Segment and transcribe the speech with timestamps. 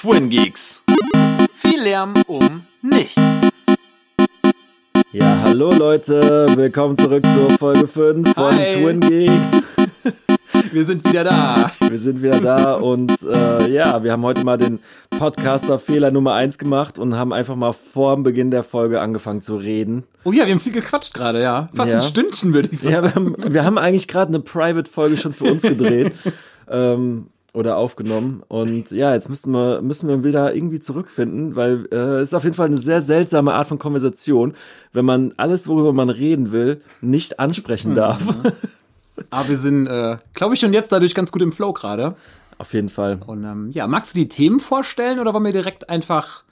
[0.00, 0.80] Twin Geeks.
[1.52, 3.20] Viel Lärm um nichts.
[5.12, 8.72] Ja, hallo Leute, willkommen zurück zur Folge 5 von Hi.
[8.76, 9.62] Twin Geeks.
[10.72, 11.70] Wir sind wieder da.
[11.86, 14.78] Wir sind wieder da und äh, ja, wir haben heute mal den
[15.18, 19.56] Podcaster-Fehler Nummer 1 gemacht und haben einfach mal vor dem Beginn der Folge angefangen zu
[19.56, 20.04] reden.
[20.24, 21.68] Oh ja, wir haben viel gequatscht gerade, ja.
[21.74, 21.96] Fast Ja.
[21.96, 22.94] ein Stündchen, würde ich sagen.
[22.94, 26.12] Ja, wir haben, wir haben eigentlich gerade eine Private-Folge schon für uns gedreht
[26.70, 31.96] ähm, oder aufgenommen und ja, jetzt müssen wir, müssen wir wieder irgendwie zurückfinden, weil äh,
[32.18, 34.54] es ist auf jeden Fall eine sehr seltsame Art von Konversation,
[34.92, 37.36] wenn man alles, worüber man reden will, nicht Mhm.
[37.38, 38.22] ansprechen darf.
[39.30, 42.14] Aber wir sind, äh, glaube ich, schon jetzt dadurch ganz gut im Flow gerade.
[42.58, 43.18] Auf jeden Fall.
[43.26, 46.44] Und ähm, ja, magst du die Themen vorstellen oder wollen wir direkt einfach.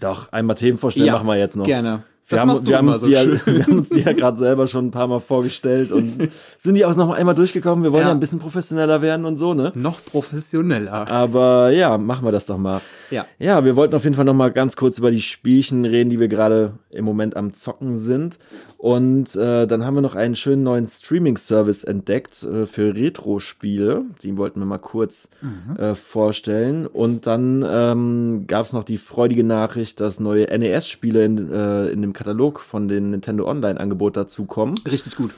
[0.00, 1.64] Doch, einmal Themen vorstellen machen wir jetzt noch.
[1.64, 2.04] Gerne.
[2.26, 4.86] Wir haben, wir, haben so die ja, wir haben uns die ja gerade selber schon
[4.86, 7.84] ein paar Mal vorgestellt und sind die auch noch einmal durchgekommen.
[7.84, 8.08] Wir wollen ja.
[8.08, 8.14] Ja.
[8.14, 9.72] ein bisschen professioneller werden und so, ne?
[9.74, 11.06] Noch professioneller.
[11.08, 12.80] Aber ja, machen wir das doch mal.
[13.10, 13.26] Ja.
[13.38, 16.18] Ja, wir wollten auf jeden Fall noch mal ganz kurz über die Spielchen reden, die
[16.18, 18.38] wir gerade im Moment am Zocken sind.
[18.84, 24.04] Und äh, dann haben wir noch einen schönen neuen Streaming-Service entdeckt äh, für Retro-Spiele.
[24.22, 25.30] Die wollten wir mal kurz
[25.78, 26.86] äh, vorstellen.
[26.86, 32.02] Und dann ähm, gab es noch die freudige Nachricht, dass neue NES-Spiele in, äh, in
[32.02, 34.74] dem Katalog von den Nintendo Online-Angebot dazukommen.
[34.86, 35.30] Richtig gut.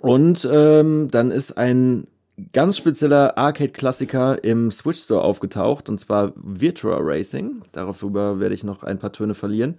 [0.00, 2.06] Und ähm, dann ist ein
[2.54, 7.60] ganz spezieller Arcade-Klassiker im Switch Store aufgetaucht, und zwar Virtua Racing.
[7.72, 9.78] Darüber werde ich noch ein paar Töne verlieren.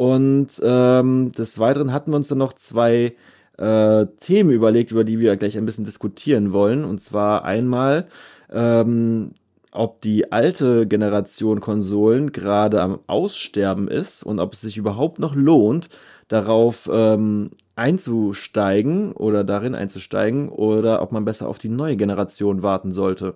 [0.00, 3.16] Und ähm, des Weiteren hatten wir uns dann noch zwei
[3.58, 6.86] äh, Themen überlegt, über die wir gleich ein bisschen diskutieren wollen.
[6.86, 8.06] Und zwar einmal,
[8.50, 9.32] ähm,
[9.72, 15.34] ob die alte Generation Konsolen gerade am Aussterben ist und ob es sich überhaupt noch
[15.34, 15.90] lohnt,
[16.28, 22.94] darauf ähm, einzusteigen oder darin einzusteigen oder ob man besser auf die neue Generation warten
[22.94, 23.34] sollte.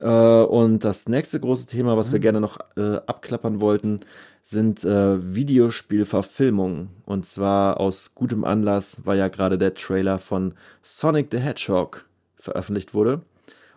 [0.00, 4.00] Äh, und das nächste große Thema, was wir gerne noch äh, abklappern wollten,
[4.42, 6.90] sind äh, Videospielverfilmungen.
[7.04, 12.04] Und zwar aus gutem Anlass, weil ja gerade der Trailer von Sonic the Hedgehog
[12.36, 13.22] veröffentlicht wurde.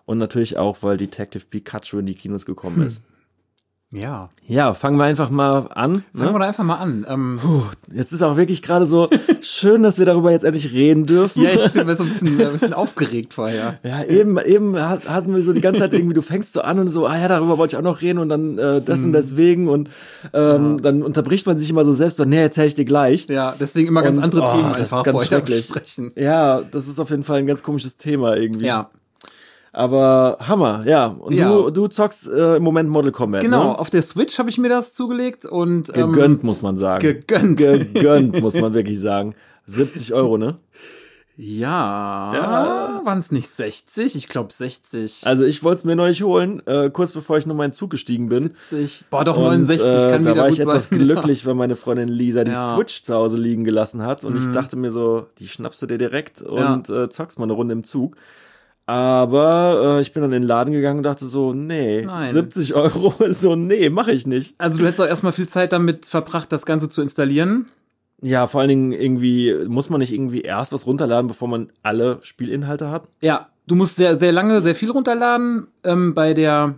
[0.06, 3.03] Und natürlich auch, weil Detective Pikachu in die Kinos gekommen ist.
[3.92, 4.30] Ja.
[4.46, 6.04] Ja, fangen wir einfach mal an.
[6.16, 6.40] Fangen Ne?
[6.40, 7.08] wir einfach mal an.
[7.10, 7.40] Ähm,
[7.92, 9.10] Jetzt ist auch wirklich gerade so
[9.42, 11.42] schön, dass wir darüber jetzt endlich reden dürfen.
[11.42, 13.80] ja, ich bin so ein bisschen, ein bisschen aufgeregt vorher.
[13.84, 16.78] Ja, eben, eben hat- hatten wir so die ganze Zeit irgendwie, du fängst so an
[16.78, 19.06] und so, ah ja, darüber wollte ich auch noch reden und dann äh, das Mhm.
[19.08, 19.90] und deswegen und
[20.34, 23.26] ähm, dann unterbricht man sich immer so selbst so, nee, erzähl ich dir gleich.
[23.28, 25.68] Ja, deswegen immer ganz Und, andere oh, Themen das ist einfach ganz vorher schrecklich.
[25.68, 26.12] besprechen.
[26.16, 28.66] Ja, das ist auf jeden Fall ein ganz komisches Thema irgendwie.
[28.66, 28.90] Ja,
[29.79, 31.06] Aber Hammer, ja.
[31.07, 31.50] Und Ja.
[31.50, 33.63] du, du zockst äh, im Moment Mortal Kombat, genau.
[33.63, 33.79] ne?
[33.79, 37.01] Auf der Switch habe ich mir das zugelegt und ähm, Gegönnt, muss man sagen.
[37.01, 37.57] gegönnt.
[37.57, 39.35] Gegönnt, muss man wirklich sagen.
[39.67, 40.57] 70 Euro, ne?
[41.38, 43.01] Ja, Ja.
[43.06, 44.16] waren es nicht 60?
[44.17, 45.22] Ich glaube 60.
[45.25, 47.75] Also ich wollte es mir neulich holen, äh, kurz bevor ich noch mal in den
[47.78, 48.51] Zug gestiegen bin.
[48.69, 49.06] 70.
[49.09, 51.00] Boah, doch Und, 69 äh, kann da wieder war gut ich etwas sein.
[51.00, 52.72] glücklich, weil meine Freundin Lisa die Ja.
[52.73, 52.75] Mhm.
[52.75, 55.97] Switch zu Hause liegen gelassen hat und ich dachte mir so, die schnappst du dir
[55.97, 58.17] direkt und äh, zockst mal eine Runde im Zug.
[58.90, 62.34] Aber äh, ich bin dann in den Laden gegangen und dachte so, nee, Nein.
[62.34, 64.56] 70 Euro, so, nee, mache ich nicht.
[64.58, 67.68] Also du hättest auch erstmal viel Zeit damit verbracht, das Ganze zu installieren.
[68.24, 72.18] Ja, vor allen Dingen irgendwie, muss man nicht irgendwie erst was runterladen, bevor man alle
[72.24, 73.04] Spielinhalte hat?
[73.22, 75.68] Ja, du musst sehr, sehr lange, sehr viel runterladen.
[75.84, 76.74] Ähm, bei der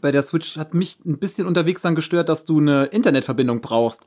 [0.00, 4.06] bei der Switch hat mich ein bisschen unterwegs dann gestört, dass du eine Internetverbindung brauchst.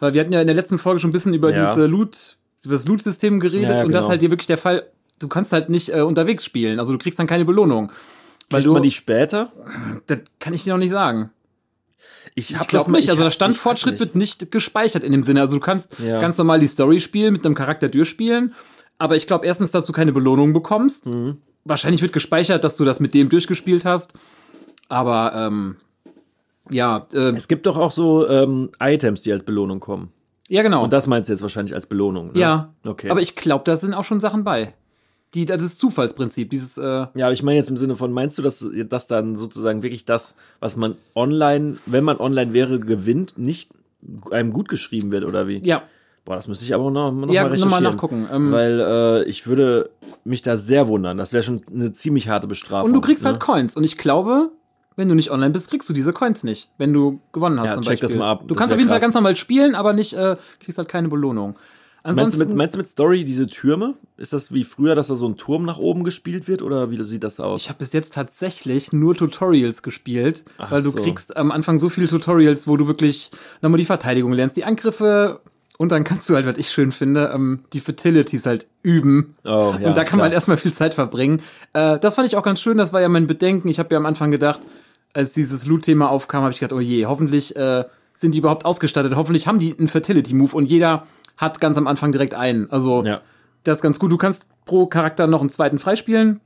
[0.00, 1.74] Weil wir hatten ja in der letzten Folge schon ein bisschen über Ja.
[1.74, 4.00] diese Loot, über das Loot-System geredet Ja, ja, und das genau.
[4.00, 4.90] ist halt hier wirklich der Fall.
[5.18, 7.90] Du kannst halt nicht äh, unterwegs spielen, also du kriegst dann keine Belohnung.
[8.50, 9.50] Weil Kriegt du, man die später?
[10.06, 11.30] das kann ich dir noch nicht sagen.
[12.34, 13.08] Ich, Ich glaube nicht.
[13.10, 15.40] Also der Standfortschritt ich weiß wird nicht gespeichert in dem Sinne.
[15.40, 16.20] Also du kannst Ja.
[16.20, 18.54] ganz normal die Story spielen, mit einem Charakter durchspielen.
[18.98, 21.06] Aber ich glaube erstens, dass du keine Belohnung bekommst.
[21.06, 21.38] Mhm.
[21.64, 24.12] Wahrscheinlich wird gespeichert, dass du das mit dem durchgespielt hast.
[24.88, 25.76] Aber ähm,
[26.70, 30.12] ja, äh, Es gibt doch auch so ähm, Items, die als Belohnung kommen.
[30.48, 30.84] ja genau.
[30.84, 32.38] Und das meinst du jetzt wahrscheinlich als Belohnung, ne?
[32.38, 32.74] ja.
[32.86, 33.10] Okay.
[33.10, 34.74] Aber ich glaube, da sind auch schon Sachen bei.
[35.36, 36.50] Die, das ist Zufallsprinzip.
[36.50, 36.82] Dieses, äh,
[37.14, 40.04] Ja, aber ich meine jetzt im Sinne von, meinst du, dass das dann sozusagen wirklich
[40.04, 43.70] das, was man online, wenn man online wäre, gewinnt, nicht
[44.30, 45.60] einem gut geschrieben wird oder wie?
[45.64, 45.82] ja,
[46.24, 47.84] Boah, das müsste ich aber noch, noch Ja, mal noch mal recherchieren.
[47.84, 48.28] nachgucken.
[48.32, 49.90] Ähm, weil äh, ich würde
[50.24, 51.18] mich da sehr wundern.
[51.18, 52.88] Das wäre schon eine ziemlich harte Bestrafung.
[52.90, 53.30] und du kriegst ne?
[53.30, 53.76] halt Coins.
[53.76, 54.50] Und ich glaube,
[54.96, 57.74] wenn du nicht online bist, kriegst du diese Coins nicht, wenn du gewonnen hast Ja,
[57.74, 58.18] zum check das Beispiel.
[58.18, 58.40] mal ab.
[58.48, 59.04] Du Das kannst auf jeden Fall krass.
[59.06, 61.56] ganz normal spielen, aber nicht, äh, kriegst halt keine Belohnung.
[62.14, 63.94] Meinst du, mit, meinst du mit Story diese Türme?
[64.16, 67.02] Ist das wie früher, dass da so ein Turm nach oben gespielt wird oder wie
[67.04, 67.62] sieht das aus?
[67.62, 71.02] ich habe bis jetzt tatsächlich nur Tutorials gespielt, Ach weil du so.
[71.02, 73.30] kriegst am Anfang so viele Tutorials, wo du wirklich
[73.62, 75.40] nochmal die Verteidigung lernst, die Angriffe
[75.78, 79.36] und dann kannst du halt, was ich schön finde, ähm, die Fatalities halt üben.
[79.44, 80.22] Oh, ja, und da kann man klar.
[80.22, 81.42] halt erstmal viel Zeit verbringen.
[81.72, 83.68] Äh, das fand ich auch ganz schön, das war ja mein Bedenken.
[83.68, 84.60] Ich habe ja am Anfang gedacht,
[85.12, 87.84] als dieses Loot-Thema aufkam, habe ich gedacht, oh je, hoffentlich äh,
[88.16, 89.14] sind die überhaupt ausgestattet.
[89.16, 91.06] Hoffentlich haben die einen Fertility-Move und jeder
[91.36, 92.70] hat ganz am Anfang direkt einen.
[92.70, 93.20] Also Ja.
[93.64, 94.10] das ist ganz gut.
[94.12, 96.40] Du kannst pro Charakter noch einen zweiten freispielen.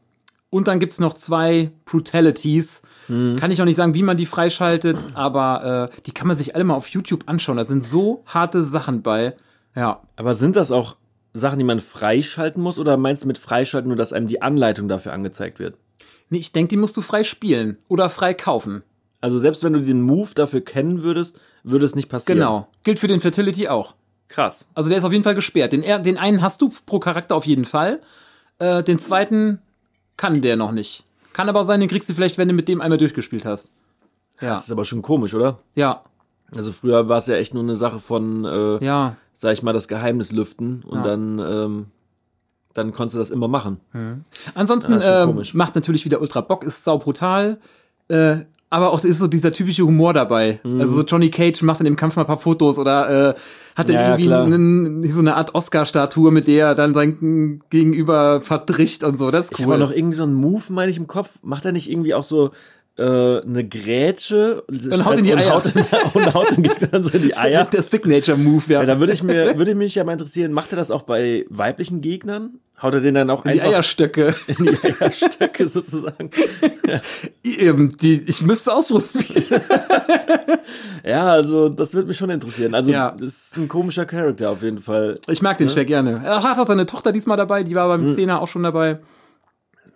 [0.52, 2.82] Und dann gibt's noch zwei Brutalities.
[3.06, 6.54] Kann ich noch nicht sagen, wie man die freischaltet, aber äh, die kann man sich
[6.54, 7.56] alle mal auf YouTube anschauen.
[7.56, 9.36] Da sind so harte Sachen bei.
[9.76, 10.02] Ja.
[10.16, 10.96] Aber sind das auch
[11.32, 12.78] Sachen, die man freischalten muss?
[12.80, 15.76] Oder meinst du mit freischalten nur, dass einem die Anleitung dafür angezeigt wird?
[16.30, 18.82] Nee, ich denke, die musst du frei spielen oder frei kaufen.
[19.20, 22.38] Also selbst wenn du den Move dafür kennen würdest, würde es nicht passieren.
[22.38, 22.66] Genau.
[22.84, 23.94] Gilt für den Fertility auch.
[24.30, 24.66] Krass.
[24.74, 25.72] Also der ist auf jeden Fall gesperrt.
[25.72, 28.00] Den, den einen hast du pro Charakter auf jeden Fall.
[28.58, 29.58] Äh, den zweiten
[30.16, 31.04] kann der noch nicht.
[31.32, 33.70] Kann aber sein, den kriegst du vielleicht, wenn du mit dem einmal durchgespielt hast.
[34.40, 34.50] Ja.
[34.50, 35.58] Das ist aber schon komisch, oder?
[35.74, 36.02] Ja.
[36.56, 39.16] Also früher war es ja echt nur eine Sache von, äh, Ja.
[39.36, 41.04] sag ich mal, das Geheimnis lüften und Ja.
[41.04, 41.86] dann, ähm,
[42.74, 43.80] dann konntest du das immer machen.
[44.54, 47.58] Ansonsten Ja, äh, macht natürlich wieder ultra Bock, ist sau brutal.
[48.08, 48.38] Äh,
[48.70, 50.60] aber auch ist so dieser typische Humor dabei.
[50.62, 50.80] Mhm.
[50.80, 53.34] Also so Johnny Cage macht in dem Kampf mal ein paar Fotos oder äh,
[53.76, 58.40] hat dann Ja, irgendwie einen, so eine Art Oscar-Statue, mit der er dann sein Gegenüber
[58.40, 59.30] verdricht und so.
[59.30, 59.78] Das ist Ich habe cool.
[59.78, 61.30] noch irgendwie so einen Move, meine ich, im Kopf.
[61.42, 62.50] Macht er nicht irgendwie auch so
[62.96, 63.02] äh,
[63.40, 65.54] eine Grätsche und haut in die und Eier.
[65.54, 65.64] Haut,
[66.14, 67.64] und haut den Gegner dann so in die Eier?
[67.64, 68.80] Der Signature-Move, ja.
[68.80, 71.44] Ja, da würde ich mir, würde mich ja mal interessieren, macht er das auch bei
[71.48, 72.58] weiblichen Gegnern?
[72.82, 74.34] Haut er den dann auch die einfach Eierstöcke.
[74.46, 76.30] in die Eierstöcke sozusagen?
[77.44, 79.44] Ähm, die, ich müsste ausprobieren.
[81.04, 82.74] Ja, also das würde mich schon interessieren.
[82.74, 83.12] Also Ja.
[83.12, 83.22] das
[83.52, 85.18] ist ein komischer Charakter auf jeden Fall.
[85.28, 86.20] Ich mag den sehr gerne.
[86.24, 88.30] Er hat auch seine Tochter diesmal dabei, die war beim Hm.
[88.30, 88.98] Auch schon dabei.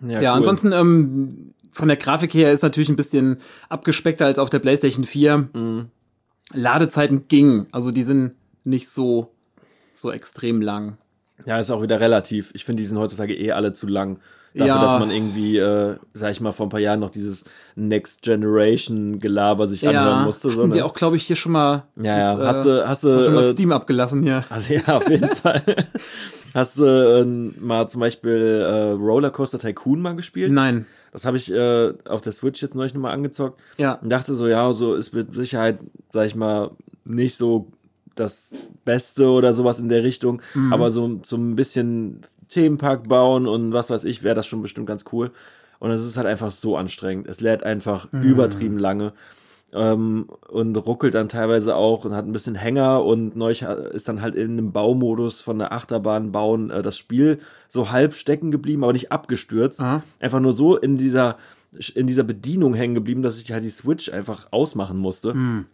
[0.01, 0.37] Ja, Ja, cool.
[0.37, 3.37] ansonsten ähm, von der Grafik her ist natürlich ein bisschen
[3.69, 5.49] abgespeckter als auf der PlayStation 4.
[5.53, 5.85] Mhm.
[6.53, 8.33] Ladezeiten gingen, also die sind
[8.63, 9.31] nicht so
[9.95, 10.97] so extrem lang.
[11.45, 12.51] Ja, ist auch wieder relativ.
[12.53, 14.19] Ich finde, die sind heutzutage eh alle zu lang.
[14.53, 14.81] Dafür, Ja.
[14.81, 17.43] dass man irgendwie, äh, sag ich mal, vor ein paar Jahren noch dieses
[17.75, 20.49] Next Generation Gelaber sich anhören musste.
[20.49, 20.73] So, ne?
[20.75, 21.83] die auch, glaube ich, hier schon mal.
[22.01, 22.35] ja, ja.
[22.37, 24.45] das, hast äh, du, hast schon mal du, äh, Steam abgelassen hier.
[24.49, 25.61] also ja, auf jeden Fall.
[26.53, 27.25] Hast du äh,
[27.61, 28.31] mal zum Beispiel
[28.65, 30.53] äh, Rollercoaster Tycoon mal gespielt?
[30.53, 30.85] Nein.
[31.11, 33.59] Das habe ich äh, auf der Switch jetzt neulich nochmal angezockt.
[33.77, 33.95] Ja.
[33.95, 35.79] Und dachte so, ja, so ist mit Sicherheit,
[36.11, 36.71] sag ich mal,
[37.03, 37.67] nicht so
[38.15, 40.41] das Beste oder sowas in der Richtung.
[40.53, 40.73] Mhm.
[40.73, 44.87] Aber so, so ein bisschen Themenpark bauen und was weiß ich, wäre das schon bestimmt
[44.87, 45.31] ganz cool.
[45.79, 47.27] Und es ist halt einfach so anstrengend.
[47.27, 48.23] Es lädt einfach Mhm.
[48.23, 49.13] übertrieben lange.
[49.73, 54.21] Ähm, und ruckelt dann teilweise auch und hat ein bisschen Hänger und neulich ist dann
[54.21, 58.83] halt in einem Baumodus von der Achterbahn bauen äh, das Spiel so halb stecken geblieben,
[58.83, 59.81] aber nicht abgestürzt.
[59.81, 60.01] Aha.
[60.21, 61.37] Einfach nur so in dieser
[61.93, 65.33] in dieser Bedienung hängen geblieben, dass ich halt die Switch einfach ausmachen musste.
[65.33, 65.65] Hm.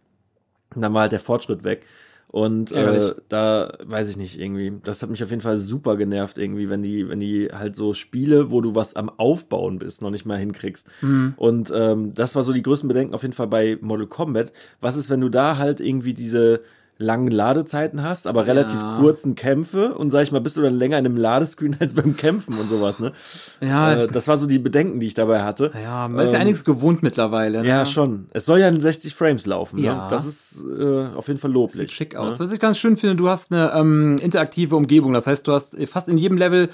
[0.74, 1.86] Und dann war halt der Fortschritt weg.
[2.32, 4.72] Und äh, da weiß ich nicht irgendwie.
[4.84, 7.94] Das hat mich auf jeden Fall super genervt irgendwie, wenn die, wenn die halt so
[7.94, 10.88] Spiele, wo du was am Aufbauen bist, noch nicht mal hinkriegst.
[11.02, 11.34] Hm.
[11.36, 14.54] Und ähm, das war so die größten Bedenken auf jeden Fall bei Mortal Kombat.
[14.80, 16.62] Was ist, wenn du da halt irgendwie diese
[17.02, 18.98] langen Ladezeiten hast, aber relativ Ja.
[19.00, 22.16] kurzen Kämpfe und sag ich mal, bist du dann länger in einem Ladescreen als beim
[22.16, 23.12] Kämpfen und sowas, ne?
[23.60, 25.72] Ja, Äh, das war so die Bedenken, die ich dabei hatte.
[25.82, 27.62] ja, man ist ja ähm, einiges gewohnt mittlerweile.
[27.62, 27.68] Ne?
[27.68, 28.28] Ja, schon.
[28.32, 29.80] Es soll ja in 60 Frames laufen.
[29.82, 29.88] Ne?
[29.88, 30.08] Ja.
[30.10, 31.82] Das ist äh, auf jeden Fall loblich.
[31.82, 32.40] Sieht schick aus.
[32.40, 32.46] Ne?
[32.46, 35.14] Was ich ganz schön finde, du hast eine ähm, interaktive Umgebung.
[35.14, 36.70] Das heißt, du hast fast in jedem Level,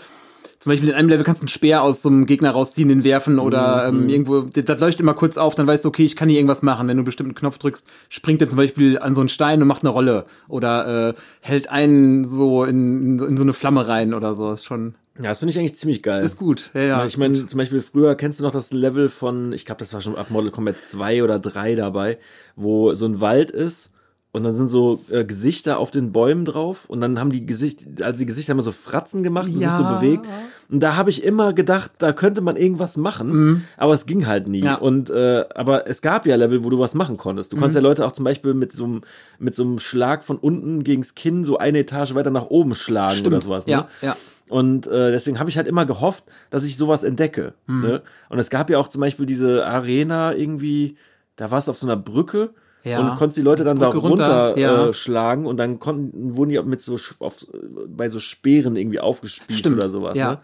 [0.59, 3.03] zum Beispiel in einem Level kannst du einen Speer aus so einem Gegner rausziehen, den
[3.03, 4.03] werfen oder Mhm.
[4.03, 6.63] ähm, irgendwo, das, leuchtet immer kurz auf, dann weißt du, okay, ich kann hier irgendwas
[6.63, 6.87] machen.
[6.87, 9.67] Wenn du einen bestimmten Knopf drückst, springt der zum Beispiel an so einen Stein und
[9.67, 14.33] macht eine Rolle oder äh, hält einen so in, in so eine Flamme rein oder
[14.35, 14.51] so.
[14.51, 16.25] Ist schon, Ja, das finde ich eigentlich ziemlich geil.
[16.25, 16.71] ist gut.
[16.73, 17.05] Ja, ja.
[17.05, 20.01] ich meine, zum Beispiel früher kennst du noch das Level von, ich glaube, das war
[20.01, 22.17] schon ab Mortal Kombat 2 oder 3 dabei,
[22.55, 23.91] wo so ein Wald ist
[24.37, 27.85] und dann sind so äh, Gesichter auf den Bäumen drauf und dann haben die Gesicht,
[28.01, 29.69] also die Gesichter immer so Fratzen gemacht und Ja.
[29.69, 30.25] sich so bewegt.
[30.69, 34.47] Und da habe ich immer gedacht, da könnte man irgendwas machen, aber es ging halt
[34.47, 34.59] nie.
[34.59, 34.65] Mhm.
[34.65, 34.75] Ja.
[34.75, 37.51] Und äh, aber es gab ja Level, wo du was machen konntest.
[37.51, 37.61] Du Mhm.
[37.61, 39.01] konntest ja Leute auch zum Beispiel mit so einem
[39.39, 43.25] mit so einem Schlag von unten gegens Kinn so eine Etage weiter nach oben schlagen
[43.25, 43.65] oder sowas.
[43.65, 43.71] Ne?
[43.73, 44.15] Ja, ja.
[44.49, 47.53] Und äh, deswegen habe ich halt immer gehofft, dass ich sowas entdecke.
[47.67, 47.81] Hm.
[47.81, 48.01] Ne?
[48.29, 50.95] Und es gab ja auch zum Beispiel diese Arena irgendwie,
[51.35, 52.51] da war es auf so einer Brücke
[52.87, 52.99] Ja.
[52.99, 54.87] und konntest die Leute dann da Brücke runter, ja.
[54.89, 57.45] äh, und dann konnten, wurden die mit so auf,
[57.87, 60.17] bei so Speeren irgendwie aufgespießt Stimmt, oder sowas.
[60.17, 60.31] ja.
[60.33, 60.39] Ne?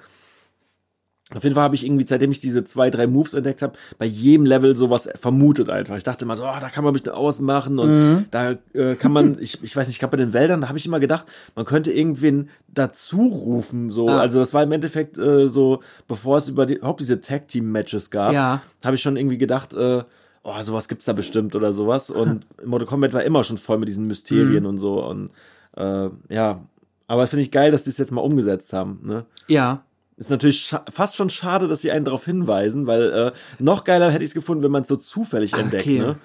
[1.33, 4.05] Auf jeden Fall habe ich irgendwie, seitdem ich diese zwei, drei Moves entdeckt habe, bei
[4.05, 5.95] jedem Level sowas vermutet einfach.
[5.95, 8.25] Ich dachte immer so, oh, da kann man bestimmt ausmachen und Mhm.
[8.29, 10.77] da äh, kann man, ich, ich weiß nicht, ich glaube bei den Wäldern, da habe
[10.77, 13.89] ich immer gedacht, man könnte irgendwen dazu rufen.
[13.89, 14.09] So.
[14.09, 14.19] Ah.
[14.19, 18.33] Also das war im Endeffekt äh, so, bevor es über die, überhaupt diese Tag-Team-Matches gab,
[18.33, 18.61] Ja.
[18.83, 20.03] habe ich schon irgendwie gedacht, äh,
[20.43, 22.09] oh, sowas gibt's da bestimmt oder sowas.
[22.09, 24.09] Und Mortal Kombat war immer schon voll mit diesen Mhm.
[24.09, 25.03] Mysterien und so.
[25.03, 25.31] Und
[25.75, 26.61] äh, ja,
[27.07, 28.99] aber finde ich geil, dass die es jetzt mal umgesetzt haben.
[29.03, 29.25] Ne?
[29.47, 29.83] Ja.
[30.15, 34.23] Ist natürlich fast schon schade, dass sie einen darauf hinweisen, weil äh, noch geiler hätte
[34.23, 35.83] ich es gefunden, wenn man es so zufällig entdeckt.
[35.85, 35.99] okay.
[35.99, 36.15] Ne?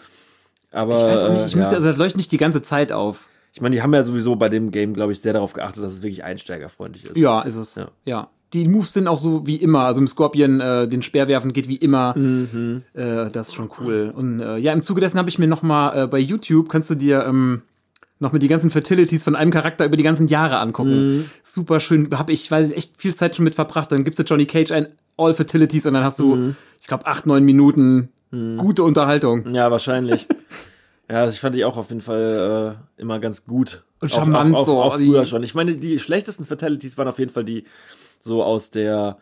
[0.70, 1.76] Aber Ich weiß auch nicht, ich äh, müsste, ja.
[1.78, 3.26] also das leuchtet nicht die ganze Zeit auf.
[3.54, 5.92] ich meine, die haben ja sowieso bei dem Game, glaube ich, sehr darauf geachtet, dass
[5.92, 7.16] es wirklich einsteigerfreundlich ist.
[7.16, 7.74] Ja, ist es.
[7.76, 7.88] Ja.
[8.04, 8.28] Ja.
[8.54, 9.80] Die Moves sind auch so wie immer.
[9.80, 12.16] Also im Scorpion äh, den Speer werfen geht wie immer.
[12.16, 12.82] Mhm.
[12.94, 14.12] Äh, das ist schon cool.
[14.16, 16.88] Und äh, ja, im Zuge dessen habe ich mir noch mal äh, bei YouTube kannst
[16.90, 17.62] du dir ähm,
[18.20, 21.18] noch mit die ganzen Fertilities von einem Charakter über die ganzen Jahre angucken.
[21.18, 21.24] Mhm.
[21.44, 22.08] Super schön.
[22.18, 23.92] Habe ich, weiß ich, echt viel Zeit schon mit verbracht.
[23.92, 24.88] Dann gibst du Johnny Cage ein
[25.18, 26.56] All Fertilities und dann hast du, Mhm.
[26.80, 28.08] ich glaube, acht, neun Minuten
[28.58, 29.54] gute Unterhaltung.
[29.54, 30.26] Ja, wahrscheinlich.
[31.10, 33.82] ja, das fand ich auch auf jeden Fall äh, immer ganz gut.
[34.00, 35.42] Und Auch- charmant auch, auch, so, Auch die- früher schon.
[35.42, 37.64] Ich meine, die schlechtesten Fatalities waren auf jeden Fall die
[38.20, 39.18] so aus der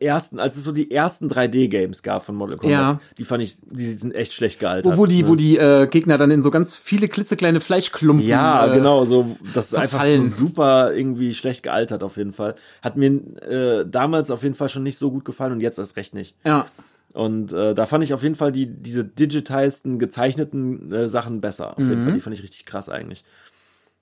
[0.00, 2.70] ersten, als es so die ersten 3D-Games gab von Mortal Kombat.
[2.70, 3.00] Ja.
[3.16, 4.92] Die fand ich, die sind echt schlecht gealtert.
[4.92, 5.28] Wo, wo die, ne?
[5.28, 8.26] wo die äh, Gegner dann in so ganz viele klitzekleine Fleischklumpen.
[8.26, 10.30] Ja, äh, genau, so das ist einfach so zerfallen.
[10.30, 12.56] super irgendwie schlecht gealtert auf jeden Fall.
[12.82, 13.08] Hat mir
[13.42, 16.36] äh, damals auf jeden Fall schon nicht so gut gefallen und jetzt erst recht nicht.
[16.44, 16.66] Ja.
[17.14, 21.72] Und äh, da fand ich auf jeden Fall die diese digitizeden, gezeichneten äh, Sachen besser.
[21.72, 21.88] Auf Mhm.
[21.88, 23.24] jeden Fall, die fand ich richtig krass eigentlich.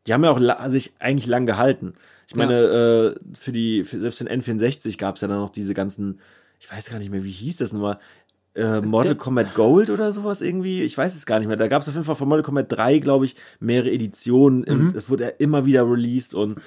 [0.08, 1.94] Die haben ja auch sich eigentlich lang gehalten.
[2.28, 5.50] Ich meine, äh, für die, für, selbst für den N64 gab es ja dann noch
[5.50, 6.20] diese ganzen,
[6.60, 7.98] ich weiß gar nicht mehr, wie hieß das nochmal?
[8.54, 10.82] Äh, Mortal Kombat Gold oder sowas irgendwie?
[10.82, 11.56] Ich weiß es gar nicht mehr.
[11.56, 14.64] Da gab es auf jeden Fall von Mortal Kombat 3, glaube ich, mehrere Editionen.
[14.66, 14.94] Mhm.
[14.96, 16.60] Es wurde ja immer wieder released und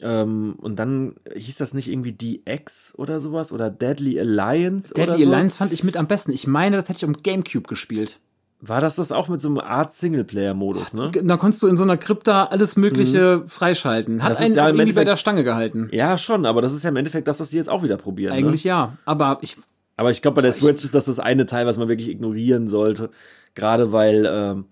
[0.00, 5.24] ähm, und dann hieß das nicht irgendwie DX oder sowas oder Deadly Alliance oder Deadly
[5.24, 5.30] so?
[5.30, 6.30] Alliance fand ich mit am besten.
[6.30, 8.20] Ich meine, das hätte ich um Gamecube gespielt.
[8.60, 11.12] War das das auch mit so einem Art Singleplayer-Modus, ne?
[11.22, 14.22] Da konntest du in so einer Krypta alles Mögliche freischalten.
[14.24, 15.88] Hat Das einen ja irgendwie bei der Stange gehalten.
[15.92, 18.32] Ja, schon, aber das ist ja im Endeffekt das, was die jetzt auch wieder probieren.
[18.32, 18.70] Eigentlich ne?
[18.70, 18.98] ja.
[19.04, 19.56] Aber ich,
[19.96, 22.68] Aber ich glaube, bei der Switch ist das das eine Teil, was man wirklich ignorieren
[22.68, 23.10] sollte.
[23.54, 24.64] Gerade weil ähm,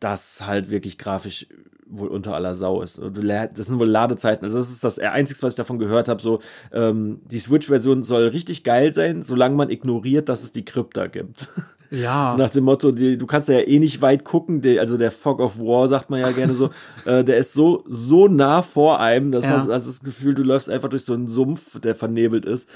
[0.00, 1.46] das halt wirklich grafisch
[1.90, 2.98] wohl unter aller Sau ist.
[2.98, 4.44] Das sind wohl Ladezeiten.
[4.44, 6.22] Also das ist das Einzige, was ich davon gehört habe.
[6.22, 6.40] So,
[6.72, 11.48] ähm, die Switch-Version soll richtig geil sein, solange man ignoriert, dass es die Krypta gibt.
[11.90, 12.28] ja.
[12.30, 15.10] So nach dem Motto, die, du kannst ja eh nicht weit gucken, die, also der
[15.10, 16.70] Fog of War sagt man ja gerne so,
[17.04, 19.58] äh, der ist so so nah vor einem, dass Ja.
[19.58, 22.68] hast, hast das Gefühl, du läufst einfach durch so einen Sumpf, der vernebelt ist.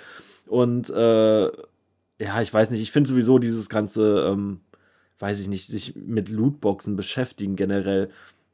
[0.49, 4.61] Und äh, ja, ich weiß nicht, ich finde sowieso dieses ganze, ähm,
[5.21, 8.09] weiß ich nicht, sich mit Lootboxen beschäftigen generell,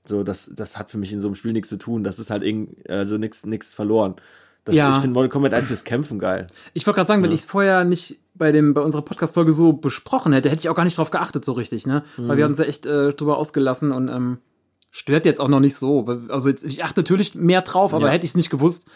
[0.04, 2.04] so das, das hat für mich in so einem Spiel nichts zu tun.
[2.04, 4.16] Das ist halt irgend, also nichts verloren.
[4.64, 4.90] Das, Ja.
[4.90, 6.46] Ich finde Mortal Kombat halt fürs Kämpfen geil.
[6.74, 9.72] Ich wollte gerade sagen, wenn ich es vorher nicht bei dem bei unserer Podcast-Folge so
[9.72, 12.02] besprochen hätte, hätte ich auch gar nicht drauf geachtet so richtig, ne?
[12.16, 12.36] Weil Mhm.
[12.38, 14.38] wir hatten uns ja echt äh, drüber ausgelassen und ähm,
[14.90, 16.06] stört jetzt auch noch nicht so.
[16.06, 18.12] Weil- Also jetzt, ich achte natürlich mehr drauf, aber Ja.
[18.12, 18.86] hätte ich es nicht gewusst,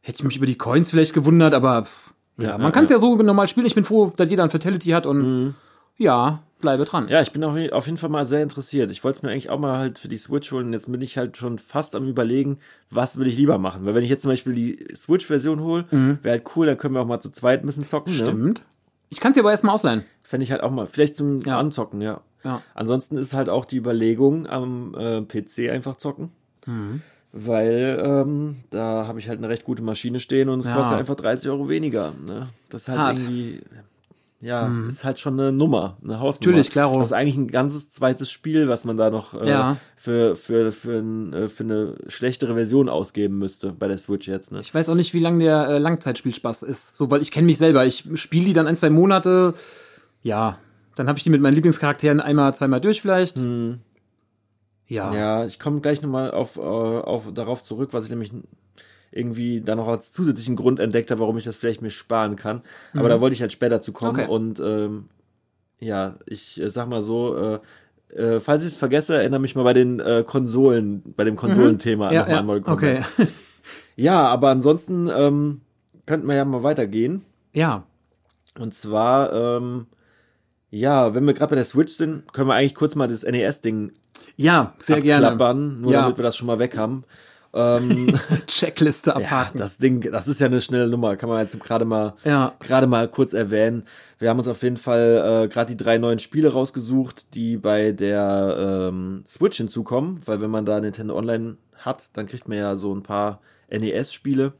[0.00, 2.84] hätte ich mich über die Coins vielleicht gewundert, aber pff, ja, Ja, man ja, kann
[2.84, 2.96] es ja.
[2.96, 3.66] ja so normal spielen.
[3.66, 5.54] Ich bin froh, dass jeder ein Fatality hat und
[5.96, 7.08] ja, bleibe dran.
[7.08, 8.90] Ja, ich bin auf, auf jeden Fall mal sehr interessiert.
[8.90, 10.72] Ich wollte es mir eigentlich auch mal halt für die Switch holen.
[10.72, 12.56] Jetzt bin ich halt schon fast am überlegen,
[12.90, 13.84] was würde ich lieber machen.
[13.86, 17.00] Weil wenn ich jetzt zum Beispiel die Switch-Version hole, wäre halt cool, dann können wir
[17.00, 18.12] auch mal zu zweit ein bisschen zocken.
[18.12, 18.18] Ne?
[18.18, 18.64] Stimmt.
[19.10, 20.04] Ich kann es dir aber erstmal ausleihen.
[20.22, 21.58] Fände ich halt auch mal, vielleicht zum Ja.
[21.58, 22.20] Anzocken, ja.
[22.44, 22.62] Ja.
[22.74, 26.30] Ansonsten ist halt auch die Überlegung am äh, PC einfach zocken.
[26.66, 27.02] Mhm.
[27.32, 30.74] Weil ähm, da habe ich halt eine recht gute Maschine stehen und es Ja.
[30.76, 32.12] kostet einfach 30 Euro weniger.
[32.24, 32.48] Ne?
[32.70, 33.18] Das ist halt Hart.
[33.18, 33.60] irgendwie,
[34.40, 36.52] ja, ist halt schon eine Nummer, eine Hausnummer.
[36.52, 36.58] Mhm.
[36.58, 36.98] Natürlich, klaro.
[36.98, 39.76] Das ist eigentlich ein ganzes zweites Spiel, was man da noch äh, Ja.
[39.96, 44.52] für, für, für, ein, äh, für eine schlechtere Version ausgeben müsste bei der Switch jetzt.
[44.52, 44.60] Ne?
[44.60, 46.96] Ich weiß auch nicht, wie lang der äh, Langzeitspielspaß ist.
[46.96, 47.84] So, weil ich kenne mich selber.
[47.84, 49.54] Ich spiele die dann ein, zwei Monate.
[50.22, 50.58] Ja,
[50.94, 53.38] dann habe ich die mit meinen Lieblingscharakteren einmal, zweimal durch vielleicht.
[54.86, 55.14] Ja.
[55.14, 58.32] Ja, ich komme gleich nochmal auf, äh, auf, darauf zurück, was ich nämlich
[59.10, 62.62] irgendwie da noch als zusätzlichen Grund entdeckt habe, warum ich das vielleicht mir sparen kann.
[62.94, 64.14] Aber da wollte ich halt später zu kommen.
[64.16, 64.20] Mhm.
[64.22, 64.30] Okay.
[64.30, 65.04] Und ähm,
[65.80, 67.58] ja, ich äh, sag mal so, äh,
[68.14, 72.08] äh, falls ich es vergesse, erinnere mich mal bei den äh, Konsolen, bei dem Konsolenthema
[72.08, 72.12] Mhm.
[72.14, 72.62] ja, nochmal ja.
[72.62, 72.68] Kombat.
[72.68, 73.02] Okay.
[73.96, 75.60] Ja, aber ansonsten ähm,
[76.06, 77.24] könnten wir ja mal weitergehen.
[77.52, 77.84] ja.
[78.58, 79.86] Und zwar, ähm,
[80.70, 83.92] ja, wenn wir gerade bei der Switch sind, können wir eigentlich kurz mal das NES-Ding
[84.36, 85.36] Ja, sehr gerne.
[85.80, 86.02] nur Ja.
[86.02, 87.04] damit wir das schon mal weg haben.
[87.54, 89.58] Ähm, Checkliste ja, abhaken.
[89.58, 92.54] das Ding, das ist ja eine schnelle Nummer, kann man jetzt gerade mal, Ja.
[92.60, 93.84] gerade mal kurz erwähnen.
[94.18, 97.92] Wir haben uns auf jeden Fall äh, gerade die drei neuen Spiele rausgesucht, die bei
[97.92, 102.76] der ähm, Switch hinzukommen, weil wenn man da Nintendo Online hat, dann kriegt man ja
[102.76, 103.40] so ein paar
[103.70, 104.52] NES-Spiele.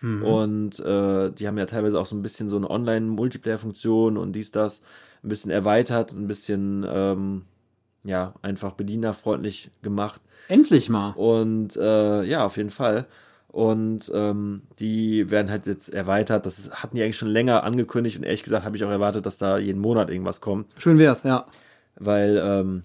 [0.00, 4.52] Und äh, die haben ja teilweise auch so ein bisschen so eine Online-Multiplayer-Funktion und dies,
[4.52, 4.80] das
[5.24, 7.42] ein bisschen erweitert, ein bisschen ähm,
[8.04, 10.20] ja, einfach bedienerfreundlich gemacht.
[10.48, 11.10] Endlich mal.
[11.12, 13.06] Und äh, ja, auf jeden Fall.
[13.48, 16.46] Und ähm, die werden halt jetzt erweitert.
[16.46, 19.38] Das hatten die eigentlich schon länger angekündigt und ehrlich gesagt habe ich auch erwartet, dass
[19.38, 20.72] da jeden Monat irgendwas kommt.
[20.76, 21.46] Schön wär's, ja.
[21.96, 22.82] Weil ähm,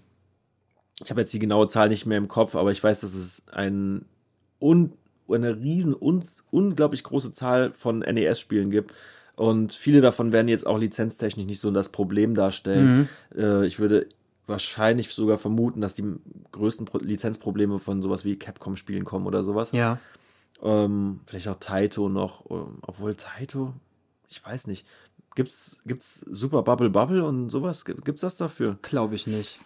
[1.04, 3.44] ich habe jetzt die genaue Zahl nicht mehr im Kopf, aber ich weiß, dass es
[3.52, 4.06] ein
[4.60, 4.94] un
[5.30, 8.94] eine riesen, un unglaublich große Zahl von NES-Spielen gibt.
[9.36, 13.10] Und viele davon werden jetzt auch lizenztechnisch nicht so das Problem darstellen.
[13.34, 13.40] Mhm.
[13.40, 14.08] Äh, ich würde
[14.48, 16.04] wahrscheinlich sogar vermuten, dass die
[16.52, 19.72] größten Pro Lizenzprobleme von sowas wie Capcom-Spielen kommen oder sowas.
[19.72, 20.00] Ja.
[20.62, 23.74] Ähm, vielleicht auch Taito noch, ähm, obwohl Taito,
[24.30, 24.86] ich weiß nicht.
[25.36, 27.86] Gibt's, gibt's Super Bubble Bubble und sowas?
[27.86, 28.78] Gibt- Gibt's das dafür?
[28.82, 29.60] Glaube ich nicht.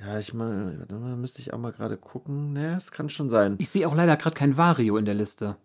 [0.00, 2.54] Ja, ich meine, mal, müsste ich auch mal gerade gucken.
[2.54, 3.56] Ne, es kann schon sein.
[3.58, 5.56] Ich sehe auch leider gerade kein Vario in der Liste.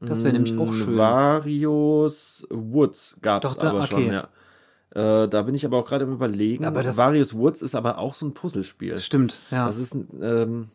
[0.00, 0.96] Das wäre nämlich auch Mm, schön.
[0.96, 4.12] Varios Woods gab's Doch, da- aber schon, okay.
[4.12, 4.28] ja.
[4.94, 6.64] Äh, da bin ich aber auch gerade im Überlegen.
[6.64, 8.98] Aber das- Varios Woods ist aber auch so ein Puzzlespiel.
[9.00, 9.66] Stimmt, ja.
[9.66, 10.68] Das ist ein, ähm,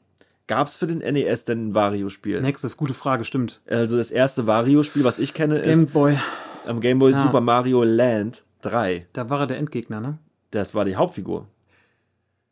[0.48, 2.42] gab's für den NES denn ein Vario-Spiel?
[2.42, 3.62] Nächste, gute Frage, stimmt.
[3.68, 6.18] Also das erste Vario-Spiel, was ich kenne, Game ist Boy,
[6.68, 7.24] am Game Boy Ja.
[7.24, 9.06] Super Mario Land 3.
[9.14, 10.18] da war er der Endgegner, ne?
[10.52, 11.48] Das war die Hauptfigur.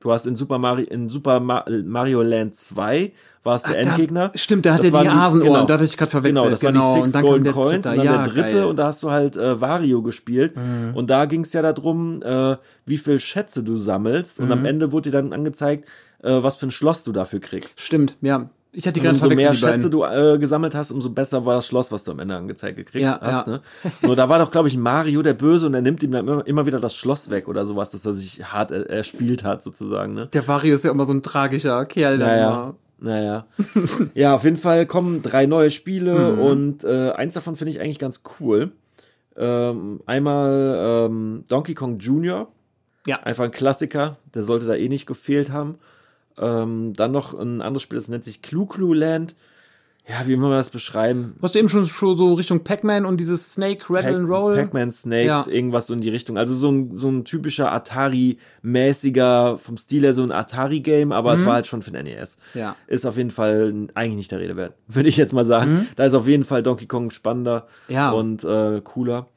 [0.01, 3.11] Du hast in Super Mario, in Super Ma Mario Land 2
[3.43, 4.31] warst der Ach, da- Endgegner.
[4.35, 5.65] stimmt, da hat Das er die Hasenohren, genau.
[5.65, 6.35] da hatte ich gerade verwechselt.
[6.43, 8.65] Genau, das waren die und Six Golden der Coins und dann ja, der dritte geil.
[8.65, 10.95] und da hast du halt äh, Wario gespielt Mhm.
[10.95, 14.51] und da ging es ja darum, äh, wie viel Schätze du sammelst und Mhm.
[14.51, 15.87] am Ende wurde dir dann angezeigt,
[16.23, 17.81] äh, was für ein Schloss du dafür kriegst.
[17.81, 18.49] Stimmt, ja.
[18.73, 21.91] Ich hatte gerade umso mehr Schätze du äh, gesammelt hast, umso besser war das Schloss,
[21.91, 23.47] was du am Ende angezeigt gekriegt Ja, hast.
[23.47, 23.53] ja.
[23.53, 23.61] Ne?
[24.01, 26.47] Nur da war doch, glaube ich, Mario der Böse und er nimmt ihm dann immer,
[26.47, 30.13] immer wieder das Schloss weg oder sowas, dass er sich hart er, erspielt hat, sozusagen.
[30.13, 30.27] Ne?
[30.27, 32.17] Der Vario ist ja immer so ein tragischer Kerl.
[32.17, 32.73] Naja.
[32.99, 33.45] Naja.
[34.13, 36.39] ja, auf jeden Fall kommen drei neue Spiele Mhm.
[36.39, 38.71] und äh, eins davon finde ich eigentlich ganz cool.
[39.35, 42.47] Ähm, einmal ähm, Donkey Kong Jr.
[43.07, 43.19] Ja.
[43.23, 45.75] Einfach ein Klassiker, der sollte da eh nicht gefehlt haben.
[46.39, 49.35] Ähm, dann noch ein anderes Spiel, das nennt sich Clue Clue Land.
[50.09, 51.35] Ja, wie will man das beschreiben?
[51.43, 54.55] Hast du eben schon, schon so Richtung Pac-Man und dieses Snake Rattle and Roll?
[54.55, 55.45] Pac-Man Snakes, Ja.
[55.47, 56.39] irgendwas so in die Richtung.
[56.39, 61.35] Also so ein, so ein typischer Atari-mäßiger, vom Stil her so ein Atari-Game, aber Mhm.
[61.39, 62.37] es war halt schon für den NES.
[62.53, 62.75] Ja.
[62.87, 65.87] Ist auf jeden Fall eigentlich nicht der Rede wert, würde ich jetzt mal sagen.
[65.95, 67.93] Da ist auf jeden Fall Donkey Kong spannender Mhm.
[67.93, 68.11] Ja.
[68.11, 69.27] und äh, cooler.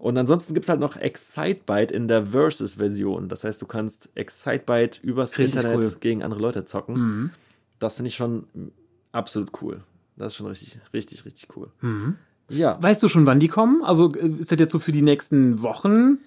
[0.00, 3.28] Und ansonsten gibt's halt noch Excitebyte in der Versus-Version.
[3.28, 5.84] Das heißt, du kannst Excitebyte übers Richtig Internet cool.
[5.84, 6.00] Mhm.
[6.00, 7.32] gegen andere Leute zocken.
[7.78, 8.44] Das finde ich schon
[9.12, 9.82] absolut cool.
[10.16, 11.68] Das ist schon richtig, richtig, richtig cool.
[11.82, 12.16] Mhm.
[12.48, 12.82] Ja.
[12.82, 13.82] Weißt du schon, wann die kommen?
[13.84, 16.18] Also äh, ist das jetzt so für die nächsten Wochen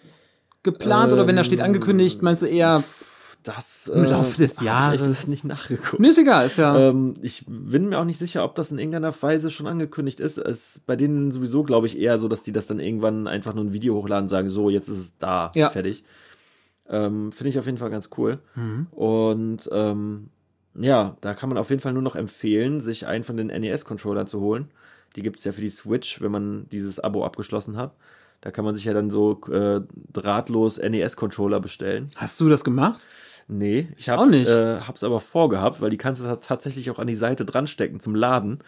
[0.62, 2.84] geplant oder wenn da steht angekündigt, meinst du eher,
[3.44, 5.02] Das Im Laufe des Ich Jahres.
[5.02, 6.00] echt das nicht nachgeguckt.
[6.00, 6.78] mir ist egal, ist ja.
[6.90, 10.38] Ähm, ich bin mir auch nicht sicher, ob das in irgendeiner Weise schon angekündigt ist.
[10.38, 13.54] Es ist bei denen sowieso, glaube ich, eher so, dass die das dann irgendwann einfach
[13.54, 15.70] nur ein Video hochladen und sagen, so, jetzt ist es da, Ja.
[15.70, 16.04] fertig.
[16.88, 18.40] Ähm, Finde ich auf jeden Fall ganz cool.
[18.56, 18.88] Mhm.
[18.92, 20.30] Und ähm,
[20.76, 24.28] ja, da kann man auf jeden Fall nur noch empfehlen, sich einen von den NES-Controllern
[24.28, 24.72] zu holen.
[25.16, 27.94] Die gibt es ja für die Switch, wenn man dieses Abo abgeschlossen hat.
[28.42, 32.10] Da kann man sich ja dann so äh, drahtlos NES-Controller bestellen.
[32.18, 33.08] Hast du das gemacht?
[33.48, 34.48] Nee, ich auch hab's, nicht.
[34.50, 37.68] Äh, hab's aber vorgehabt, weil die kannst du ta- tatsächlich auch an die Seite dran
[37.68, 38.60] stecken zum Laden.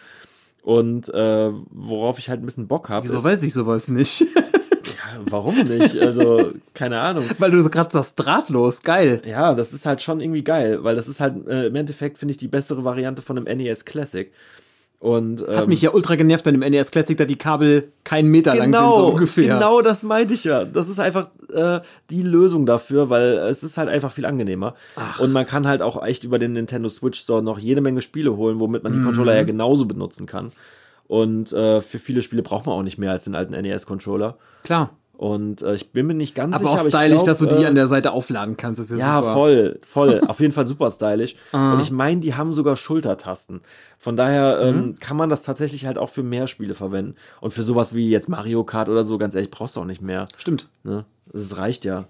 [0.62, 3.04] Und äh, worauf ich halt ein bisschen Bock habe.
[3.04, 4.20] Wieso ist, weiß ich sowas nicht?
[4.36, 5.96] ja, warum nicht?
[6.00, 7.24] Also, keine Ahnung.
[7.38, 9.22] Weil du so gerade sagst, drahtlos, geil.
[9.24, 12.32] Ja, das ist halt schon irgendwie geil, weil das ist halt äh, im Endeffekt, finde
[12.32, 14.32] ich, die bessere Variante von einem NES Classic.
[14.98, 18.28] Und ähm, Hat mich ja ultra genervt bei dem NES Classic, da die Kabel keinen
[18.30, 19.54] Meter lang sind, genau, so ungefähr.
[19.54, 20.64] genau das meinte ich ja.
[20.64, 21.80] Das ist einfach äh,
[22.10, 24.74] die Lösung dafür, weil es ist halt einfach viel angenehmer.
[25.18, 28.36] Und man kann halt auch echt über den Nintendo Switch Store noch jede Menge Spiele
[28.36, 29.04] holen, womit man die Mhm.
[29.04, 30.50] Controller ja genauso benutzen kann.
[31.06, 34.38] Und äh, für viele Spiele braucht man auch nicht mehr als den alten NES-Controller.
[34.64, 34.90] Klar.
[35.16, 37.38] Und äh, ich bin mir nicht ganz Aber sicher, auch aber ich stylisch, glaub, dass
[37.38, 39.32] du die äh, an der Seite aufladen kannst, ist ja, ja, super.
[39.32, 40.20] voll, voll.
[40.28, 41.36] Auf jeden Fall super stylisch.
[41.52, 43.60] Und ich meine, die haben sogar Schultertasten.
[43.98, 44.78] Von daher Mhm.
[44.78, 47.14] ähm, kann man das tatsächlich halt auch für mehr Spiele verwenden.
[47.40, 50.02] Und für sowas wie jetzt Mario Kart oder so, ganz ehrlich, brauchst du auch nicht
[50.02, 50.26] mehr.
[50.36, 50.68] Stimmt.
[50.84, 51.06] Ne?
[51.32, 52.04] Das reicht ja.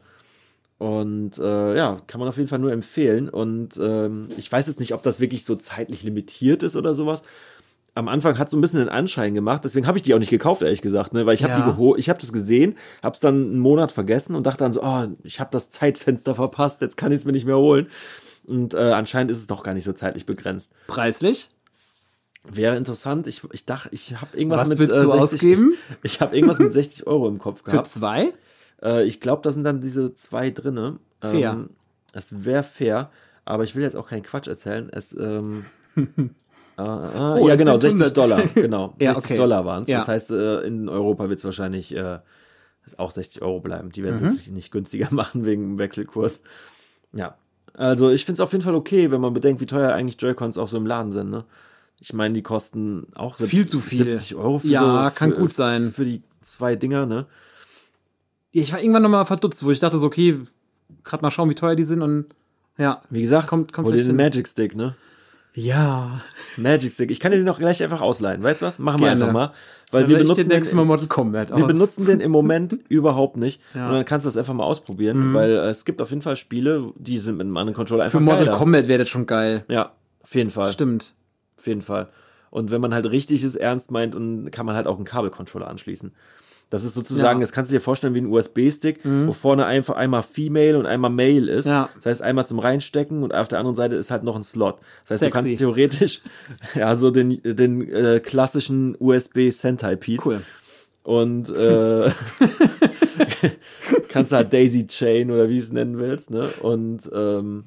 [0.78, 3.28] Und äh, ja, kann man auf jeden Fall nur empfehlen.
[3.30, 7.22] Und ähm, ich weiß jetzt nicht, ob das wirklich so zeitlich limitiert ist oder sowas.
[7.96, 10.28] Am Anfang hat so ein bisschen den Anschein gemacht, deswegen habe ich die auch nicht
[10.30, 11.24] gekauft, ehrlich gesagt, ne?
[11.26, 11.60] Weil ich habe Ja.
[11.60, 14.72] die geholt, ich habe das gesehen, habe es dann einen Monat vergessen und dachte dann
[14.72, 17.86] so, oh, ich habe das Zeitfenster verpasst, jetzt kann ich es mir nicht mehr holen.
[18.44, 20.72] Und äh, anscheinend ist es doch gar nicht so zeitlich begrenzt.
[20.86, 21.48] Preislich?
[22.44, 23.26] Wäre interessant.
[23.26, 25.74] Ich, ich dachte, ich habe irgendwas Was mit willst äh, du 60, ausgeben?
[26.02, 27.90] Ich habe irgendwas mit 60 Euro im Kopf Für gehabt.
[27.90, 28.32] zwei?
[28.82, 30.98] Äh, ich glaube, da sind dann diese zwei drinne.
[31.20, 31.52] Fair.
[31.52, 31.70] Ähm,
[32.12, 33.10] es wäre fair,
[33.44, 34.88] aber ich will jetzt auch keinen Quatsch erzählen.
[34.92, 35.64] Es, ähm,
[36.78, 38.16] äh, äh, Oh, ja, genau, sind 60 100.
[38.16, 38.42] Dollar.
[38.54, 39.38] Genau, Ja, 60 okay.
[39.38, 39.88] Dollar waren es.
[39.88, 39.98] Ja.
[39.98, 42.18] Das heißt, äh, in Europa wird es wahrscheinlich äh,
[42.98, 43.90] auch 60 Euro bleiben.
[43.90, 44.28] Die werden es Mhm.
[44.28, 46.42] jetzt nicht günstiger machen wegen dem Wechselkurs.
[47.12, 47.34] Ja,
[47.74, 50.58] also ich finde es auf jeden Fall okay, wenn man bedenkt, wie teuer eigentlich Joy-Cons
[50.58, 51.30] auch so im Laden sind.
[51.30, 51.44] Ne?
[52.00, 54.04] Ich meine, die kosten auch Viel zu viel.
[54.04, 55.92] 70 Euro für Ja, so, kann für, gut sein.
[55.92, 57.26] Für die zwei Dinger, ne?
[58.52, 60.40] Ich war irgendwann nochmal verdutzt, wo ich dachte so, okay,
[61.04, 62.26] gerade mal schauen, wie teuer die sind und
[62.78, 63.00] ja.
[63.10, 64.16] Wie gesagt, Kommt- kommt hol dir den hin.
[64.16, 64.94] Magic Stick, ne?
[65.56, 66.20] Ja.
[66.58, 67.10] Magic Stick.
[67.10, 68.42] Ich kann dir den auch gleich einfach ausleihen.
[68.42, 68.78] Weißt du was?
[68.78, 69.22] Machen wir Gerne.
[69.22, 69.52] einfach mal.
[69.90, 73.36] Weil Dann wir benutzen, den nächsten Mal Mortal Kombat wir benutzen den im Moment überhaupt
[73.38, 73.60] nicht.
[73.72, 73.82] Ja.
[73.82, 73.86] Mhm.
[73.88, 76.36] Und dann kannst du das einfach mal ausprobieren, weil äh, es gibt auf jeden Fall
[76.36, 78.56] Spiele, die sind mit einem anderen Controller einfach Für Mortal geiler.
[78.58, 79.64] Kombat wäre das schon geil.
[79.68, 79.92] Ja,
[80.22, 80.72] auf jeden Fall.
[80.72, 81.14] Stimmt.
[81.58, 82.08] Auf jeden Fall.
[82.50, 85.68] Und wenn man halt richtig es ernst meint, und kann man halt auch einen Kabelcontroller
[85.68, 86.12] anschließen.
[86.68, 87.34] Das ist sozusagen, Ja.
[87.36, 87.40] Mhm.
[87.42, 91.10] das kannst du dir vorstellen wie ein USB-Stick, wo vorne einfach einmal Female und einmal
[91.12, 91.66] Male ist.
[91.66, 91.90] Ja.
[91.96, 94.78] Das heißt, einmal zum Reinstecken und auf der anderen Seite ist halt noch ein Slot.
[95.04, 95.30] Das heißt, du Sexy.
[95.30, 96.20] kannst theoretisch
[96.74, 100.42] ja so den, den äh, klassischen USB Sentai Pete Cool.
[101.04, 102.10] und äh,
[104.08, 106.48] kannst halt Daisy Chain oder wie es nennen willst, ne?
[106.62, 107.64] Und ähm,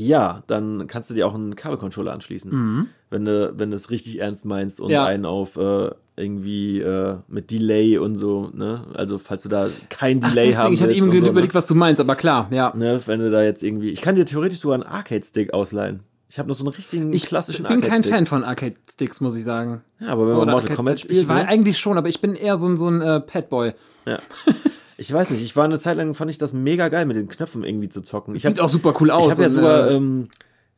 [0.00, 4.44] ja, dann kannst du dir auch einen Kabelcontroller anschließen, wenn du wenn es richtig ernst
[4.44, 4.92] meinst und Mhm.
[4.92, 5.04] Ja.
[5.06, 8.84] einen auf äh, irgendwie äh, mit Delay und so, ne?
[8.94, 11.66] Also falls du da kein Ach, Delay deswegen, haben ich hatte eben so, überlegt, was
[11.66, 12.72] du meinst, aber klar, ja.
[12.76, 12.94] ne?
[12.94, 13.00] ne?
[13.06, 16.00] Wenn du da jetzt irgendwie, ich kann dir theoretisch sogar einen Arcade-Stick ausleihen.
[16.30, 18.04] Ich habe noch so einen richtigen Ich klassischen bin kein.
[18.04, 19.80] Fan von Arcade-Sticks, muss ich sagen.
[19.98, 21.48] Ja, aber wenn man Oder Mortal Arcade- Kombat spielt, Ich war ne?
[21.48, 23.72] eigentlich schon, aber ich bin eher so ein, so ein äh, Padboy.
[24.06, 24.18] Ja.
[25.00, 27.28] Ich weiß nicht, ich war eine Zeit lang, fand ich das mega geil, mit den
[27.28, 28.34] Knöpfen irgendwie zu zocken.
[28.34, 29.26] Ich Sieht hab, auch super cool aus.
[29.26, 30.28] ich habe ja sogar, äh, ähm,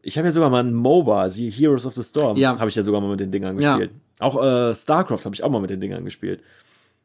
[0.02, 2.58] ich habe ja sogar mal ein MOBA, die Heroes of the Storm, Ja.
[2.58, 3.78] habe ich ja sogar mal mit den Dingern Ja.
[3.78, 3.98] gespielt.
[4.18, 6.42] Auch äh, StarCraft habe ich auch mal mit den Dingern gespielt.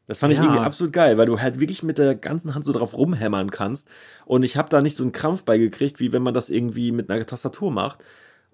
[0.06, 0.44] Das fand ich Ja.
[0.44, 3.88] irgendwie absolut geil, weil du halt wirklich mit der ganzen Hand so drauf rumhämmern kannst.
[4.26, 7.10] Und ich habe da nicht so einen Krampf beigekriegt, wie wenn man das irgendwie mit
[7.10, 7.98] einer Tastatur macht.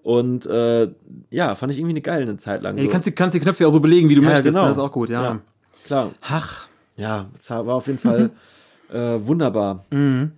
[0.01, 0.89] Und äh,
[1.29, 2.75] ja, fand ich irgendwie eine geile eine Zeit lang.
[2.77, 2.91] ja, du so.
[2.91, 4.45] kannst, die- kannst die Knöpfe ja auch so belegen, wie du Ja, möchtest.
[4.55, 4.61] genau.
[4.63, 4.67] ne?
[4.69, 5.21] Das ist auch gut, ja.
[5.23, 5.39] Ja.
[5.85, 8.31] Klar, Ach, ja, es war auf jeden Fall
[8.91, 9.85] äh, wunderbar.
[9.91, 10.31] Mhm.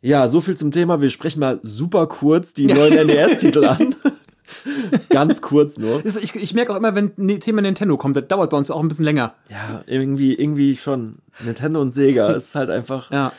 [0.00, 1.00] Ja, so viel zum Thema.
[1.00, 3.94] Wir sprechen mal super kurz die neuen NES-Titel an.
[5.08, 6.04] Ganz kurz nur.
[6.04, 8.80] Ich, ich merke auch immer, wenn ein Thema Nintendo kommt, das dauert bei uns auch
[8.80, 9.34] ein bisschen länger.
[9.48, 11.16] Ja, irgendwie, irgendwie schon.
[11.44, 13.10] Nintendo und Sega ist halt einfach.
[13.10, 13.32] Ja.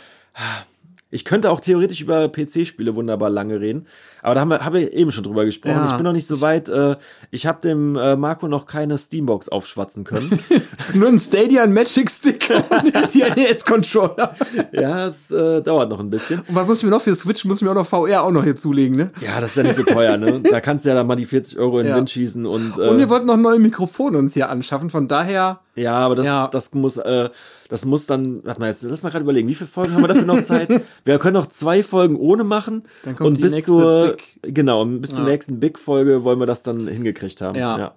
[1.13, 3.87] Ich könnte auch theoretisch über PC-Spiele wunderbar lange reden,
[4.21, 5.75] aber da haben wir, habe ich eben schon drüber gesprochen.
[5.75, 5.85] Ja.
[5.85, 6.69] Ich bin noch nicht so weit.
[6.69, 6.95] Äh,
[7.31, 10.39] ich habe dem äh, Marco noch keine Steambox aufschwatzen können.
[10.93, 14.35] Nur ein Stadia, ein Magic Stick und die NES-Controller.
[14.71, 16.39] ja, es äh, dauert noch ein bisschen.
[16.47, 18.31] Und was muss ich mir noch für Switch, muss ich mir auch noch VR auch
[18.31, 19.11] noch hier zulegen, ne?
[19.21, 20.41] Ja, das ist ja nicht so teuer, ne?
[20.41, 21.97] Da kannst du ja dann mal die 40 Euro in den Ja.
[21.97, 22.77] Wind schießen und.
[22.77, 26.25] Äh, Und wir wollten noch neue Mikrofone uns hier anschaffen, von daher, Ja, aber das,
[26.25, 26.47] Ja.
[26.49, 27.29] das muss, äh,
[27.69, 30.07] das muss dann, warte mal jetzt, lass mal gerade überlegen, wie viele Folgen haben wir
[30.07, 30.69] dafür noch Zeit?
[31.03, 32.83] wir können noch zwei Folgen ohne machen.
[33.03, 34.07] Dann kommt und die bis nächste zur,
[34.41, 35.31] Big- genau, bis zur Ja.
[35.31, 37.55] nächsten Big-Folge wollen wir das dann hingekriegt haben.
[37.57, 37.95] Ja.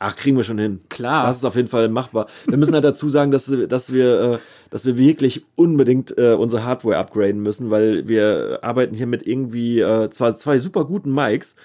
[0.00, 0.80] Ach, kriegen wir schon hin.
[0.90, 1.26] Klar.
[1.26, 2.28] Das ist auf jeden Fall machbar.
[2.46, 4.38] Wir müssen halt dazu sagen, dass, dass wir, äh,
[4.70, 9.80] dass wir wirklich unbedingt äh, unsere Hardware upgraden müssen, weil wir arbeiten hier mit irgendwie
[9.80, 11.56] äh, zwar zwei super guten Mics,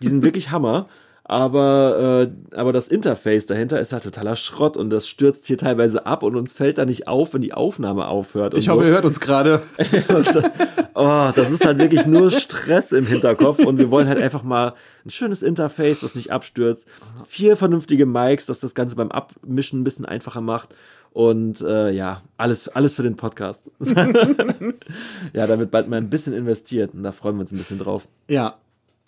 [0.00, 0.86] die sind wirklich Hammer,
[1.26, 6.04] aber, äh, aber das Interface dahinter ist halt totaler Schrott und das stürzt hier teilweise
[6.04, 8.52] ab und uns fällt da nicht auf, wenn die Aufnahme aufhört.
[8.52, 9.62] Und ich hoffe, ihr hört uns gerade.
[10.94, 14.74] oh, das ist halt wirklich nur Stress im Hinterkopf und wir wollen halt einfach mal
[15.06, 16.86] ein schönes Interface, was nicht abstürzt,
[17.26, 20.74] vier vernünftige Mics, dass das Ganze beim Abmischen ein bisschen einfacher macht
[21.14, 23.64] und äh, ja, alles, alles für den Podcast.
[25.32, 28.08] ja, damit bald mal ein bisschen investiert und da freuen wir uns ein bisschen drauf.
[28.28, 28.58] Ja.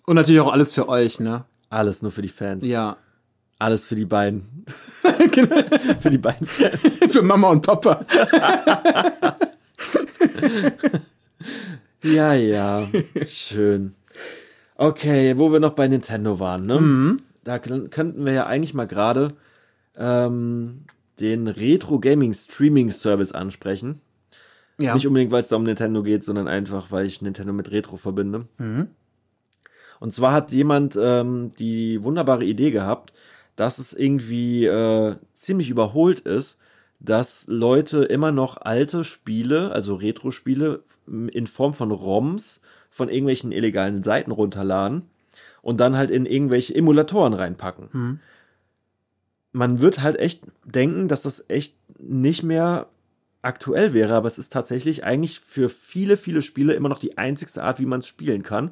[0.07, 1.43] Und natürlich auch alles für euch, ne?
[1.69, 2.65] Alles nur für die Fans.
[2.65, 2.97] Ja.
[3.59, 4.65] Alles für die beiden.
[5.31, 5.55] Genau.
[5.99, 6.79] für die beiden Fans.
[7.11, 8.05] für Mama und Papa.
[12.03, 12.87] Ja, ja.
[13.25, 13.93] Schön.
[14.75, 17.17] Okay, wo wir noch bei Nintendo waren, ne?
[17.43, 19.29] Da kn- könnten wir ja eigentlich mal gerade
[19.97, 20.81] ähm,
[21.19, 23.99] den Retro Gaming Streaming Service ansprechen.
[24.79, 24.93] Ja.
[24.93, 27.97] Nicht unbedingt, weil es da um Nintendo geht, sondern einfach, weil ich Nintendo mit Retro
[27.97, 28.45] verbinde.
[29.99, 33.13] Und zwar hat jemand ähm, die wunderbare Idee gehabt,
[33.55, 36.57] dass es irgendwie äh, ziemlich überholt ist,
[36.99, 44.03] dass Leute immer noch alte Spiele, also Retro-Spiele, in Form von ROMs von irgendwelchen illegalen
[44.03, 45.03] Seiten runterladen
[45.61, 47.89] und dann halt in irgendwelche Emulatoren reinpacken.
[49.53, 52.87] Man wird halt echt denken, dass das echt nicht mehr
[53.41, 57.63] aktuell wäre, aber es ist tatsächlich eigentlich für viele, viele Spiele immer noch die einzigste
[57.63, 58.71] Art, wie man es spielen kann.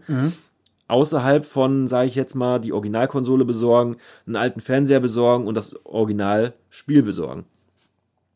[0.88, 5.76] Außerhalb von, sage ich jetzt mal, die Originalkonsole besorgen, einen alten Fernseher besorgen und das
[5.86, 7.46] Originalspiel besorgen.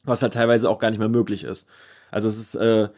[0.04, 1.68] Was halt teilweise auch gar nicht mehr möglich ist.
[2.10, 2.90] Also es ist äh,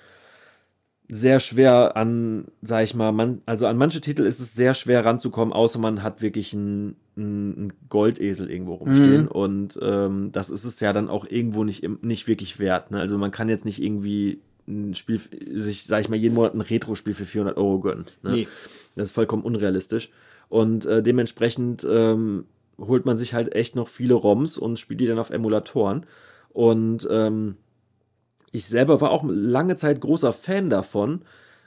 [1.10, 5.04] sehr schwer an, sag ich mal, man, also an manche Titel ist es sehr schwer
[5.04, 9.28] ranzukommen, außer man hat wirklich einen, einen Goldesel irgendwo rumstehen.
[9.28, 12.92] Und ähm, das ist es ja dann auch irgendwo nicht, nicht wirklich wert.
[12.92, 13.00] Ne?
[13.02, 15.20] Also man kann jetzt nicht irgendwie ein Spiel,
[15.54, 18.06] sich, sag ich mal, jeden Monat ein Retro-Spiel für 400 Euro gönnen.
[18.24, 18.32] Ne?
[18.32, 18.48] Nee.
[18.95, 20.10] Das ist vollkommen unrealistisch.
[20.49, 22.45] Und äh, dementsprechend ähm,
[22.77, 26.06] holt man sich halt echt noch viele ROMs und spielt die dann auf Emulatoren.
[26.49, 27.56] Und ähm,
[28.51, 31.21] ich selber war auch lange Zeit großer Fan davon,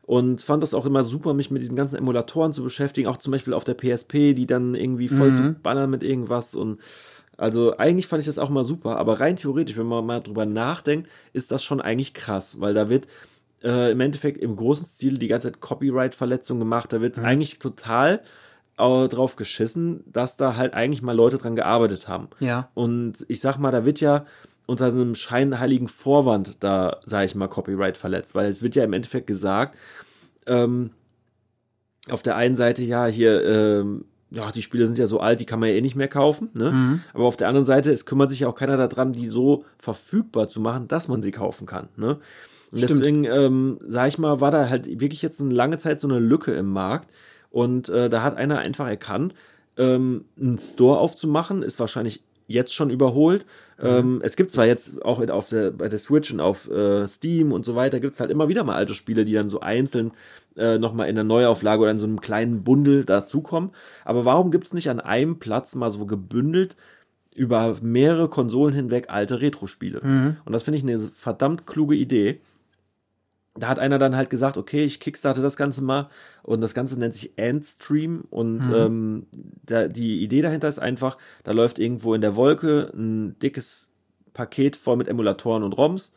[0.06, 3.32] und fand das auch immer super, mich mit diesen ganzen Emulatoren zu beschäftigen, auch zum
[3.32, 5.34] Beispiel auf der PSP, die dann irgendwie voll mhm.
[5.34, 6.80] zu bannern mit irgendwas und
[7.36, 10.46] also eigentlich fand ich das auch mal super, aber rein theoretisch, wenn man mal drüber
[10.46, 13.06] nachdenkt, ist das schon eigentlich krass, weil da wird
[13.64, 17.24] äh, im Endeffekt im großen Stil die ganze Zeit Copyright-Verletzung gemacht, da wird mhm.
[17.24, 18.20] eigentlich total
[18.78, 22.28] äh, drauf geschissen, dass da halt eigentlich mal Leute dran gearbeitet haben.
[22.40, 22.68] Ja.
[22.74, 24.26] Und ich sag mal, da wird ja
[24.66, 28.84] unter so einem scheinheiligen Vorwand da, sage ich mal, Copyright verletzt, weil es wird ja
[28.84, 29.78] im Endeffekt gesagt,
[30.46, 30.90] ähm,
[32.08, 35.46] auf der einen Seite, ja, hier, ähm, ja, die Spiele sind ja so alt, die
[35.46, 36.70] kann man ja eh nicht mehr kaufen, ne?
[36.72, 37.02] Mhm.
[37.12, 40.48] Aber auf der anderen Seite, es kümmert sich ja auch keiner daran, die so verfügbar
[40.48, 42.18] zu machen, dass man sie kaufen kann, ne?
[42.74, 43.00] Und Stimmt.
[43.00, 46.18] deswegen, ähm, sag ich mal, war da halt wirklich jetzt eine lange Zeit so eine
[46.18, 47.08] Lücke im Markt.
[47.50, 49.32] Und äh, da hat einer einfach erkannt,
[49.76, 53.46] ähm, einen Store aufzumachen, ist wahrscheinlich jetzt schon überholt.
[53.80, 53.86] Mhm.
[53.86, 57.52] Ähm, es gibt zwar jetzt auch auf der, bei der Switch und auf äh, Steam
[57.52, 60.10] und so weiter, gibt es halt immer wieder mal alte Spiele, die dann so einzeln
[60.56, 63.70] äh, nochmal in der Neuauflage oder in so einem kleinen Bundel dazukommen.
[64.04, 66.74] Aber warum gibt es nicht an einem Platz mal so gebündelt
[67.36, 70.00] über mehrere Konsolen hinweg alte Retro-Spiele?
[70.02, 70.36] Mhm.
[70.44, 72.40] Und das finde ich eine verdammt kluge Idee
[73.56, 76.10] da hat einer dann halt gesagt, okay, ich kickstarte das Ganze mal
[76.42, 78.74] und das Ganze nennt sich Endstream und mhm.
[78.74, 79.26] ähm,
[79.64, 83.90] da, die Idee dahinter ist einfach, da läuft irgendwo in der Wolke ein dickes
[84.32, 86.12] Paket voll mit Emulatoren und ROMs.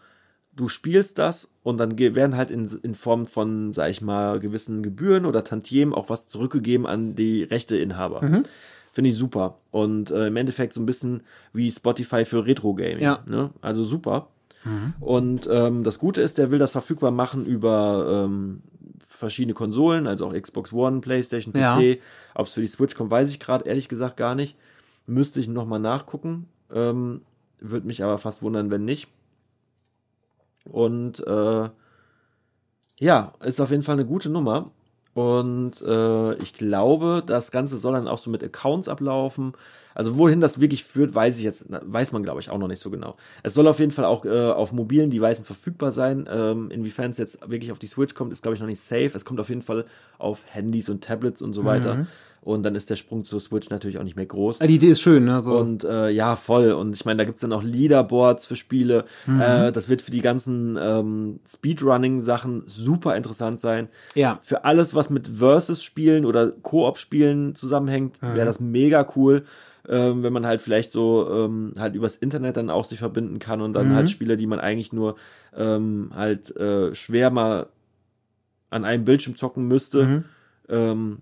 [0.55, 4.81] Du spielst das und dann werden halt in, in Form von, sag ich mal, gewissen
[4.81, 8.23] Gebühren oder Tantiemen auch was zurückgegeben an die Rechteinhaber.
[8.23, 8.43] Mhm.
[8.91, 9.59] Finde ich super.
[9.69, 11.21] Und äh, im Endeffekt so ein bisschen
[11.53, 13.03] wie Spotify für Retro-Gaming.
[13.03, 13.19] Ja.
[13.27, 13.51] Ne?
[13.61, 14.29] Also super.
[14.67, 14.93] Mhm.
[14.99, 18.61] Und ähm, das Gute ist, der will das verfügbar machen über ähm,
[19.07, 21.59] verschiedene Konsolen, also auch Xbox One, PlayStation, PC.
[21.59, 21.95] Ja.
[22.35, 24.55] Ob es für die Switch kommt, weiß ich gerade ehrlich gesagt gar nicht.
[25.07, 26.47] Müsste ich nochmal nachgucken.
[26.71, 27.21] Ähm,
[27.59, 29.07] Würde mich aber fast wundern, wenn nicht.
[30.65, 31.69] Und äh,
[32.99, 34.71] ja, ist auf jeden Fall eine gute Nummer.
[35.13, 39.53] Und äh, ich glaube, das Ganze soll dann auch so mit Accounts ablaufen.
[39.97, 42.79] Also wohin das wirklich führt, weiß ich jetzt, weiß man glaube ich auch noch nicht
[42.79, 43.15] so genau.
[43.41, 46.29] Es soll auf jeden Fall auch äh, auf mobilen Devices verfügbar sein.
[46.31, 49.09] Ähm, inwiefern es jetzt wirklich auf die Switch kommt, ist glaube ich noch nicht safe.
[49.15, 49.85] Es kommt auf jeden Fall
[50.19, 51.95] auf Handys und Tablets und so weiter.
[51.95, 52.07] Mhm.
[52.41, 54.59] Und dann ist der Sprung zur Switch natürlich auch nicht mehr groß.
[54.59, 55.41] Die Idee ist schön, ne?
[55.41, 55.57] So.
[55.57, 56.71] Und äh, ja, voll.
[56.73, 59.05] Und ich meine, da gibt es dann auch Leaderboards für Spiele.
[59.25, 59.41] Mhm.
[59.41, 63.89] Äh, das wird für die ganzen ähm, Speedrunning-Sachen super interessant sein.
[64.13, 64.39] Ja.
[64.43, 68.35] Für alles, was mit Versus-Spielen oder Koop-Spielen zusammenhängt, mhm.
[68.35, 69.43] wäre das mega cool
[69.87, 73.61] ähm, wenn man halt vielleicht so ähm, halt übers Internet dann auch sich verbinden kann
[73.61, 73.95] und dann mhm.
[73.95, 75.15] halt Spiele, die man eigentlich nur
[75.55, 77.67] ähm, halt äh, schwer mal
[78.69, 80.25] an einem Bildschirm zocken müsste, mhm.
[80.69, 81.17] ähm,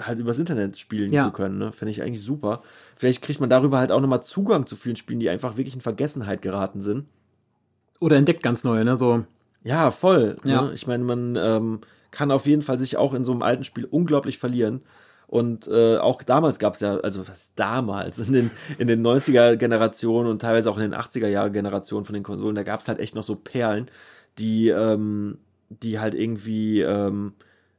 [0.00, 1.26] halt übers Internet spielen ja.
[1.26, 1.58] zu können.
[1.58, 1.72] Ne?
[1.72, 2.62] Fände ich eigentlich super.
[2.96, 5.80] Vielleicht kriegt man darüber halt auch nochmal Zugang zu vielen Spielen, die einfach wirklich in
[5.80, 7.06] Vergessenheit geraten sind.
[7.98, 8.96] Oder entdeckt ganz neue, ne?
[8.96, 9.24] So.
[9.62, 10.36] Ja, voll.
[10.44, 10.52] Ne?
[10.52, 10.62] Ja.
[10.62, 10.72] Ne?
[10.74, 13.84] Ich meine, man ähm, kann auf jeden Fall sich auch in so einem alten Spiel
[13.84, 14.82] unglaublich verlieren.
[15.30, 20.28] Und äh, auch damals gab es ja, also was damals, in den, in den 90er-Generationen
[20.28, 23.22] und teilweise auch in den 80er-Jahre-Generationen von den Konsolen, da gab es halt echt noch
[23.22, 23.88] so Perlen,
[24.38, 25.38] die, ähm,
[25.68, 27.34] die halt irgendwie ähm,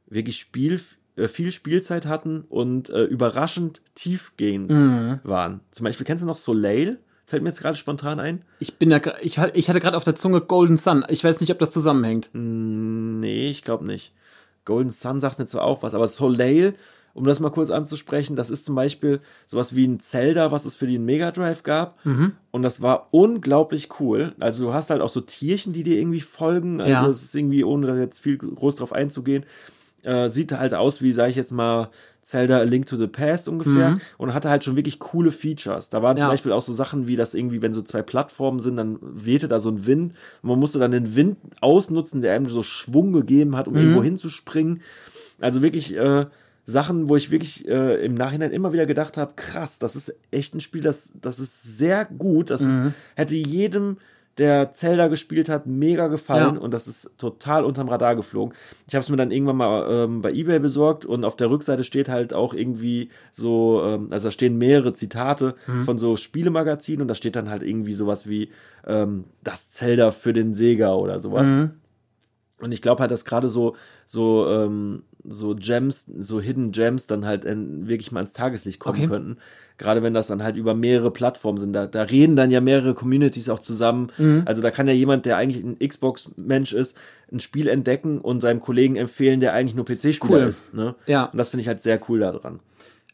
[0.06, 0.80] wirklich Spiel,
[1.16, 5.20] äh, viel Spielzeit hatten und äh, überraschend tiefgehend mhm.
[5.22, 5.60] waren.
[5.72, 7.00] Zum Beispiel, kennst du noch Soleil?
[7.26, 8.46] Fällt mir jetzt gerade spontan ein.
[8.60, 11.04] Ich bin da, ich, ich hatte gerade auf der Zunge Golden Sun.
[11.10, 12.30] Ich weiß nicht, ob das zusammenhängt.
[12.32, 14.14] Nee, ich glaube nicht.
[14.64, 16.72] Golden Sun sagt mir zwar auch was, aber Soleil
[17.14, 20.74] um das mal kurz anzusprechen, das ist zum Beispiel sowas wie ein Zelda, was es
[20.74, 22.04] für den Mega Drive gab.
[22.04, 22.32] Mhm.
[22.50, 24.34] Und das war unglaublich cool.
[24.40, 26.80] Also du hast halt auch so Tierchen, die dir irgendwie folgen.
[26.80, 27.06] Also ja.
[27.06, 29.44] es ist irgendwie, ohne da jetzt viel groß drauf einzugehen,
[30.04, 31.90] äh, sieht halt aus wie, sag ich jetzt mal,
[32.22, 34.00] Zelda A Link to the Past ungefähr mhm.
[34.16, 35.88] und hatte halt schon wirklich coole Features.
[35.88, 36.30] Da waren zum ja.
[36.30, 39.58] Beispiel auch so Sachen wie, dass irgendwie, wenn so zwei Plattformen sind, dann wehte da
[39.58, 43.56] so ein Wind und man musste dann den Wind ausnutzen, der einem so Schwung gegeben
[43.56, 43.80] hat, um mhm.
[43.80, 44.82] irgendwo hinzuspringen.
[45.40, 46.26] Also wirklich äh,
[46.64, 50.54] Sachen, wo ich wirklich äh, im Nachhinein immer wieder gedacht habe, krass, das ist echt
[50.54, 52.50] ein Spiel, das, das ist sehr gut.
[52.50, 52.68] Das mhm.
[52.68, 53.96] ist, hätte jedem,
[54.38, 56.60] der Zelda gespielt hat, mega gefallen ja.
[56.60, 58.54] und das ist total unterm Radar geflogen.
[58.88, 61.84] Ich habe es mir dann irgendwann mal ähm, bei eBay besorgt und auf der Rückseite
[61.84, 65.84] steht halt auch irgendwie so, ähm, also da stehen mehrere Zitate mhm.
[65.84, 68.50] von so Spielemagazinen und da steht dann halt irgendwie sowas wie
[68.86, 71.48] ähm, das Zelda für den Sega oder sowas.
[71.48, 71.72] Mhm.
[72.62, 77.26] Und ich glaube halt, dass gerade so, so, ähm, so Gems, so Hidden Gems dann
[77.26, 79.08] halt in, wirklich mal ins Tageslicht kommen okay.
[79.08, 79.36] könnten.
[79.78, 81.72] Gerade wenn das dann halt über mehrere Plattformen sind.
[81.72, 84.12] Da, da reden dann ja mehrere Communities auch zusammen.
[84.16, 84.42] Mhm.
[84.44, 86.96] Also da kann ja jemand, der eigentlich ein Xbox-Mensch ist,
[87.32, 90.48] ein Spiel entdecken und seinem Kollegen empfehlen, der eigentlich nur PC-Spieler cool.
[90.48, 90.72] ist.
[90.72, 90.94] Ne?
[91.06, 91.24] Ja.
[91.26, 92.60] Und das finde ich halt sehr cool daran.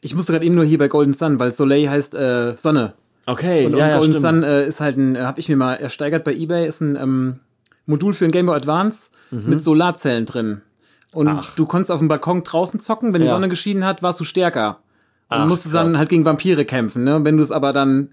[0.01, 2.93] Ich musste gerade eben nur hier bei Golden Sun, weil Soleil heißt äh, Sonne.
[3.27, 5.57] Okay, und, ja, und Golden ja, Sun äh, ist halt ein, äh, habe ich mir
[5.57, 7.41] mal ersteigert bei eBay, ist ein ähm,
[7.89, 9.45] Modul für ein Game Boy Advance mhm.
[9.49, 10.61] mit Solarzellen drin.
[11.13, 11.55] Und Ach.
[11.57, 13.33] du konntest auf dem Balkon draußen zocken, wenn die Ja.
[13.33, 14.79] Sonne geschienen hat, warst du stärker.
[15.31, 15.97] Und Ach, musstest dann krass.
[15.99, 17.05] halt gegen Vampire kämpfen.
[17.05, 17.25] Ne?
[17.25, 18.13] Wenn du es aber dann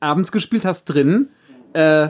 [0.00, 1.28] abends gespielt hast drin,
[1.72, 2.08] äh,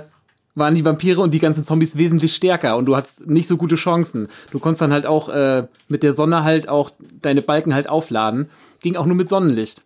[0.54, 3.76] waren die Vampire und die ganzen Zombies wesentlich stärker und du hattest nicht so gute
[3.76, 4.28] Chancen.
[4.50, 6.90] Du konntest dann halt auch äh, mit der Sonne halt auch
[7.22, 8.50] deine Balken halt aufladen.
[8.80, 9.82] Ging auch nur mit Sonnenlicht.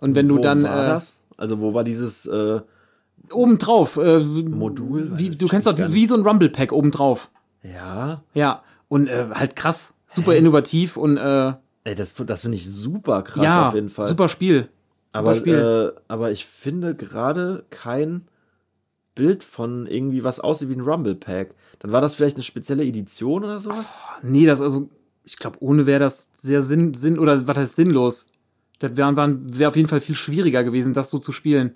[0.00, 1.18] Und wenn du Wo dann war äh, das?
[1.36, 2.60] Also wo war dieses äh,
[3.30, 5.12] obendrauf, äh, Modul?
[5.18, 7.30] wie, du kennst doch wie so ein Rumble Pack obendrauf.
[7.62, 8.22] Ja.
[8.34, 11.52] Ja, und äh, halt krass, super innovativ und äh,
[11.84, 14.04] Ey, das, das finde ich super krass ja, auf jeden Fall.
[14.04, 14.68] super Spiel.
[15.12, 15.92] Super aber, Spiel.
[15.96, 18.24] Äh, aber ich finde gerade kein
[19.14, 21.54] Bild von irgendwie was aussieht wie ein Rumble Pack.
[21.80, 23.86] Dann war das vielleicht eine spezielle Edition oder sowas?
[24.22, 24.88] Nee, das also,
[25.24, 28.26] ich glaube, ohne wäre das sehr sinn, sinn oder was heißt sinnlos.
[28.78, 31.74] Das wäre wär auf jeden Fall viel schwieriger gewesen, das so zu spielen.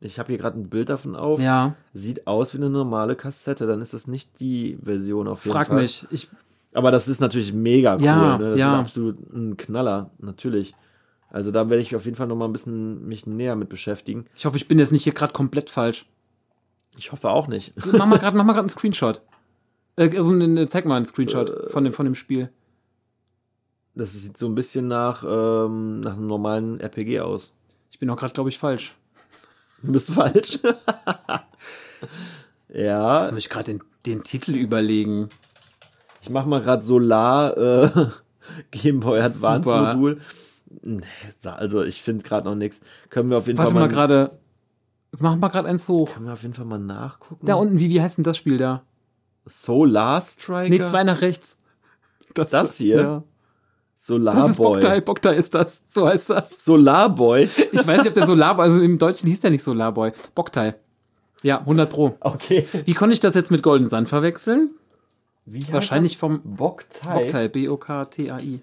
[0.00, 1.40] Ich habe hier gerade ein Bild davon auf.
[1.40, 3.66] Ja, Sieht aus wie eine normale Kassette.
[3.66, 5.82] Dann ist das nicht die Version auf jeden frag Fall.
[5.82, 6.06] mich.
[6.10, 6.28] Ich,
[6.72, 8.04] Aber das ist natürlich mega cool.
[8.04, 8.50] Ja, ne?
[8.50, 8.68] Das ja.
[8.68, 10.74] ist absolut ein Knaller, natürlich.
[11.30, 14.26] Also da werde ich auf jeden Fall noch mal ein bisschen mich näher mit beschäftigen.
[14.34, 16.06] ich hoffe, ich bin jetzt nicht hier gerade komplett falsch.
[16.96, 17.74] Ich hoffe auch nicht.
[17.92, 19.22] Mach mal gerade mach mal grad einen Screenshot.
[19.96, 22.50] Äh, also, ne, zeig mal einen Screenshot von, dem, von dem Spiel.
[23.94, 27.52] Das sieht so ein bisschen nach, ähm, nach einem normalen RPG aus.
[27.90, 28.94] Ich bin auch gerade, glaube ich, falsch.
[29.82, 30.58] Du bist falsch.
[32.68, 35.28] ja, Jetzt muss ich gerade den, den Titel überlegen.
[36.20, 38.06] ich mach mal gerade Solar äh,
[38.70, 39.68] Game Boy Advance.
[39.68, 40.20] Modul.
[40.82, 41.02] Nee,
[41.44, 42.80] Also ich finde gerade noch nichts.
[43.10, 44.38] Können wir auf jeden Warte Fall mal mal, gerade.
[45.18, 46.12] Mach mal gerade eins hoch.
[46.12, 47.46] können wir auf jeden Fall mal nachgucken.
[47.46, 48.82] Da unten, wie, wie heißt denn das Spiel da?
[49.46, 50.68] Solar Striker.
[50.68, 51.56] Nee, zwei nach rechts.
[52.34, 53.00] Das hier?
[53.00, 53.22] Ja.
[54.00, 54.56] Solar Das ist.
[54.56, 55.82] Boktai, Boktai ist das.
[55.90, 56.64] So heißt das.
[56.64, 57.48] Solar Boy.
[57.72, 60.12] Ich weiß nicht, ob der Solarboy, also im Deutschen hieß der nicht Solarboy.
[60.34, 60.76] Boktai.
[61.42, 62.16] Ja, 100 Pro.
[62.20, 62.66] Okay.
[62.84, 64.70] Wie konnte ich das jetzt mit Golden Sun verwechseln?
[65.44, 66.20] Wie Wahrscheinlich das?
[66.20, 67.14] vom Boktai.
[67.24, 68.60] Boktai, B-O-K-T-A-I.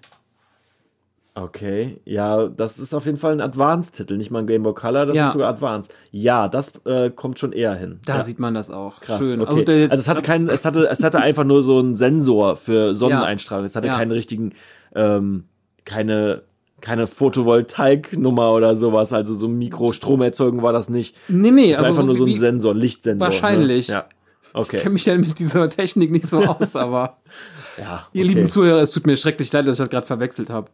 [1.38, 5.04] Okay, ja, das ist auf jeden Fall ein Advanced-Titel, nicht mal ein Game Boy Color,
[5.04, 5.26] das Ja.
[5.26, 5.94] ist sogar Advanced.
[6.10, 8.00] Ja, das äh, kommt schon eher hin.
[8.06, 8.22] Da ja.
[8.24, 9.00] sieht man das auch.
[9.00, 9.42] Krass, Schön.
[9.42, 9.50] Okay.
[9.50, 12.56] Also, jetzt, also es hatte keinen, es hatte, es hatte einfach nur so einen Sensor
[12.56, 13.66] für Sonneneinstrahlung.
[13.66, 13.96] Es hatte Ja.
[13.98, 14.54] keinen richtigen,
[14.96, 15.44] ähm,
[15.84, 16.42] keine,
[16.80, 19.12] keine Photovoltaik-Nummer oder sowas.
[19.12, 21.14] Also so Mikrostromerzeugung war das nicht.
[21.28, 23.26] nee, nee, Es war also einfach nur so ein Sensor, ein Lichtsensor.
[23.28, 23.88] Wahrscheinlich.
[23.88, 23.94] Ne?
[23.94, 24.08] Ja.
[24.42, 24.78] Ich Okay.
[24.78, 27.18] kenne mich ja mit dieser Technik nicht so aus, aber
[27.78, 28.34] Ja, ihr okay.
[28.34, 30.70] lieben Zuhörer, es tut mir schrecklich leid, dass ich das gerade verwechselt habe.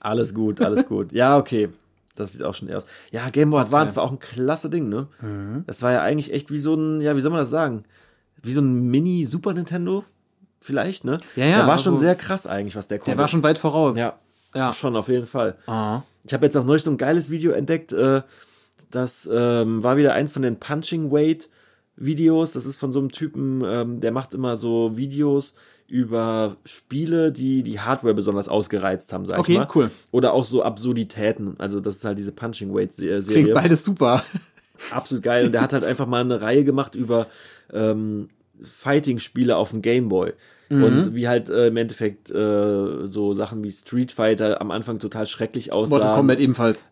[0.00, 1.12] Alles gut, alles gut.
[1.12, 1.68] Ja, okay.
[2.16, 2.86] Das sieht auch schon eher aus.
[3.10, 5.08] Ja, Game Boy Advance war auch ein klasse Ding, ne?
[5.20, 5.64] Mhm.
[5.66, 7.82] Das war ja eigentlich echt wie so ein, ja, wie soll man das sagen?
[8.42, 10.04] Wie so ein Mini Super Nintendo,
[10.64, 11.18] vielleicht, ne?
[11.36, 13.10] Ja, ja, Der war schon also- sehr krass eigentlich, was der konnte.
[13.12, 13.96] Der war schon weit voraus.
[13.96, 14.14] ja,
[14.54, 14.72] Ja.
[14.72, 15.56] schon auf jeden Fall.
[15.66, 16.02] Ah.
[16.24, 17.92] Ich habe jetzt auch neulich so ein geiles Video entdeckt.
[17.92, 18.22] Äh,
[18.90, 21.48] das ähm, war wieder eins von den Punching Weight
[21.96, 22.52] Videos.
[22.52, 25.54] Das ist von so einem Typen, ähm, der macht immer so Videos
[25.86, 29.68] über Spiele, die die Hardware besonders ausgereizt haben, sag Okay, ich mal.
[29.74, 29.90] cool.
[30.12, 31.56] Oder auch so Absurditäten.
[31.58, 33.54] Also das ist halt diese Punching Weight Se- Das klingt Serie.
[33.54, 34.22] beides super.
[34.90, 35.44] Absolut geil.
[35.46, 37.26] Und der hat halt einfach mal eine Reihe gemacht über
[37.72, 38.30] ähm,
[38.62, 40.32] Fighting-Spiele auf dem Gameboy.
[40.68, 40.84] Mhm.
[40.84, 45.26] Und wie halt äh, im Endeffekt äh, so Sachen wie Street Fighter am Anfang total
[45.26, 45.98] schrecklich aussahen.
[46.00, 46.84] Mortal Kombat ebenfalls.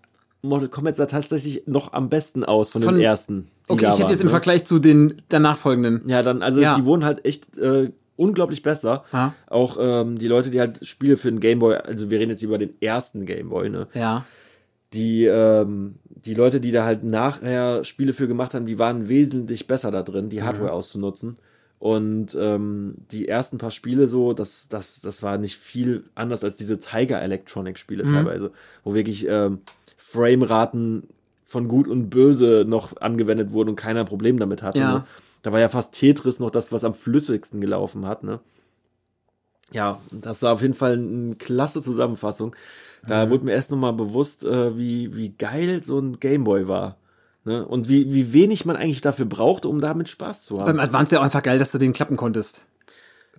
[0.42, 3.48] Mortal Kombat sah tatsächlich noch am besten aus von, Von- den ersten.
[3.68, 4.30] Okay, ich hätte waren, jetzt im ne?
[4.30, 6.02] Vergleich zu den der nachfolgenden.
[6.06, 6.74] Ja, dann, also Ja.
[6.76, 9.04] die wurden halt echt äh, unglaublich besser.
[9.12, 9.34] Ja.
[9.48, 12.58] Auch ähm, die Leute, die halt Spiele für den Gameboy, also wir reden jetzt über
[12.58, 13.86] den ersten Gameboy, ne?
[13.94, 14.24] Ja.
[14.92, 19.66] Die, ähm, die Leute, die da halt nachher Spiele für gemacht haben, die waren wesentlich
[19.66, 21.38] besser da drin, die Hardware auszunutzen.
[21.82, 26.54] Und ähm, die ersten paar Spiele so, das, das, das war nicht viel anders als
[26.54, 28.52] diese Tiger Electronic Spiele teilweise,
[28.84, 29.62] wo wirklich ähm,
[29.96, 31.08] Frameraten
[31.44, 34.78] von Gut und Böse noch angewendet wurden und keiner ein Problem damit hatte.
[34.78, 34.92] Ja.
[34.98, 35.04] Ne?
[35.42, 38.22] Da war ja fast Tetris noch das, was am flüssigsten gelaufen hat.
[38.22, 38.38] Ne?
[39.72, 42.54] Ja, das war auf jeden Fall eine klasse Zusammenfassung.
[43.08, 46.96] Da wurde mir erst nochmal bewusst, äh, wie, wie geil so ein Gameboy war.
[47.44, 47.66] Ne?
[47.66, 50.66] Und wie, wie wenig man eigentlich dafür brauchte, um damit Spaß zu haben.
[50.66, 52.66] Beim Advance ja auch einfach geil, dass du den klappen konntest.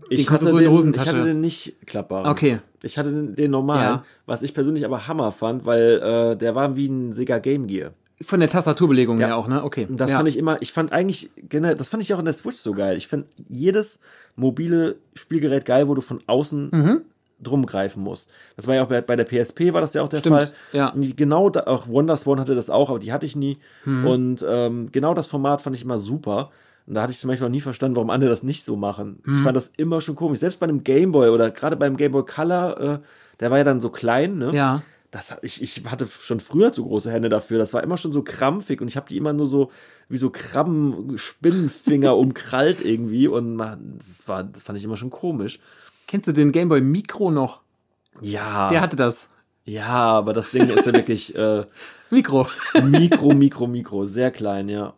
[0.10, 2.28] ich, konntest hatte die den, ich hatte den nicht klappbaren.
[2.30, 2.60] Okay.
[2.82, 4.06] Ich hatte den, den normalen, Ja.
[4.26, 7.92] was ich persönlich aber Hammer fand, weil äh, der war wie ein Sega Game Gear.
[8.22, 9.28] Von der Tastaturbelegung Ja.
[9.28, 9.64] her auch, ne?
[9.64, 9.88] Okay.
[9.90, 10.18] Und das ja.
[10.18, 12.74] fand ich immer, ich fand eigentlich, generell, das fand ich auch in der Switch so
[12.74, 12.98] geil.
[12.98, 14.00] Ich fand jedes
[14.36, 17.02] mobile Spielgerät geil, wo du von außen Mhm.
[17.44, 18.30] Drum greifen musst.
[18.56, 20.52] Das war ja auch bei, bei der PSP war das ja auch der Stimmt, Fall.
[20.72, 20.94] ja.
[20.96, 23.58] Genau, da, auch Wonderswan hatte das auch, aber die hatte ich nie.
[23.86, 24.06] Mhm.
[24.08, 26.50] Und ähm, genau das Format fand ich immer super.
[26.86, 29.20] Und da hatte ich zum Beispiel noch nie verstanden, warum andere das nicht so machen.
[29.26, 29.44] Ich Mhm.
[29.44, 30.40] fand das immer schon komisch.
[30.40, 33.00] Selbst bei einem Gameboy oder gerade beim Gameboy Color, äh,
[33.40, 34.54] der war ja dann so klein, ne?
[34.54, 34.82] Ja.
[35.12, 37.60] das ich, ich hatte schon früher zu große Hände dafür.
[37.60, 39.70] Das war immer schon so krampfig und ich habe die immer nur so
[40.10, 45.10] wie so Krabben, Spinnenfinger umkrallt irgendwie und man, das war, das fand ich immer schon
[45.12, 45.60] komisch.
[46.14, 47.62] Kennst du den Gameboy Micro noch?
[48.22, 48.70] Ja.
[48.70, 49.28] Der hatte das.
[49.66, 51.64] ja, aber das Ding ist ja wirklich äh,
[52.12, 52.48] Mikro.
[52.86, 54.06] Mikro, Mikro, Mikro.
[54.06, 54.94] Sehr klein, ja.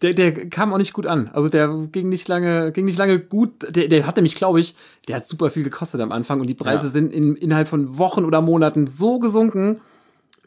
[0.00, 1.28] Der, der kam auch nicht gut an.
[1.32, 3.50] Also der ging nicht lange, ging nicht lange gut.
[3.74, 4.76] Der, der hat nämlich, glaube ich,
[5.08, 6.90] der hat super viel gekostet am Anfang und die Preise Ja.
[6.90, 9.80] sind in, innerhalb von Wochen oder Monaten so gesunken.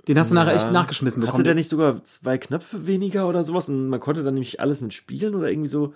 [0.08, 1.34] Den hast du nachher echt nachgeschmissen bekommen.
[1.40, 3.68] Hatte der nicht sogar zwei Knöpfe weniger oder sowas?
[3.68, 5.94] Und man konnte dann nämlich alles mit spielen oder irgendwie so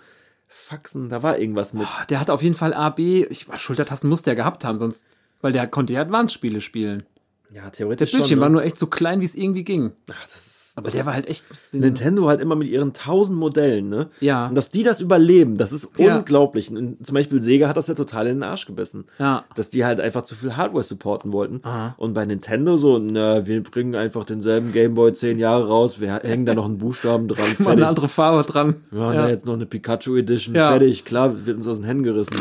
[0.47, 1.09] faxen.
[1.09, 1.87] Da war irgendwas mit.
[2.09, 5.05] Der hatte auf jeden Fall A, B, ich, Schultertasten muss der gehabt haben, sonst,
[5.41, 7.05] weil der konnte ja Advanced-Spiele spielen.
[7.51, 8.41] Ja, theoretisch Bildschirm schon.
[8.41, 8.53] war ne?
[8.53, 9.93] nur echt so klein, wie es irgendwie ging.
[10.11, 10.56] Ach, das ist.
[10.77, 11.43] Aber der war halt echt.
[11.73, 14.09] Nintendo halt immer mit ihren tausend Modellen, ne?
[14.19, 14.45] Ja.
[14.47, 16.17] Und dass die das überleben, das ist Ja.
[16.19, 16.69] unglaublich.
[16.69, 19.05] Und zum Beispiel Sega hat das ja total in den Arsch gebissen.
[19.17, 19.45] Ja.
[19.55, 21.61] Dass die halt einfach zu viel Hardware supporten wollten.
[21.63, 21.95] Aha.
[21.97, 26.45] Und bei Nintendo so, na, wir bringen einfach denselben Gameboy zehn Jahre raus, wir hängen
[26.45, 27.85] da noch einen Buchstaben dran, Mal eine fertig.
[27.87, 28.75] andere Farbe dran.
[28.91, 30.69] Wir machen da jetzt noch eine Pikachu Edition, Ja.
[30.69, 31.05] fertig.
[31.05, 32.37] Klar, wird uns aus den Händen gerissen.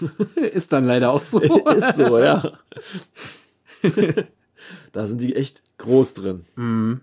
[0.54, 1.38] Ist dann leider auch so.
[1.40, 2.42] ist so, ja.
[4.92, 6.44] da sind die echt groß drin.
[6.56, 7.00] Mhm.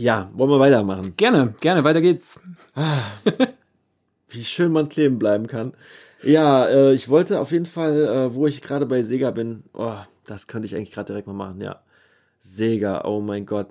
[0.00, 1.12] Ja, wollen wir weitermachen.
[1.18, 2.40] gerne, gerne, weiter geht's.
[4.30, 5.74] Wie schön man kleben bleiben kann.
[6.22, 9.92] Ja, äh, ich wollte auf jeden Fall, äh, wo ich gerade bei Sega bin, oh,
[10.24, 11.80] das könnte ich eigentlich gerade direkt mal machen, ja.
[12.40, 13.66] Sega, oh mein Gott.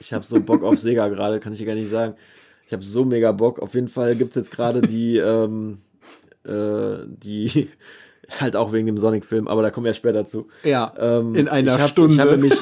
[0.00, 2.16] Ich habe so Bock auf Sega gerade, kann ich dir gar nicht sagen.
[2.66, 3.60] Ich habe so mega Bock.
[3.60, 5.78] Auf jeden Fall gibt's jetzt gerade die, ähm,
[6.44, 7.70] äh, die,
[8.40, 10.48] halt auch wegen dem Sonic-Film, aber da kommen wir ja später zu.
[10.64, 12.14] Ja, Ähm, in einer ich hab, Stunde.
[12.14, 12.60] Ich habe nämlich,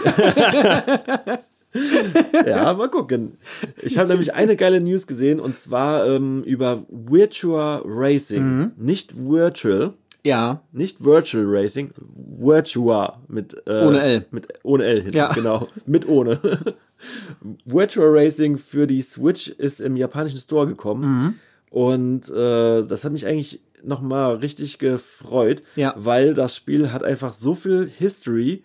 [2.47, 3.39] ja, mal gucken.
[3.81, 8.43] Ich habe nämlich eine geile News gesehen und zwar ähm, über Virtual Racing.
[8.45, 8.73] Mhm.
[8.77, 9.93] Nicht Virtual,
[10.25, 11.93] ja, nicht Virtual Racing,
[12.39, 14.27] Virtua mit äh, Ohne L.
[14.31, 15.33] Mit, ohne L hinten, Ja.
[15.33, 15.69] genau.
[15.87, 16.39] Mit ohne.
[17.65, 21.03] Virtual Racing für die Switch ist im japanischen Store gekommen.
[21.21, 21.35] Mhm.
[21.71, 25.95] Und äh, das hat mich eigentlich nochmal richtig gefreut, Ja.
[25.97, 28.63] weil das Spiel hat einfach so viel History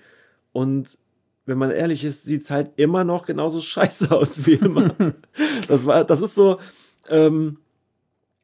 [0.51, 0.97] und
[1.45, 4.95] wenn man ehrlich ist, sieht's halt immer noch genauso scheiße aus wie immer.
[5.67, 6.59] das war, das ist so,
[7.09, 7.57] ähm,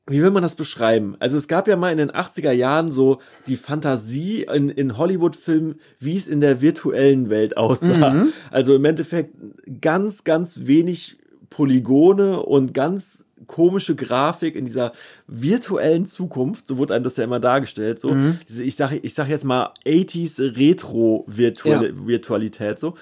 [0.08, 1.16] wie will man das beschreiben?
[1.20, 5.80] Also es gab ja mal in den 80er Jahren so die Fantasie in, in Hollywood-Filmen,
[6.00, 8.28] wie es in der virtuellen Welt aussah.
[8.50, 9.36] Also im Endeffekt
[9.80, 11.18] ganz, ganz wenig
[11.50, 14.94] Polygone und ganz komische Grafik in dieser
[15.28, 18.12] virtuellen Zukunft, so wurde einem das ja immer dargestellt, so.
[18.48, 22.96] Diese, ich sage ich sag jetzt mal 80s Retro-Virtualität, so.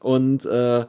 [0.00, 0.86] Und äh,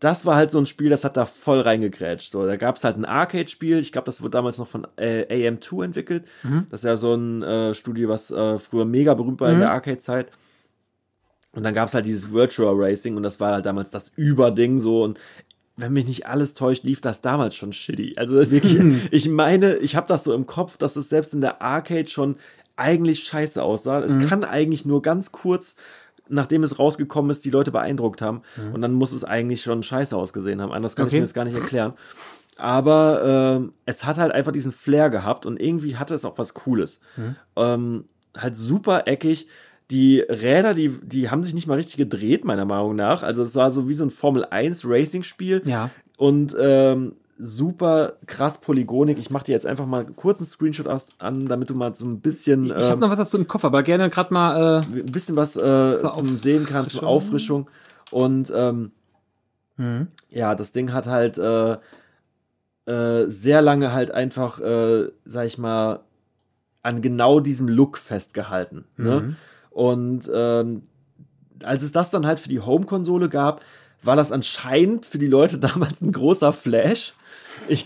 [0.00, 2.32] das war halt so ein Spiel, das hat da voll reingegrätscht.
[2.32, 5.26] So, da gab es halt ein Arcade-Spiel, ich glaube, das wurde damals noch von äh,
[5.28, 6.24] AM2 entwickelt.
[6.70, 9.72] Das ist ja so ein äh, Studio, was äh, früher mega berühmt war in der
[9.72, 10.30] Arcade-Zeit.
[11.52, 14.78] Und dann gab es halt dieses Virtual Racing und das war halt damals das Überding
[14.78, 15.18] so und
[15.80, 18.14] wenn mich nicht alles täuscht, lief das damals schon shitty.
[18.16, 18.78] Also wirklich,
[19.10, 22.36] ich meine, ich habe das so im Kopf, dass es selbst in der Arcade schon
[22.76, 24.00] eigentlich scheiße aussah.
[24.00, 25.76] Es kann eigentlich nur ganz kurz,
[26.28, 28.42] nachdem es rausgekommen ist, die Leute beeindruckt haben.
[28.72, 30.72] Und dann muss es eigentlich schon scheiße ausgesehen haben.
[30.72, 31.16] Anders kann ich Okay.
[31.20, 31.92] mir das gar nicht erklären.
[32.56, 36.54] Aber ähm, es hat halt einfach diesen Flair gehabt und irgendwie hatte es auch was
[36.54, 37.00] Cooles.
[37.56, 38.04] Ähm,
[38.36, 39.46] halt super eckig.
[39.90, 43.22] Die Räder, die, die haben sich nicht mal richtig gedreht, meiner Meinung nach.
[43.22, 45.62] Also es war so wie so ein Formel 1 Racing-Spiel.
[45.66, 45.90] Ja.
[46.16, 49.18] Und ähm, super krass Polygonik.
[49.18, 50.86] Ich mache dir jetzt einfach mal einen kurzen Screenshot
[51.18, 53.64] an, damit du mal so ein bisschen, ich habe ähm, noch was dazu im Kopf,
[53.64, 54.82] aber gerne gerade mal.
[54.82, 57.68] Äh, ein bisschen was äh, zum Sehen kannst, zur Auffrischung.
[58.10, 58.92] Und ähm,
[59.80, 60.08] Mhm.
[60.28, 61.78] ja, das Ding hat halt äh,
[62.84, 66.00] äh, sehr lange halt einfach, äh, sag ich mal,
[66.82, 68.84] an genau diesem Look festgehalten.
[68.98, 69.36] Ne?
[69.70, 70.82] Und ähm,
[71.62, 73.62] als es das dann halt für die Home-Konsole gab,
[74.02, 77.14] war das anscheinend für die Leute damals ein großer Flash.
[77.68, 77.84] Ich,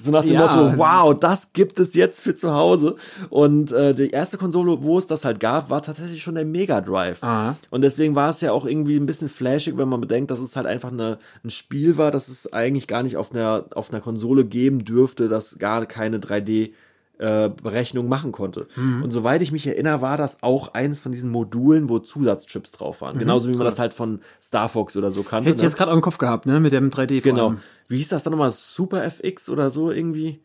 [0.00, 0.46] so nach dem Ja.
[0.46, 2.96] Motto, wow, das gibt es jetzt für zu Hause.
[3.30, 6.80] Und äh, die erste Konsole, wo es das halt gab, war tatsächlich schon der Mega
[6.80, 7.22] Drive.
[7.22, 7.56] Ah.
[7.70, 10.56] Und deswegen war es ja auch irgendwie ein bisschen flashig, wenn man bedenkt, dass es
[10.56, 14.00] halt einfach eine, ein Spiel war, das es eigentlich gar nicht auf einer, auf einer
[14.00, 16.72] Konsole geben dürfte, das gar keine 3D
[17.18, 18.66] äh, Berechnung machen konnte.
[18.76, 19.02] Mhm.
[19.02, 23.00] Und soweit ich mich erinnere, war das auch eines von diesen Modulen, wo Zusatzchips drauf
[23.00, 23.18] waren.
[23.18, 25.42] Genauso wie man das halt von Star Fox oder so kannte.
[25.42, 25.52] Mhm.
[25.52, 25.68] Hätte ich ne?
[25.68, 26.60] jetzt gerade auch im Kopf gehabt, ne?
[26.60, 27.22] Mit dem 3D.
[27.22, 27.54] vor Genau.
[27.88, 28.50] Wie hieß das dann nochmal?
[28.50, 30.40] Super FX oder so irgendwie?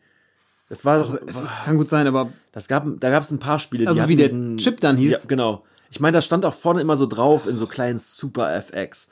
[0.68, 3.58] Das war, Also, das kann gut sein, aber das gab, da gab es ein paar
[3.58, 5.12] Spiele, Also die wie der Chip dann hieß?
[5.12, 5.64] Ja, genau.
[5.90, 9.08] Ich meine, da stand auch vorne immer so drauf in so kleinen Super FX.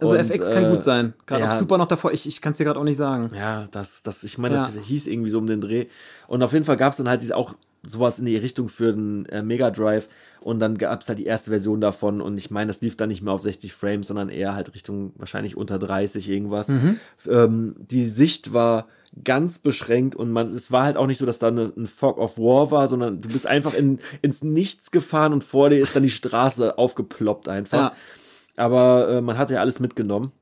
[0.00, 1.14] Also Und, FX kann äh, gut sein.
[1.26, 1.52] Gerade ja.
[1.54, 2.12] auch super noch davor.
[2.12, 3.30] Ich, ich kann es dir gerade auch nicht sagen.
[3.34, 4.70] Ja, das, das, ich meine, Ja.
[4.74, 5.86] das hieß irgendwie so um den Dreh.
[6.26, 7.54] Und auf jeden Fall gab es dann halt diese auch
[7.86, 10.08] sowas in die Richtung für den äh, Mega Drive.
[10.40, 12.20] Und dann gab es halt die erste Version davon.
[12.20, 15.12] Und ich meine, das lief dann nicht mehr auf 60 Frames, sondern eher halt Richtung
[15.16, 16.68] wahrscheinlich unter 30 irgendwas.
[16.68, 17.00] Mhm.
[17.28, 18.86] Ähm, die Sicht war
[19.24, 22.16] ganz beschränkt und man, es war halt auch nicht so, dass da eine, ein Fog
[22.18, 25.96] of War war, sondern du bist einfach in, ins Nichts gefahren und vor dir ist
[25.96, 27.78] dann die Straße aufgeploppt einfach.
[27.78, 27.92] Ja.
[28.56, 30.32] Aber äh, man hat ja alles mitgenommen.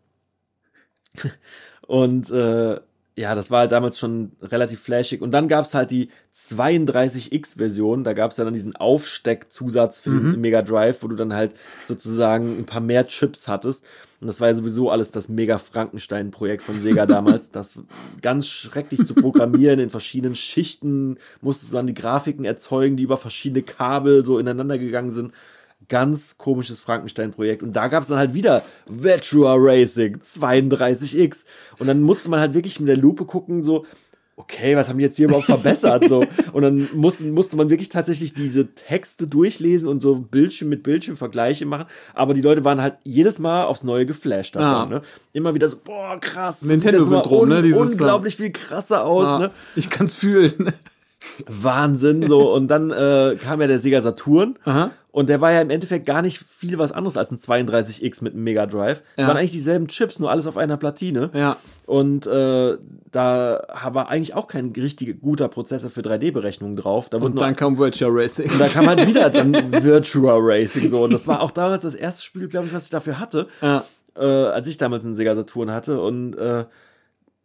[1.86, 2.80] und äh,
[3.18, 5.22] ja, das war halt damals schon relativ flashig.
[5.22, 8.04] Und dann gab's halt die 32X-Version.
[8.04, 11.52] Da gab's dann diesen Aufsteckzusatz für den Mega Drive, wo du dann halt
[11.88, 13.84] sozusagen ein paar mehr Chips hattest.
[14.20, 17.50] Und das war ja sowieso alles das Mega Frankenstein-Projekt von Sega damals.
[17.50, 17.80] Das
[18.22, 19.80] ganz schrecklich zu programmieren.
[19.80, 24.78] In verschiedenen Schichten musstest du dann die Grafiken erzeugen, die über verschiedene Kabel so ineinander
[24.78, 25.32] gegangen sind
[25.88, 27.62] ganz komisches Frankenstein-Projekt.
[27.62, 31.44] Und da gab es dann halt wieder Vetua Racing 32X.
[31.78, 33.86] Und dann musste man halt wirklich mit der Lupe gucken, so,
[34.38, 36.08] okay, was haben die jetzt hier überhaupt verbessert?
[36.08, 36.24] so.
[36.52, 41.16] Und dann musste, musste man wirklich tatsächlich diese Texte durchlesen und so Bildschirm mit Bildschirm
[41.16, 41.86] Vergleiche machen.
[42.14, 44.68] Aber die Leute waren halt jedes Mal aufs Neue geflasht davon.
[44.68, 44.86] Ah.
[44.86, 45.02] Ne?
[45.32, 46.60] Immer wieder so, boah, krass.
[46.60, 47.62] das Nintendo-Syndrom, ne?
[47.62, 49.24] Dieses, unglaublich viel krasser aus.
[49.24, 49.50] Ja, Ne?
[49.76, 50.72] Ich kann's fühlen.
[51.46, 52.52] Wahnsinn, so.
[52.54, 54.56] Und dann äh, kam ja der Sega Saturn.
[54.64, 54.90] Aha.
[55.10, 58.34] Und der war ja im Endeffekt gar nicht viel was anderes als ein 32X mit
[58.34, 59.02] einem Mega Drive.
[59.16, 59.28] Das Ja.
[59.28, 61.30] waren eigentlich dieselben Chips, nur alles auf einer Platine.
[61.32, 61.56] Ja.
[61.86, 62.76] Und äh,
[63.10, 63.62] da
[63.92, 67.08] war eigentlich auch kein richtig guter Prozessor für 3D-Berechnungen drauf.
[67.08, 68.50] Da Und nur dann kam Virtual Racing.
[68.50, 69.52] und da kam halt wieder dann
[69.82, 71.02] Virtual Racing so.
[71.04, 73.84] Und das war auch damals das erste Spiel, glaube ich, was ich dafür hatte, Ja.
[74.16, 76.00] äh, als ich damals einen Sega Saturn hatte.
[76.00, 76.64] Und äh,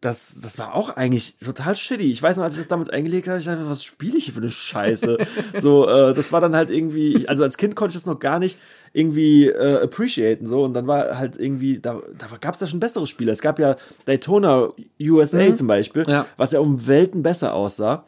[0.04, 2.12] das, das war auch eigentlich total shitty.
[2.12, 4.34] Ich weiß noch, als ich das damals eingelegt habe, ich dachte, was spiele ich hier
[4.34, 5.18] für eine Scheiße?
[5.62, 8.40] so, äh, das war dann halt irgendwie, also als Kind konnte ich das noch gar
[8.40, 8.58] nicht
[8.92, 12.80] irgendwie äh, appreciaten so und dann war halt irgendwie da da gab es da schon
[12.80, 13.76] bessere Spiele es gab ja
[14.06, 14.70] Daytona
[15.02, 16.28] USA zum Beispiel Ja.
[16.38, 18.06] was ja um Welten besser aussah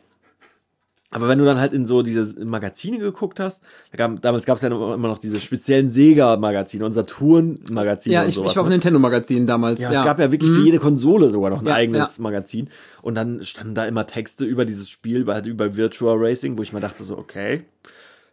[1.11, 4.57] aber wenn du dann halt in so diese Magazine geguckt hast, da gab, damals gab
[4.57, 8.51] es ja immer noch diese speziellen Sega-Magazine und Saturn-Magazine Ja, und ich, sowas.
[8.51, 8.75] ich war auf ne?
[8.75, 9.79] Nintendo-Magazin damals.
[9.79, 12.23] ja, Ja, es gab ja wirklich für jede Konsole sogar noch ein Ja, eigenes ja.
[12.23, 12.69] Magazin.
[13.01, 16.63] Und dann standen da immer Texte über dieses Spiel, über, halt über Virtual Racing, wo
[16.63, 17.63] ich mir dachte so, okay.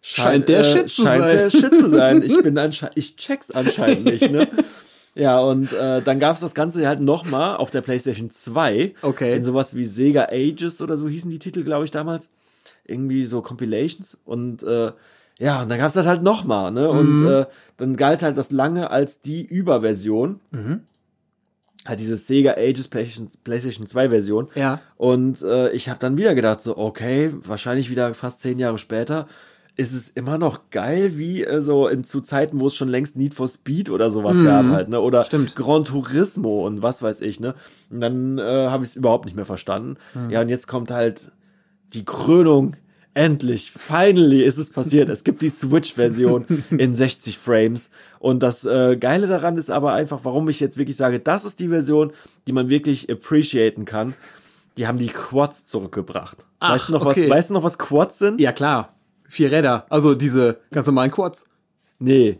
[0.00, 1.36] Scheint der Shit zu scheint sein.
[1.38, 2.22] der Shit zu sein.
[2.24, 4.48] Ich bin anscheinend, ich check's anscheinend nicht, ne?
[5.14, 8.94] Ja, und äh, dann gab's das Ganze halt nochmal auf der PlayStation 2.
[9.02, 9.36] Okay.
[9.36, 12.30] In sowas wie Sega Ages oder so hießen die Titel, glaube ich, damals.
[12.85, 14.18] Irgendwie so Compilations.
[14.24, 14.93] Und äh,
[15.39, 16.89] ja, und dann gab's das halt nochmal, ne?
[16.93, 16.99] Mhm.
[16.99, 20.41] Und äh, dann galt halt das lange als die Überversion.
[20.51, 20.80] Mhm.
[21.85, 24.49] Halt diese Sega Ages PlayStation, PlayStation 2 Version.
[24.55, 24.80] Ja.
[24.97, 29.26] Und äh, ich habe dann wieder gedacht, so, okay, wahrscheinlich wieder fast zehn Jahre später,
[29.74, 33.16] ist es immer noch geil, wie äh, so in zu Zeiten, wo es schon längst
[33.16, 35.01] Need for Speed oder sowas gab halt, ne?
[35.01, 35.24] Oder Mhm.
[35.24, 35.57] Stimmt.
[35.57, 37.55] Gran Turismo und was weiß ich, ne?
[37.91, 39.97] Und dann äh, habe ich es überhaupt nicht mehr verstanden.
[40.14, 40.30] Mhm.
[40.30, 41.33] Ja, und jetzt kommt halt
[41.95, 42.76] die Krönung.
[43.14, 45.11] Endlich, finally ist es passiert.
[45.11, 47.90] Es gibt die Switch-Version in 60 Frames.
[48.18, 51.61] Und das äh, Geile daran ist aber einfach, warum ich jetzt wirklich sage, das ist
[51.61, 52.12] die Version,
[52.47, 54.14] die man wirklich appreciaten kann.
[54.78, 56.47] Die haben die Quads zurückgebracht.
[56.59, 57.24] Ach, weißt du noch okay.
[57.24, 57.30] was?
[57.30, 58.40] Weißt du noch was Quads sind?
[58.40, 58.95] Ja, klar.
[59.28, 59.84] Vier Räder.
[59.90, 61.45] Also diese ganz normalen Quads.
[61.99, 62.38] Nee.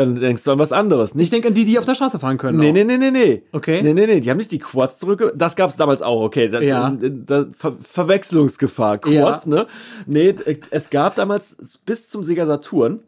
[0.00, 1.10] Dann denkst du an was anderes.
[1.10, 2.58] Ich Nicht denke an die, die auf der Straße fahren können.
[2.58, 2.72] Nee, auch.
[2.72, 3.42] nee, nee, nee, nee.
[3.52, 3.82] Okay.
[3.82, 5.30] Nee, nee, nee, die haben nicht die Quads zurück.
[5.36, 6.48] Das gab's damals auch, okay.
[6.48, 6.88] Das, Ja.
[6.88, 8.96] äh, das, Ver Verwechslungsgefahr.
[8.96, 9.50] Quads, Ja.
[9.50, 9.66] ne?
[10.06, 13.00] Nee, äh, es gab damals bis zum Sega Saturn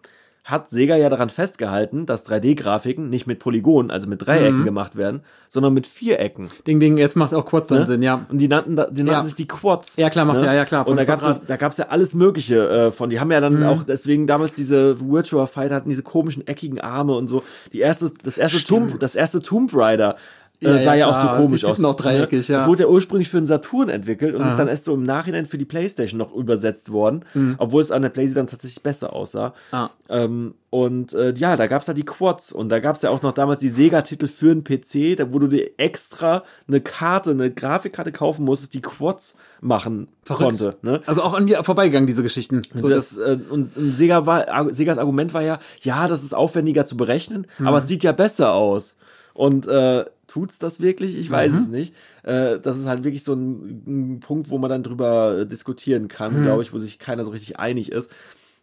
[0.44, 4.64] hat Sega ja daran festgehalten, dass 3D-Grafiken nicht mit Polygonen, also mit Dreiecken Mhm.
[4.64, 6.48] gemacht werden, sondern mit Vierecken.
[6.66, 7.86] Ding, Ding, jetzt macht auch Quads dann Ne?
[7.86, 8.26] Sinn, ja.
[8.28, 9.24] Und die nannten, da- die nannten Ja.
[9.24, 9.96] sich die Quads.
[9.96, 12.68] Ja, klar, macht- ja, ja, klar, Und da gab's, das, da gab's ja alles Mögliche
[12.68, 13.08] äh, von.
[13.10, 13.66] Die haben ja dann Mhm.
[13.66, 17.44] auch deswegen damals diese Virtua Fighter hatten diese komischen eckigen Arme und so.
[17.72, 20.16] Die erste, das erste Tomb, das erste Tomb Raider.
[20.62, 21.36] Äh, Ja, sah ja, ja, auch klar.
[21.36, 21.84] so komisch aus.
[21.84, 22.58] auch dreieckig, ja.
[22.58, 25.46] Das wurde ja ursprünglich für den Saturn entwickelt und ist dann erst so im Nachhinein
[25.46, 27.24] für die Playstation noch übersetzt worden,
[27.58, 29.48] obwohl es an der Playstation dann tatsächlich besser aussah.
[29.48, 29.76] Mhm.
[29.78, 29.90] Ah.
[30.08, 33.32] Ähm, und äh, ja, da gab's da die Quads und da gab's ja auch noch
[33.32, 38.10] damals die Sega-Titel für einen PC, da wo du dir extra eine Karte, eine Grafikkarte
[38.12, 40.58] kaufen musstest, die Quads machen Verrückt.
[40.58, 40.76] konnte.
[40.82, 41.00] Ne?
[41.06, 42.62] Also auch an mir vorbeigegangen, diese Geschichten.
[42.74, 46.34] So, das, äh, und, und Sega war, Ar- Segas Argument war ja, ja, das ist
[46.34, 47.66] aufwendiger zu berechnen, Mhm.
[47.66, 48.96] aber es sieht ja besser aus.
[49.34, 51.18] Und äh, tut's das wirklich?
[51.18, 51.58] Ich weiß Mhm.
[51.58, 51.94] es nicht.
[52.22, 53.82] Äh, das ist halt wirklich so ein,
[54.14, 56.42] ein Punkt, wo man dann drüber äh, diskutieren kann, Mhm.
[56.42, 58.10] glaube ich, wo sich keiner so richtig einig ist.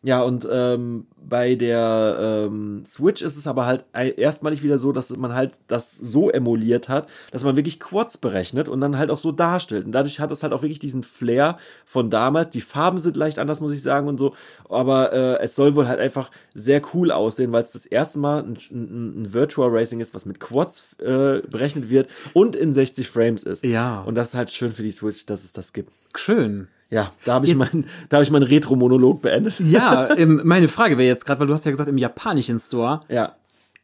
[0.02, 5.10] Ja, und ähm, bei der ähm, Switch ist es aber halt erstmalig wieder so, dass
[5.10, 9.18] man halt das so emuliert hat, dass man wirklich Quads berechnet und dann halt auch
[9.18, 9.86] so darstellt.
[9.86, 12.52] Und dadurch hat es halt auch wirklich diesen Flair von damals.
[12.52, 14.34] Die Farben sind leicht anders, muss ich sagen und so.
[14.70, 18.44] Aber äh, es soll wohl halt einfach sehr cool aussehen, weil es das erste Mal
[18.44, 23.10] ein, ein, ein Virtual Racing ist, was mit Quads äh, berechnet wird und in 60
[23.10, 23.66] Frames ist.
[23.66, 24.02] Ja.
[24.04, 25.92] Und das ist halt schön für die Switch, dass es das gibt.
[26.16, 26.70] schön.
[26.92, 29.60] Ja, da habe ich mein, da habe ich meinen Retro-Monolog beendet.
[29.60, 33.02] Ja, ähm, meine Frage wäre jetzt gerade, weil du hast ja gesagt, im japanischen Store,
[33.10, 33.34] Ja.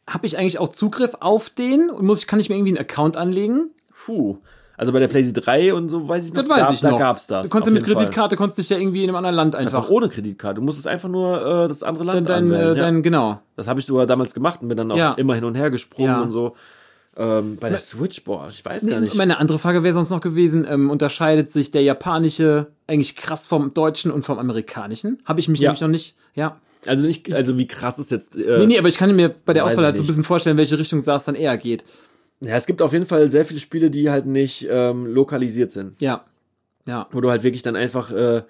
[0.08, 2.78] habe ich eigentlich auch Zugriff auf den und muss ich, kann ich mir irgendwie einen
[2.84, 3.70] Account anlegen?
[4.04, 4.38] Puh.
[4.78, 6.90] Also bei der PlayStation 3 und so weiß ich noch, Das weiß da, ich da
[6.90, 6.98] noch.
[6.98, 7.44] gab's das.
[7.48, 8.04] Du konntest ja mit jeden Fall.
[8.04, 9.90] Kreditkarte, konntest dich ja irgendwie in einem anderen Land Einfach einfach.
[9.90, 10.56] ohne Kreditkarte.
[10.56, 12.60] Du musstest einfach nur äh, das andere Dein, Land dein, anwählen.
[12.60, 12.74] äh, ja.
[12.74, 13.40] dein, genau.
[13.56, 15.12] Das habe ich sogar damals gemacht und bin dann auch Ja.
[15.12, 16.20] immer hin und her gesprungen Ja.
[16.20, 16.56] und so.
[17.18, 19.14] Ähm, bei der Switch, boah, ich weiß gar nicht.
[19.14, 23.72] Meine andere Frage wäre sonst noch gewesen, ähm, unterscheidet sich der japanische eigentlich krass vom
[23.72, 25.18] deutschen und vom amerikanischen?
[25.24, 25.70] Habe ich mich Ja.
[25.70, 26.60] nämlich noch nicht, ja.
[26.84, 28.36] Also nicht, also wie krass ist jetzt.
[28.36, 30.56] Äh, Nee, nee, aber ich kann mir bei der Auswahl halt so ein bisschen vorstellen,
[30.56, 31.84] welche Richtung es dann eher geht.
[32.40, 36.00] Ja, es gibt auf jeden Fall sehr viele Spiele, die halt nicht ähm, lokalisiert sind.
[36.00, 36.24] Ja.
[36.86, 37.08] Ja.
[37.10, 38.42] Wo du halt wirklich dann einfach, äh,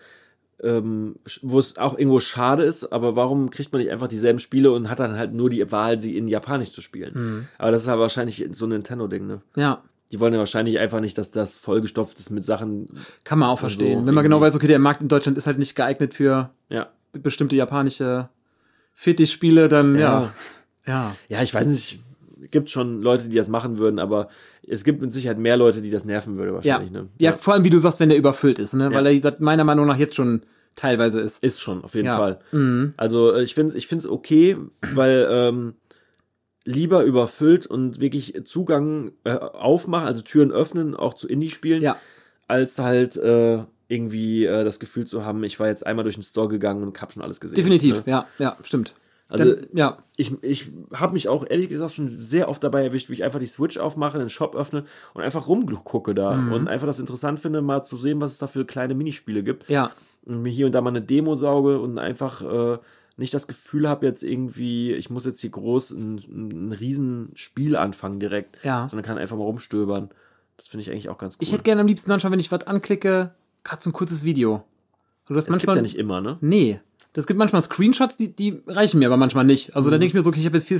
[0.62, 4.72] ähm, wo es auch irgendwo schade ist, aber warum kriegt man nicht einfach dieselben Spiele
[4.72, 7.14] und hat dann halt nur die Wahl, sie in Japanisch zu spielen?
[7.14, 7.46] Hm.
[7.58, 9.42] Aber das ist ja wahrscheinlich so ein Nintendo-Ding, ne?
[9.56, 9.82] Ja.
[10.12, 12.86] Die wollen ja wahrscheinlich einfach nicht, dass das vollgestopft ist mit Sachen.
[13.24, 14.00] Kann man auch verstehen.
[14.00, 16.50] so Wenn man genau weiß, okay, der Markt in Deutschland ist halt nicht geeignet für
[16.68, 16.88] Ja.
[17.12, 18.28] bestimmte japanische
[18.94, 20.00] Fetischspiele, dann ja.
[20.00, 20.32] Ja.
[20.86, 21.16] Ja.
[21.28, 21.98] Ja, ich weiß nicht.
[22.50, 24.28] Gibt schon Leute, die das machen würden, aber
[24.68, 26.56] es gibt mit Sicherheit mehr Leute, die das nerven würde Ja.
[26.78, 26.90] wahrscheinlich.
[27.18, 27.32] ja.
[27.32, 27.38] Ne?
[27.38, 28.84] vor allem, wie du sagst, wenn der überfüllt ist, ne?
[28.84, 28.90] Ja.
[28.92, 30.42] Weil er das meiner Meinung nach jetzt schon
[30.74, 31.42] teilweise ist.
[31.42, 32.16] Ist schon, auf jeden Ja.
[32.16, 32.38] Fall.
[32.52, 32.94] Mhm.
[32.96, 34.56] Also äh, ich finde ich es okay,
[34.94, 35.74] weil ähm,
[36.64, 41.96] lieber überfüllt und wirklich Zugang äh, aufmachen, also Türen öffnen, auch zu Indie-Spielen, Ja.
[42.48, 46.24] als halt äh, irgendwie äh, das Gefühl zu haben, ich war jetzt einmal durch den
[46.24, 47.54] Store gegangen und hab schon alles gesehen.
[47.54, 48.12] Definitiv, Ne?
[48.12, 48.94] ja, ja, stimmt.
[49.28, 53.10] Also Dann, ja, ich, ich habe mich auch ehrlich gesagt schon sehr oft dabei erwischt,
[53.10, 56.52] wie ich einfach die Switch aufmache, den Shop öffne und einfach rumgucke da Mhm.
[56.52, 59.68] und einfach das interessant finde, mal zu sehen, was es da für kleine Minispiele gibt
[59.68, 59.90] ja,
[60.24, 62.78] und mir hier und da mal eine Demo sauge und einfach äh,
[63.16, 66.16] nicht das Gefühl habe, jetzt irgendwie, ich muss jetzt hier groß ein,
[66.68, 68.88] ein riesen Spiel anfangen direkt, ja.
[68.88, 70.10] sondern kann einfach mal rumstöbern.
[70.56, 71.38] Das finde ich eigentlich auch ganz cool.
[71.40, 74.62] Ich hätte gerne am liebsten manchmal, wenn ich was anklicke, gerade so ein kurzes Video.
[75.26, 75.76] Du hast es gibt manchmal.
[75.76, 76.38] ja nicht immer, ne?
[76.40, 76.80] Nee.
[77.16, 79.74] Das gibt manchmal Screenshots, die, die reichen mir aber manchmal nicht.
[79.74, 79.92] Also Mhm.
[79.92, 80.78] da denke ich mir so, okay, ich habe jetzt vier,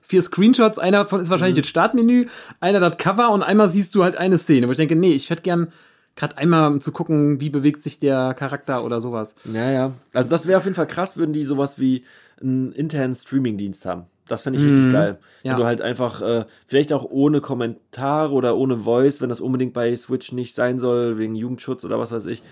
[0.00, 1.62] vier Screenshots, einer von ist wahrscheinlich Mhm.
[1.62, 2.26] das Startmenü,
[2.60, 5.28] einer das Cover und einmal siehst du halt eine Szene, wo ich denke, nee, ich
[5.28, 5.70] hätte gern
[6.16, 9.34] gerade einmal um zu gucken, wie bewegt sich der Charakter oder sowas.
[9.44, 9.92] Ja, ja.
[10.14, 12.04] Also das wäre auf jeden Fall krass, würden die sowas wie
[12.40, 14.04] einen internen Streaming-Dienst haben.
[14.28, 15.18] Das fände ich richtig geil.
[15.42, 15.56] Wenn Ja.
[15.58, 19.94] du halt einfach, äh, vielleicht auch ohne Kommentar oder ohne Voice, wenn das unbedingt bei
[19.96, 22.42] Switch nicht sein soll, wegen Jugendschutz oder was weiß ich.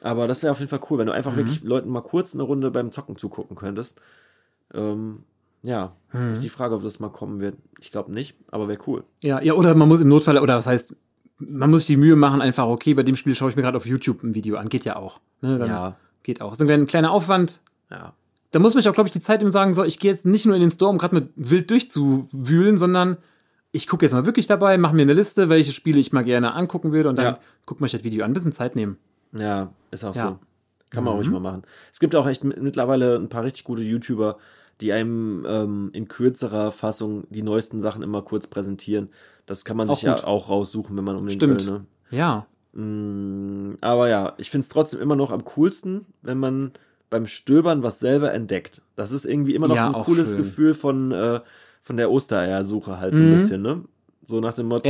[0.00, 2.42] Aber das wäre auf jeden Fall cool, wenn du einfach wirklich Leuten mal kurz eine
[2.42, 4.00] Runde beim Zocken zugucken könntest.
[4.74, 5.24] Ähm,
[5.62, 5.96] ja,
[6.32, 7.56] ist die Frage, ob das mal kommen wird.
[7.80, 9.04] Ich glaube nicht, aber wäre cool.
[9.22, 10.94] Ja, ja, oder man muss im Notfall, oder was heißt,
[11.38, 13.76] man muss sich die Mühe machen, einfach, okay, bei dem Spiel schaue ich mir gerade
[13.76, 14.68] auf YouTube ein Video an.
[14.68, 15.20] Geht ja auch.
[15.40, 15.58] Ne?
[15.66, 15.96] Ja.
[16.22, 16.52] Geht auch.
[16.52, 17.60] Ist ein kleiner, Aufwand.
[17.90, 18.14] Ja.
[18.52, 20.24] Da muss man sich auch, glaube ich, die Zeit eben sagen, so, ich gehe jetzt
[20.24, 23.16] nicht nur in den Store, um gerade mit wild durchzuwühlen, sondern
[23.72, 26.54] ich gucke jetzt mal wirklich dabei, mache mir eine Liste, welche Spiele ich mal gerne
[26.54, 27.38] angucken würde und dann Ja.
[27.66, 28.30] guck mal ich das Video an.
[28.30, 28.96] Ein bisschen Zeit nehmen.
[29.38, 30.28] Ja, ist auch Ja.
[30.28, 30.38] so.
[30.90, 31.62] Kann man ruhig mal machen.
[31.92, 34.38] Es gibt auch echt mi- mittlerweile ein paar richtig gute YouTuber,
[34.80, 39.08] die einem ähm, in kürzerer Fassung die neuesten Sachen immer kurz präsentieren.
[39.46, 40.24] Das kann man Auch sich ja gut.
[40.24, 41.66] auch raussuchen, wenn man unbedingt Stimmt.
[41.66, 41.72] will.
[41.72, 41.84] Ne?
[42.10, 42.46] Ja.
[42.72, 46.72] Mm, aber ja, ich finde es trotzdem immer noch am coolsten, wenn man
[47.10, 48.80] beim Stöbern was selber entdeckt.
[48.96, 50.38] Das ist irgendwie immer noch Ja, so ein cooles schön.
[50.38, 51.40] Gefühl von, äh,
[51.82, 53.32] von der Ostereiersuche halt so ein Mhm.
[53.32, 53.84] bisschen, ne?
[54.26, 54.88] So nach dem Motto,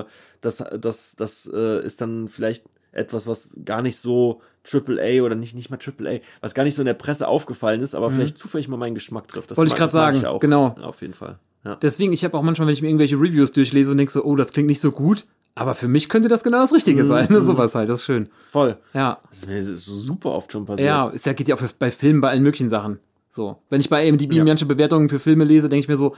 [0.00, 0.04] äh,
[0.40, 5.54] das, das, das äh, ist dann vielleicht etwas, was gar nicht so AAA oder nicht,
[5.54, 8.68] nicht mal AAA, was gar nicht so in der Presse aufgefallen ist, aber vielleicht zufällig
[8.68, 9.50] mal meinen Geschmack trifft.
[9.50, 9.60] Das Mhm.
[9.60, 10.40] Wollte ich mag sagen, ich auch.
[10.40, 10.74] genau.
[10.82, 11.38] Auf jeden Fall.
[11.64, 11.76] Ja.
[11.76, 14.34] Deswegen, ich habe auch manchmal, wenn ich mir irgendwelche Reviews durchlese und denke so, oh,
[14.36, 17.26] das klingt nicht so gut, aber für mich könnte das genau das Richtige sein.
[17.30, 17.42] Mhm.
[17.44, 18.28] Sowas halt, das ist schön.
[18.50, 18.76] Voll.
[18.94, 19.18] Ja.
[19.30, 20.86] Das ist mir so super oft schon passiert.
[20.88, 22.98] Ja, ist ja, geht ja auch bei Filmen, bei allen möglichen Sachen.
[23.30, 23.58] So.
[23.68, 24.44] Wenn ich bei IMDb Ja.
[24.44, 26.16] manche Bewertungen für Filme lese, denke ich mir so,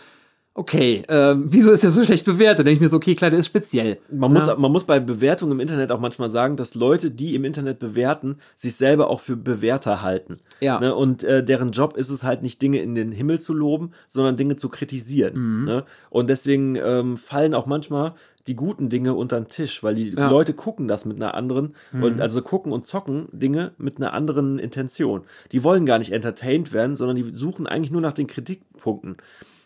[0.54, 2.66] okay, äh, wieso ist der so schlecht bewertet?
[2.66, 3.98] Denke ich mir so, okay, klar, der ist speziell.
[4.10, 4.56] Man muss, Ja.
[4.56, 8.36] man muss bei Bewertungen im Internet auch manchmal sagen, dass Leute, die im Internet bewerten,
[8.56, 10.38] sich selber auch für Bewerter halten.
[10.60, 10.78] Ja.
[10.80, 10.94] Ne?
[10.94, 14.36] Und äh, deren Job ist es halt nicht, Dinge in den Himmel zu loben, sondern
[14.36, 15.34] Dinge zu kritisieren.
[15.60, 15.64] Mhm.
[15.64, 15.84] Ne?
[16.10, 18.14] Und deswegen ähm, fallen auch manchmal
[18.48, 20.26] die guten Dinge unter den Tisch, weil die Ja.
[20.26, 20.30] Mhm.
[20.32, 24.58] Leute gucken das mit einer anderen und also gucken und zocken Dinge mit einer anderen
[24.58, 25.22] Intention.
[25.52, 29.16] Die wollen gar nicht entertained werden, sondern die suchen eigentlich nur nach den Kritikpunkten.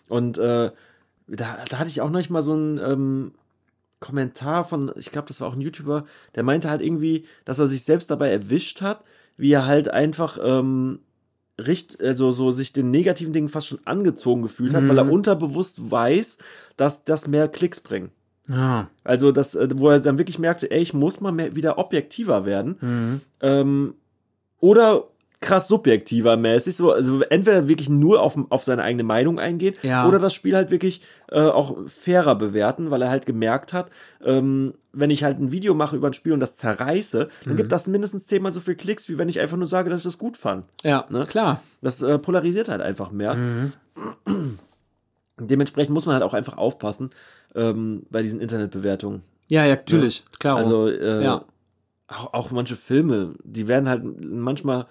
[0.08, 0.70] Und äh,
[1.28, 3.32] da, da hatte ich auch noch mal so ein ähm,
[4.00, 6.04] Kommentar von, ich glaube, das war auch ein YouTuber,
[6.34, 9.02] der meinte halt irgendwie, dass er sich selbst dabei erwischt hat,
[9.36, 11.00] wie er halt einfach ähm,
[11.58, 15.90] richt, also so sich den negativen Dingen fast schon angezogen gefühlt hat, weil er unterbewusst
[15.90, 16.38] weiß,
[16.76, 18.10] dass das mehr Klicks bringt.
[18.48, 18.90] Ja.
[19.04, 22.44] Also das, äh, wo er dann wirklich merkte, ey, ich muss mal mehr wieder objektiver
[22.44, 22.76] werden.
[22.80, 23.20] Mhm.
[23.40, 23.94] Ähm,
[24.60, 25.04] oder
[25.40, 30.08] krass subjektiver mäßig, so, also entweder wirklich nur auf, auf seine eigene Meinung eingehen Ja.
[30.08, 33.90] oder das Spiel halt wirklich äh, auch fairer bewerten, weil er halt gemerkt hat,
[34.24, 37.56] ähm, wenn ich halt ein Video mache über ein Spiel und das zerreiße, dann Mhm.
[37.58, 40.04] gibt das mindestens zehnmal so viel Klicks, wie wenn ich einfach nur sage, dass ich
[40.04, 40.66] das gut fand.
[40.82, 41.24] Ja, Ne?
[41.28, 41.62] klar.
[41.82, 43.34] Das äh, polarisiert halt einfach mehr.
[43.34, 43.72] Mhm.
[45.38, 47.10] Dementsprechend muss man halt auch einfach aufpassen
[47.54, 49.22] ähm, bei diesen Internetbewertungen.
[49.50, 50.56] Ja, ja, natürlich, klar.
[50.56, 51.44] Also äh, Ja.
[52.08, 54.86] auch, auch manche Filme, die werden halt manchmal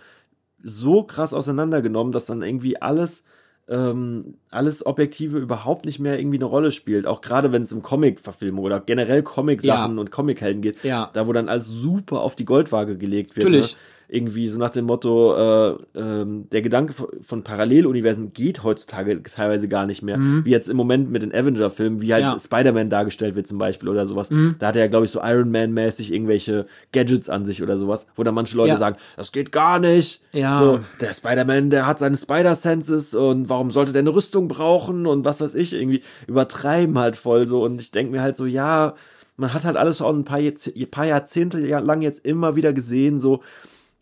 [0.65, 3.23] so krass auseinandergenommen, dass dann irgendwie alles
[3.67, 7.07] ähm, alles Objektive überhaupt nicht mehr irgendwie eine Rolle spielt.
[7.07, 9.99] Auch gerade wenn es um Comic-Verfilmung oder generell Comic-Sachen Ja.
[10.01, 10.83] und Comic-Helden geht.
[10.83, 11.09] Ja.
[11.13, 13.47] Da, wo dann alles super auf die Goldwaage gelegt wird.
[13.47, 13.73] Natürlich.
[13.73, 13.77] Ne?
[14.07, 19.85] Irgendwie so nach dem Motto, äh, ähm, der Gedanke von- Paralleluniversen geht heutzutage teilweise gar
[19.85, 20.17] nicht mehr.
[20.19, 22.29] Wie jetzt im Moment mit den Avenger-Filmen, wie halt Mhm.
[22.29, 22.35] Ja.
[22.35, 22.39] Mhm.
[22.39, 24.29] Spider-Man dargestellt wird zum Beispiel oder sowas.
[24.59, 28.05] Da hat er ja, glaube ich, so Iron Man-mäßig irgendwelche Gadgets an sich oder sowas,
[28.15, 28.77] wo dann manche Leute Ja.
[28.77, 30.21] sagen, das geht gar nicht.
[30.31, 30.55] Ja.
[30.55, 35.25] So, der Spider-Man, der hat seine Spider-Senses und warum sollte der eine Rüstung brauchen und
[35.25, 37.63] was weiß ich, irgendwie übertreiben halt voll so.
[37.63, 38.93] Und ich denke mir halt so, ja,
[39.37, 43.41] man hat halt alles schon ein paar Jahrzehnte lang jetzt immer wieder gesehen, so,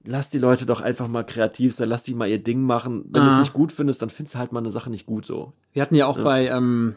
[0.06, 3.06] lass die Leute doch einfach mal kreativ sein, lass die mal ihr Ding machen.
[3.10, 3.39] Wenn du es Ah.
[3.39, 5.54] nicht gut findest, dann findest du halt mal eine Sache nicht gut so.
[5.72, 6.95] Wir hatten ja auch bei, ähm,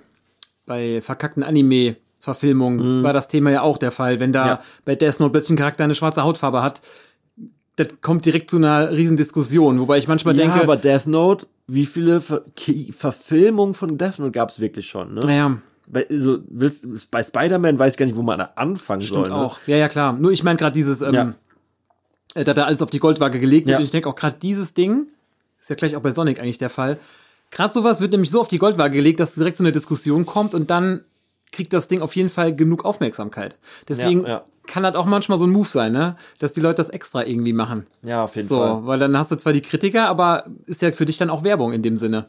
[0.66, 3.02] bei verkackten Anime-Verfilmungen Mhm.
[3.04, 4.20] war das Thema ja auch der Fall.
[4.20, 4.60] Wenn da Ja.
[4.84, 6.80] bei Death Note plötzlich ein Charakter eine schwarze Hautfarbe hat,
[7.76, 9.78] das kommt direkt zu einer riesen Diskussion.
[9.80, 12.42] Wobei ich manchmal ja, denke, aber Death Note, wie viele Ver
[12.96, 15.20] Verfilmungen von Death Note gab es wirklich schon, ne?
[15.20, 19.26] naja, Bei, so, willst, bei Spider-Man weiß ich gar nicht, wo man da anfangen soll.
[19.26, 19.34] stimmt Ne?
[19.44, 19.58] auch.
[19.66, 20.14] Ja, ja, klar.
[20.14, 21.34] Nur ich meine gerade dieses, ähm, Ja.
[22.36, 23.72] Äh, da da alles auf die Goldwaage gelegt wird.
[23.72, 23.78] Ja.
[23.78, 25.06] Und ich denke auch gerade dieses Ding,
[25.60, 26.98] ist ja gleich auch bei Sonic eigentlich der Fall.
[27.50, 30.54] Gerade sowas wird nämlich so auf die Goldwaage gelegt, dass direkt so eine Diskussion kommt
[30.54, 31.02] und dann
[31.52, 33.56] kriegt das Ding auf jeden Fall genug Aufmerksamkeit.
[33.88, 34.44] Deswegen Ja, ja.
[34.66, 36.16] kann das auch manchmal so ein Move sein, ne?
[36.40, 37.86] Dass die Leute das extra irgendwie machen.
[38.02, 38.86] Ja, auf jeden So, Fall.
[38.86, 41.72] weil dann hast du zwar die Kritiker, aber ist ja für dich dann auch Werbung
[41.72, 42.28] in dem Sinne.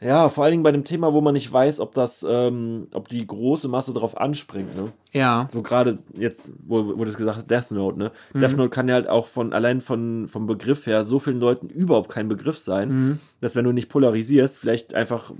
[0.00, 3.08] Ja, vor allen Dingen bei dem Thema, wo man nicht weiß, ob das, ähm, ob
[3.08, 4.92] die große Masse drauf anspringt, ne?
[5.12, 5.48] Ja.
[5.50, 8.12] So gerade jetzt, wo, wo du es gesagt hast, Death Note, ne?
[8.34, 8.40] Mhm.
[8.40, 11.68] Death Note kann ja halt auch von, allein von, vom Begriff her so vielen Leuten
[11.68, 13.18] überhaupt kein Begriff sein, Mhm.
[13.40, 15.32] dass wenn du nicht polarisierst, vielleicht einfach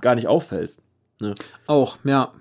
[0.00, 0.82] gar nicht auffällst.
[1.20, 1.34] Ne?
[1.66, 2.32] Auch, ja.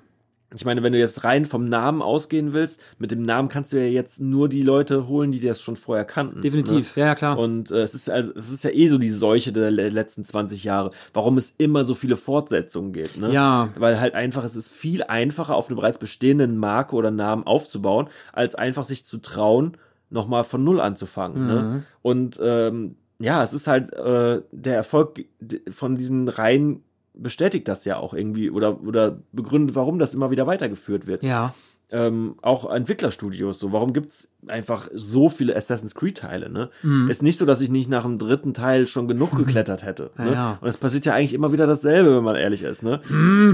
[0.56, 3.78] Ich meine, wenn du jetzt rein vom Namen ausgehen willst, mit dem Namen kannst du
[3.78, 6.42] ja jetzt nur die Leute holen, die das schon vorher kannten.
[6.42, 6.96] Definitiv.
[6.96, 7.36] Ja, ja, klar.
[7.36, 7.42] Ne?
[7.42, 10.24] Und äh, es ist also es ist ja eh so die Seuche der le- letzten
[10.24, 13.18] 20 Jahre, warum es immer so viele Fortsetzungen gibt.
[13.18, 13.34] Ne?
[13.34, 13.70] Ja.
[13.78, 18.08] Weil halt einfach, es ist viel einfacher, auf eine bereits bestehenden Marke oder Namen aufzubauen,
[18.32, 19.76] als einfach sich zu trauen,
[20.10, 21.42] nochmal von Null anzufangen.
[21.42, 21.48] Mhm.
[21.48, 21.84] Ne?
[22.02, 25.26] Und ähm, ja, es ist halt äh, der Erfolg
[25.70, 26.84] von diesen Reihen
[27.20, 31.54] bestätigt das ja auch irgendwie oder, oder begründet, warum das immer wieder weitergeführt wird ja.
[31.92, 33.60] ähm, auch Entwicklerstudios.
[33.60, 36.50] So, warum gibt's einfach so viele Assassin's Creed-Teile?
[36.50, 36.70] Ne?
[36.84, 37.10] Mhm.
[37.10, 40.12] Ist nicht so, dass ich nicht nach dem dritten Teil schon genug geklettert hätte.
[40.18, 40.34] Ne?
[40.34, 40.58] Ja.
[40.62, 42.84] Und es passiert ja eigentlich immer wieder dasselbe, wenn man ehrlich ist.
[42.84, 43.02] Ne?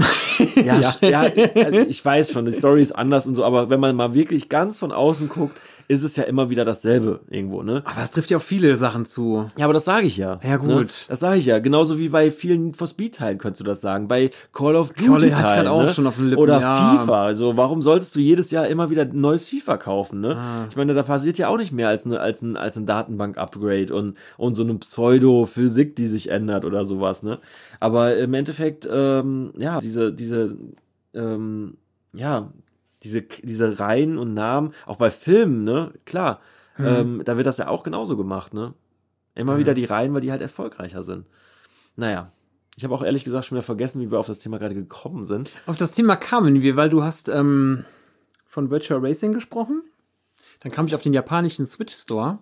[0.56, 0.94] ja, Ja.
[1.00, 1.20] ja.
[1.64, 4.48] also ich weiß schon, die Story ist anders und so, aber wenn man mal wirklich
[4.48, 7.62] ganz von außen guckt, ist es ja immer wieder dasselbe irgendwo.
[7.62, 7.82] Ne?
[7.84, 9.48] Aber es trifft ja auf viele Sachen zu.
[9.58, 10.40] Ja, aber das sage ich ja.
[10.42, 10.68] Ja, gut.
[10.68, 10.86] Ne?
[11.08, 11.58] Das sage ich ja.
[11.58, 14.08] Genauso wie bei vielen Need for Speed-Teilen könntest du das sagen.
[14.08, 15.36] Bei Call of Call- Duty-Teilen.
[15.36, 15.94] hatte ich grad auch ne?
[15.94, 16.96] schon auf den Lippen, Oder ja.
[16.98, 17.24] FIFA.
[17.24, 20.20] Also, warum solltest du jedes Jahr immer wieder ein neues FIFA kaufen?
[20.20, 20.36] Ne?
[20.36, 20.66] Ah.
[20.70, 23.94] Ich meine, da passiert ja auch nicht mehr als, eine, als ein, als ein Datenbank-Upgrade
[23.94, 27.22] und, und so eine Pseudo-Physik, die sich ändert oder sowas.
[27.22, 27.38] Ne?
[27.80, 30.56] Aber im Endeffekt, ähm, ja, diese, diese,
[31.14, 31.76] ähm,
[32.12, 32.50] ja,
[33.04, 36.40] diese, diese Reihen und Namen, auch bei Filmen, ne, klar,
[36.76, 36.86] Mhm.
[36.86, 38.74] ähm, da wird das ja auch genauso gemacht, ne?
[39.36, 41.24] Immer wieder die Reihen, weil die halt erfolgreicher sind.
[41.94, 42.32] Naja.
[42.76, 45.24] Ich habe auch ehrlich gesagt schon wieder vergessen, wie wir auf das Thema gerade gekommen
[45.24, 45.52] sind.
[45.66, 47.84] Auf das Thema kamen wir, weil du hast ähm,
[48.48, 49.82] von Virtual Racing gesprochen.
[50.60, 52.40] Dann kam ich auf den japanischen Switch Store.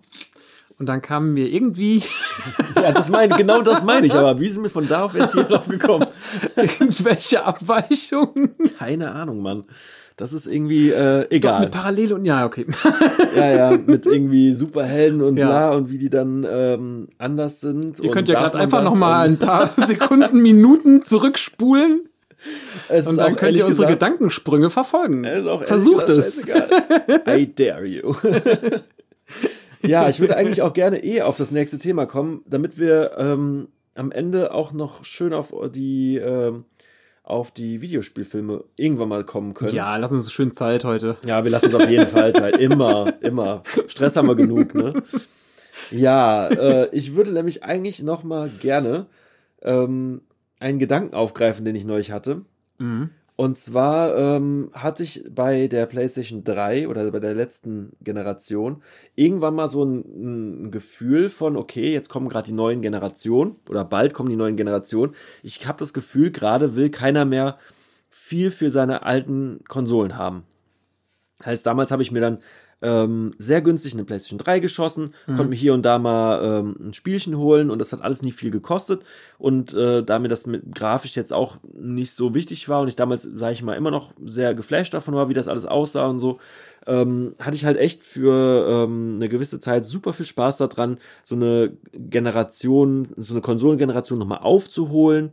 [0.79, 2.01] Und dann kamen wir irgendwie
[2.75, 5.33] Ja, das meine, genau das meine ich, aber wie sind wir von da auf jetzt
[5.33, 6.07] hier drauf gekommen?
[6.55, 8.55] irgendwelche Abweichungen.
[8.79, 9.65] Keine Ahnung, Mann.
[10.15, 11.61] Das ist irgendwie äh, Doch, egal.
[11.61, 12.65] mit Parallele und ja, okay.
[13.35, 15.47] ja, ja, mit irgendwie Superhelden und Ja.
[15.47, 17.99] bla und wie die dann ähm, anders sind.
[17.99, 22.09] Ihr könnt ja gerade einfach das noch mal und- ein paar Sekunden, Minuten zurückspulen
[22.89, 25.25] Es und dann könnt ihr unsere gesagt- Gedankensprünge verfolgen.
[25.63, 26.45] Versucht es.
[26.47, 28.13] I dare you.
[29.81, 33.67] ja, ich würde eigentlich auch gerne eh auf das nächste Thema kommen, damit wir ähm,
[33.95, 36.65] am Ende auch noch schön auf die ähm,
[37.23, 39.73] auf die Videospielfilme irgendwann mal kommen können.
[39.73, 41.17] Ja, lass uns schön Zeit heute.
[41.25, 42.57] Ja, wir lassen uns auf jeden Fall Zeit.
[42.59, 43.63] Immer, immer.
[43.87, 45.01] Stress haben wir genug, ne?
[45.89, 49.07] Ja, äh, ich würde nämlich eigentlich noch mal gerne
[49.61, 50.21] ähm,
[50.59, 52.41] einen Gedanken aufgreifen, den ich neulich hatte.
[52.77, 53.09] Mhm.
[53.43, 58.81] Und zwar ähm, hatte ich bei der PlayStation 3 oder bei der letzten Generation
[59.15, 63.83] irgendwann mal so ein, ein Gefühl von, okay, jetzt kommen gerade die neuen Generationen oder
[63.83, 65.13] bald kommen die neuen Generationen.
[65.41, 67.57] Ich habe das Gefühl, gerade will keiner mehr
[68.09, 70.45] viel für seine alten Konsolen haben.
[71.43, 72.37] Heißt, damals habe ich mir dann
[72.83, 76.93] ähm, sehr günstig eine PlayStation 3 geschossen, konnte mir hier und da mal ähm, ein
[76.93, 79.03] Spielchen holen und das hat alles nie viel gekostet.
[79.37, 82.97] Und äh, da mir das mit grafisch jetzt auch nicht so wichtig war und ich
[82.97, 86.19] damals, sage ich mal, immer noch sehr geflasht davon war, wie das alles aussah und
[86.19, 86.39] so,
[86.85, 91.35] ähm, hatte ich halt echt für ähm, eine gewisse Zeit super viel Spaß daran, so
[91.35, 95.31] eine Generation, so eine Konsolengeneration nochmal aufzuholen.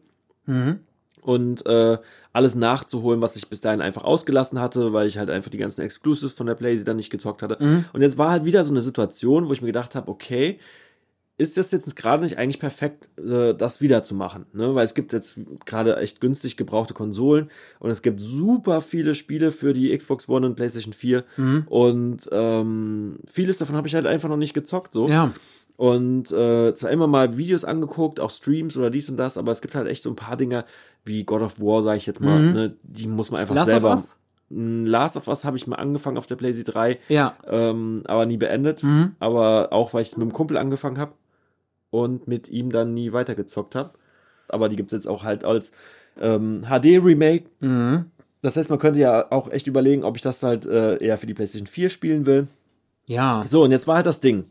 [1.23, 1.99] Und äh,
[2.33, 5.83] alles nachzuholen, was ich bis dahin einfach ausgelassen hatte, weil ich halt einfach die ganzen
[5.83, 7.57] Exclusives von der PlayStation dann nicht gezockt hatte.
[7.93, 10.59] Und jetzt war halt wieder so eine Situation, wo ich mir gedacht habe, okay,
[11.39, 14.45] ist das jetzt gerade nicht eigentlich perfekt, äh, das wieder zu machen?
[14.53, 14.75] Ne?
[14.75, 19.51] Weil es gibt jetzt gerade echt günstig gebrauchte Konsolen und es gibt super viele Spiele
[19.51, 21.25] für die Xbox One und PlayStation 4
[21.67, 24.93] und ähm, vieles davon habe ich halt einfach noch nicht gezockt.
[24.93, 25.09] So.
[25.09, 25.33] Ja.
[25.81, 29.63] Und äh, zwar immer mal Videos angeguckt, auch Streams oder dies und das, aber es
[29.63, 30.67] gibt halt echt so ein paar Dinge,
[31.07, 33.57] wie God of War, sage ich jetzt mal, ne, die muss man einfach Mhm.
[33.61, 33.91] Last of selber.
[33.93, 34.19] Us?
[34.51, 37.35] Mm, Last of Us habe ich mal angefangen auf der PlayStation 3, Ja.
[37.49, 38.83] ähm, aber nie beendet.
[38.83, 39.13] Mhm.
[39.21, 41.13] Aber auch, weil ich es mit einem Kumpel angefangen habe
[41.89, 43.93] und mit ihm dann nie weitergezockt habe.
[44.49, 45.73] Aber die gibt's jetzt auch halt als
[46.21, 47.45] ähm, HD-Remake.
[47.61, 48.05] Mhm.
[48.43, 51.27] Das heißt, man könnte ja auch echt überlegen, ob ich das halt äh, eher für
[51.27, 52.49] die PlayStation 4 spielen will.
[53.09, 53.45] Ja.
[53.49, 54.45] So, und jetzt war halt das Ding.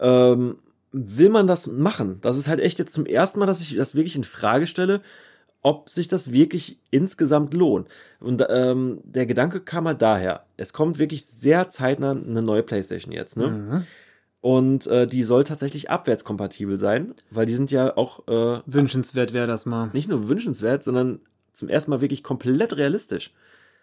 [0.00, 0.58] Ähm,
[0.92, 2.18] will man das machen?
[2.22, 5.00] Das ist halt echt jetzt zum ersten Mal, dass ich das wirklich in Frage stelle,
[5.62, 7.88] ob sich das wirklich insgesamt lohnt.
[8.20, 10.44] Und ähm, der Gedanke kam halt daher.
[10.56, 13.48] Es kommt wirklich sehr zeitnah eine neue PlayStation jetzt, ne?
[13.48, 13.86] Mhm.
[14.40, 19.48] Und äh, die soll tatsächlich abwärtskompatibel sein, weil die sind ja auch äh, Wünschenswert wäre
[19.48, 19.90] das mal.
[19.92, 21.18] nicht nur wünschenswert, sondern
[21.52, 23.32] zum ersten Mal wirklich komplett realistisch.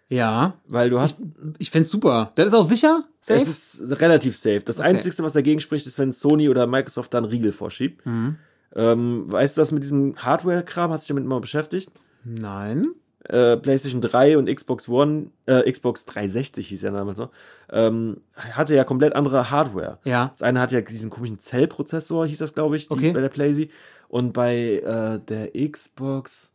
[0.10, 0.54] Ja.
[0.68, 1.22] Weil du hast
[1.58, 2.32] Ich fänd's super.
[2.36, 3.04] Das ist auch sicher?
[3.20, 3.41] Safe?
[3.41, 4.62] Es ist relativ safe.
[4.62, 4.89] Das Okay.
[4.89, 8.06] Einzige, was dagegen spricht, ist, wenn Sony oder Microsoft da einen Riegel vorschiebt.
[8.06, 8.36] Mhm.
[8.76, 10.91] Ähm, weißt du das mit diesem Hardware-Kram?
[10.91, 11.91] Hast du dich damit mal beschäftigt?
[12.24, 12.88] Nein.
[13.26, 17.30] Äh, PlayStation 3 und Xbox One, äh, Xbox 360 hieß ja damals noch,
[17.72, 19.99] ähm, hatte ja komplett andere Hardware.
[20.04, 20.28] Ja.
[20.30, 23.14] Das eine hat ja diesen komischen Zellprozessor, hieß das, glaube ich, Okay.
[23.14, 23.72] bei der PlayStation.
[24.10, 26.53] Und bei äh, der Xbox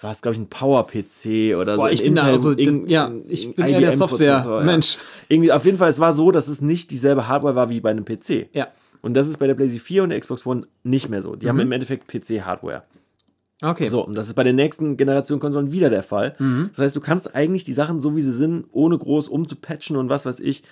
[0.00, 1.80] war es, glaube ich, ein Power-PC oder so.
[1.82, 4.66] Boah, ein ich bin da, also, irgend- ja, ich bin eher der IBM-Prozessor, Software.
[4.66, 4.80] ja.
[5.28, 7.90] Irgendwie, auf jeden Fall, es war so, dass es nicht dieselbe Hardware war wie bei
[7.90, 8.48] einem PC.
[8.52, 8.68] Ja.
[9.02, 11.36] Und das ist bei der PlayStation 4 und der Xbox One nicht mehr so.
[11.36, 11.50] Die Mhm.
[11.50, 12.82] haben im Endeffekt PC-Hardware.
[13.62, 13.88] Okay.
[13.88, 16.32] So, und das ist bei der nächsten Generation Konsolen wieder der Fall.
[16.38, 16.70] Mhm.
[16.74, 20.08] Das heißt, du kannst eigentlich die Sachen so wie sie sind, ohne groß umzupatchen und
[20.08, 20.62] was weiß ich,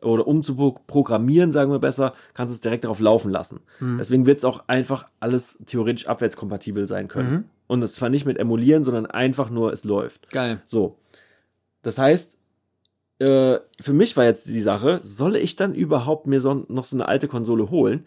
[0.00, 3.60] oder umzuprogrammieren, sagen wir besser, kannst du es direkt darauf laufen lassen.
[3.80, 3.98] Mhm.
[3.98, 7.32] Deswegen wird es auch einfach alles theoretisch abwärtskompatibel sein können.
[7.32, 7.44] Mhm.
[7.66, 10.30] Und es zwar nicht mit emulieren, sondern einfach nur, es läuft.
[10.30, 10.60] Geil.
[10.66, 10.96] So.
[11.82, 12.36] Das heißt,
[13.20, 16.96] äh, für mich war jetzt die Sache, soll ich dann überhaupt mir so, noch so
[16.96, 18.04] eine alte Konsole holen?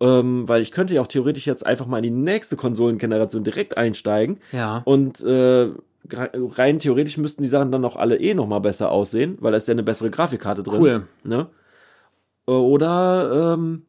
[0.00, 3.76] Ähm, weil ich könnte ja auch theoretisch jetzt einfach mal in die nächste Konsolengeneration direkt
[3.76, 4.40] einsteigen.
[4.52, 4.82] Ja.
[4.84, 5.70] Und äh,
[6.12, 9.56] rein theoretisch müssten die Sachen dann auch alle eh noch mal besser aussehen, weil da
[9.58, 10.80] ist ja eine bessere Grafikkarte drin.
[10.80, 11.06] Cool.
[11.24, 11.48] Ne?
[12.46, 13.82] Äh, Oder ähm,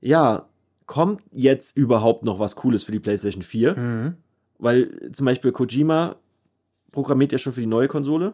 [0.00, 0.46] ja,
[0.86, 3.76] kommt jetzt überhaupt noch was Cooles für die PlayStation 4?
[3.76, 4.14] Mhm.
[4.58, 6.16] Weil zum Beispiel Kojima
[6.92, 8.32] programmiert ja schon für die neue Konsole.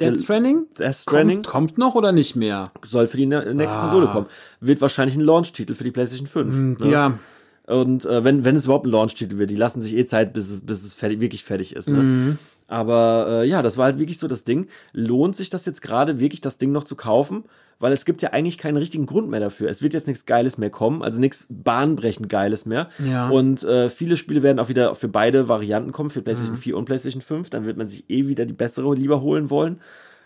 [0.00, 0.66] Death Stranding?
[0.78, 2.70] Death Stranding Kommt, kommt noch oder nicht mehr?
[2.84, 3.82] soll für die ne- nächste Ah.
[3.82, 4.26] Konsole kommen.
[4.60, 6.54] Wird wahrscheinlich ein Launch-Titel für die PlayStation 5.
[6.54, 6.90] Hm, ne?
[6.90, 7.18] Ja.
[7.66, 10.48] Und äh, wenn, wenn es überhaupt ein Launch-Titel wird, die lassen sich eh Zeit, bis
[10.50, 11.88] es, bis es fertig, wirklich fertig ist.
[11.88, 11.98] Ne?
[11.98, 12.38] Mhm.
[12.68, 14.68] Aber äh, ja, das war halt wirklich so das Ding.
[14.92, 17.44] Lohnt sich das jetzt gerade wirklich, das Ding noch zu kaufen?
[17.78, 19.68] Weil es gibt ja eigentlich keinen richtigen Grund mehr dafür.
[19.68, 22.88] Es wird jetzt nichts Geiles mehr kommen, also nichts bahnbrechend Geiles mehr.
[23.04, 23.28] Ja.
[23.28, 26.24] Und äh, viele Spiele werden auch wieder für beide Varianten kommen, für Mhm.
[26.24, 27.50] PlayStation 4 und PlayStation 5.
[27.50, 29.80] Dann wird man sich eh wieder die bessere lieber holen wollen.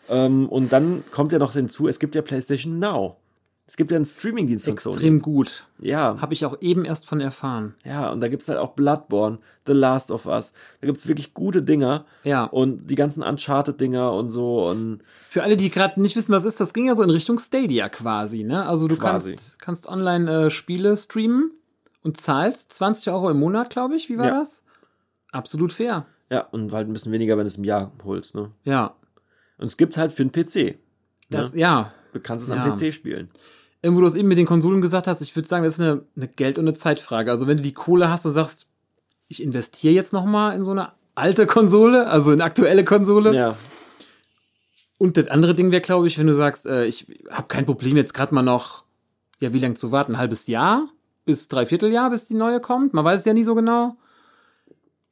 [0.08, 3.16] Ähm, und dann kommt ja noch hinzu, es gibt ja PlayStation Now.
[3.70, 4.94] Es gibt ja einen Streamingdienst von Sony.
[4.96, 5.64] Extrem gut.
[5.78, 7.76] Ja, Habe ich auch eben erst von erfahren.
[7.84, 10.52] ja, und da gibt's halt auch Bloodborne, The Last of Us.
[10.80, 12.04] Da gibt's wirklich gute Dinger.
[12.24, 12.46] Ja.
[12.46, 14.64] Und die ganzen Uncharted-Dinger und so.
[14.68, 17.38] Und Für alle, die gerade nicht wissen, was ist, das ging ja so in Richtung
[17.38, 18.66] Stadia quasi, ne?
[18.68, 19.30] Also du Quasi.
[19.30, 21.52] kannst, kannst online äh, Spiele streamen
[22.02, 24.08] und zahlst 20 Euro im Monat, glaube ich.
[24.08, 24.38] Wie war Ja.
[24.40, 24.64] das?
[25.30, 26.06] Absolut fair.
[26.28, 28.34] ja, und halt ein bisschen weniger, wenn du es im Jahr holst.
[28.34, 28.50] Ne?
[28.64, 28.94] Ja.
[29.58, 30.76] Und es gibt halt für den PC.
[31.30, 31.60] Das, ne?
[31.60, 31.92] ja.
[32.12, 32.60] Du kannst es Ja.
[32.60, 33.30] am PC spielen.
[33.82, 36.02] Irgendwo du es eben mit den Konsolen gesagt hast, ich würde sagen, das ist eine,
[36.16, 37.30] eine Geld- und eine Zeitfrage.
[37.30, 38.68] Also wenn du die Kohle hast und sagst,
[39.28, 43.34] ich investiere jetzt noch mal in so eine alte Konsole, also eine aktuelle Konsole.
[43.34, 43.56] Ja,
[44.98, 47.96] Und das andere Ding wäre, glaube ich, wenn du sagst, äh, ich habe kein Problem
[47.96, 48.84] jetzt gerade mal noch,
[49.38, 50.12] ja, wie lange zu warten?
[50.12, 50.88] Ein halbes Jahr?
[51.24, 52.92] Bis dreiviertel Jahr, bis die neue kommt?
[52.92, 53.96] Man weiß es ja nie so genau.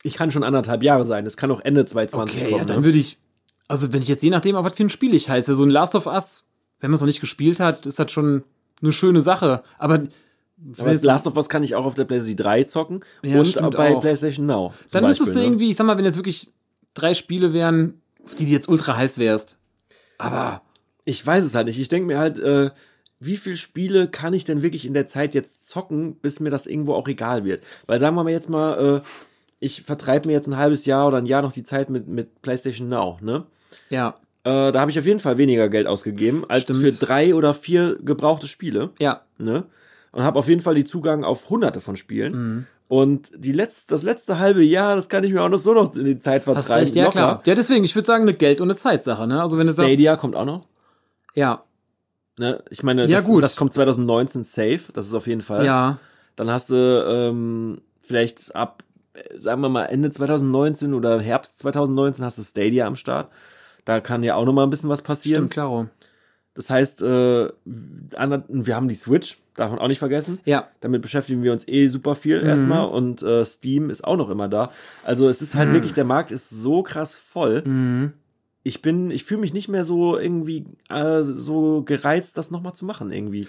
[0.02, 1.24] ich kann schon anderthalb Jahre sein.
[1.24, 2.66] Das kann auch Ende 2020 Okay, ja, kommen.
[2.66, 2.84] dann ne?
[2.84, 3.18] würde ich,
[3.66, 5.70] also wenn ich jetzt je nachdem, auf was für ein Spiel ich heiße, so ein
[5.70, 6.46] Last of Us,
[6.80, 8.44] wenn man es noch nicht gespielt hat, ist das schon
[8.82, 9.62] eine schöne Sache.
[9.78, 13.40] Aber, Aber das Last of Us kann ich auch auf der PlayStation 3 zocken Ja,
[13.40, 14.00] und bei auch.
[14.00, 14.72] PlayStation Now.
[14.90, 15.44] dann müsstest du ne?
[15.44, 16.52] irgendwie, ich sag mal, wenn jetzt wirklich
[16.94, 19.58] drei Spiele wären, auf die du jetzt ultra heiß wärst.
[20.18, 20.62] Aber
[21.04, 21.78] Ich weiß es halt nicht.
[21.78, 22.70] Ich denke mir halt, äh,
[23.20, 26.66] wie viele Spiele kann ich denn wirklich in der Zeit jetzt zocken, bis mir das
[26.66, 27.64] irgendwo auch egal wird?
[27.86, 29.06] Weil sagen wir mal jetzt mal, äh,
[29.60, 32.42] ich vertreibe mir jetzt ein halbes Jahr oder ein Jahr noch die Zeit mit, mit
[32.42, 33.46] PlayStation Now, ne?
[33.90, 34.14] Ja.
[34.44, 36.80] Äh, da habe ich auf jeden Fall weniger Geld ausgegeben als Stimmt.
[36.80, 39.22] für drei oder vier gebrauchte Spiele, Ja.
[39.38, 39.64] ne?
[40.12, 42.32] Und habe auf jeden Fall die Zugang auf hunderte von Spielen.
[42.32, 42.66] Mhm.
[42.88, 45.94] Und die letzte, das letzte halbe Jahr, das kann ich mir auch noch so noch
[45.94, 46.84] in die Zeit Hast vertreiben.
[46.84, 47.12] recht, ja locker.
[47.12, 47.42] klar.
[47.44, 49.42] Ja, deswegen, ich würde sagen, eine Geld- und eine Zeitsache, ne?
[49.42, 50.20] Also wenn du Stadia sagst.
[50.22, 50.66] kommt auch noch.
[51.34, 51.62] Ja,
[52.40, 52.62] Ne?
[52.70, 53.42] Ich meine, Ja, das, gut.
[53.42, 55.64] das kommt 2019 safe, das ist auf jeden Fall.
[55.66, 55.98] ja.
[56.36, 58.84] Dann hast du ähm, vielleicht ab,
[59.14, 63.28] äh, sagen wir mal, Ende 2019 oder Herbst 2019 hast du Stadia am Start.
[63.88, 65.44] Da kann ja auch noch mal ein bisschen was passieren.
[65.44, 65.86] Stimmt, klaro.
[66.52, 70.38] Das heißt, äh, wir haben die Switch, darf man auch nicht vergessen.
[70.44, 70.68] Ja.
[70.80, 72.48] Damit beschäftigen wir uns eh super viel Mhm.
[72.48, 74.72] erstmal und äh, Steam ist auch noch immer da.
[75.04, 77.62] Also es ist halt wirklich, der Markt ist so krass voll.
[77.64, 78.12] Mhm.
[78.62, 82.84] Ich bin, ich fühle mich nicht mehr so irgendwie äh, so gereizt, das nochmal zu
[82.84, 83.48] machen irgendwie.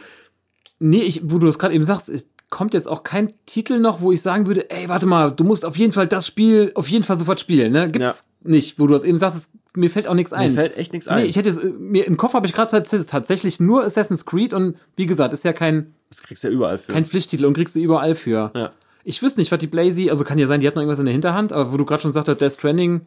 [0.80, 4.00] Nee, ich, wo du das gerade eben sagst, es kommt jetzt auch kein Titel noch,
[4.00, 6.88] wo ich sagen würde, ey, warte mal, du musst auf jeden Fall das Spiel auf
[6.88, 7.88] jeden Fall sofort spielen, ne?
[7.92, 8.50] Gibt's Ja.
[8.50, 10.54] nicht, wo du das eben sagst, es, mir fällt auch nichts Mir ein.
[10.54, 11.20] fällt echt nichts ein.
[11.20, 14.54] nee, ich hätte jetzt, äh, mir im Kopf habe ich gerade tatsächlich nur Assassin's Creed
[14.54, 16.92] und wie gesagt, ist ja kein, das kriegst du ja überall für.
[16.92, 18.52] kein Pflichttitel und kriegst du überall für.
[18.56, 18.72] ja.
[19.06, 21.06] Ich wüsste nicht, was die Blazy, also kann ja sein, die hat noch irgendwas in
[21.06, 23.02] der Hinterhand, aber wo du gerade schon sagst, Death Stranding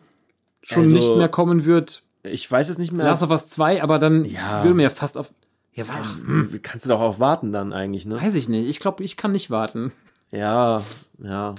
[0.62, 2.02] schon Also- nicht mehr kommen wird.
[2.24, 3.04] Ich weiß es nicht mehr.
[3.04, 4.62] Last of Us 2, aber dann Ja.
[4.62, 5.32] würde mir ja fast auf.
[5.74, 8.20] Ja, ach, Hm, Kannst du doch auch warten dann eigentlich, ne?
[8.20, 8.68] weiß ich nicht.
[8.68, 9.92] Ich glaube, ich kann nicht warten.
[10.30, 10.82] Ja,
[11.22, 11.54] ja.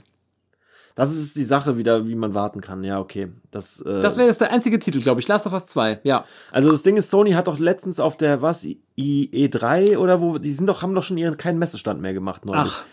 [0.96, 2.84] Das ist die Sache wieder, wie man warten kann.
[2.84, 3.32] Ja, okay.
[3.50, 5.28] Das, äh, Das wäre jetzt der einzige Titel, glaube ich.
[5.28, 6.26] Last of Us 2, ja.
[6.52, 10.38] also das Ding ist, Sony hat doch letztens auf der, was, I- E3 oder wo,
[10.38, 12.72] die sind doch, haben doch schon ihren keinen Messestand mehr gemacht neulich.
[12.72, 12.84] Ach.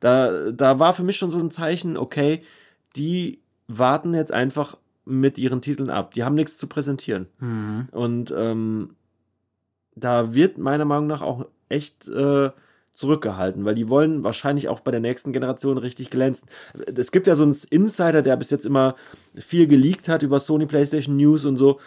[0.00, 2.42] Da, da war für mich schon so ein Zeichen, okay,
[2.94, 6.14] die warten jetzt einfach mit ihren Titeln ab.
[6.14, 7.26] Die haben nichts zu präsentieren.
[7.40, 7.88] Mhm.
[7.90, 8.94] Und ähm,
[9.96, 12.50] da wird meiner Meinung nach auch echt äh,
[12.98, 16.48] zurückgehalten, weil die wollen wahrscheinlich auch bei der nächsten Generation richtig glänzen.
[16.94, 18.96] Es gibt ja so einen Insider, der bis jetzt immer
[19.36, 21.78] viel geleakt hat über Sony PlayStation News und so.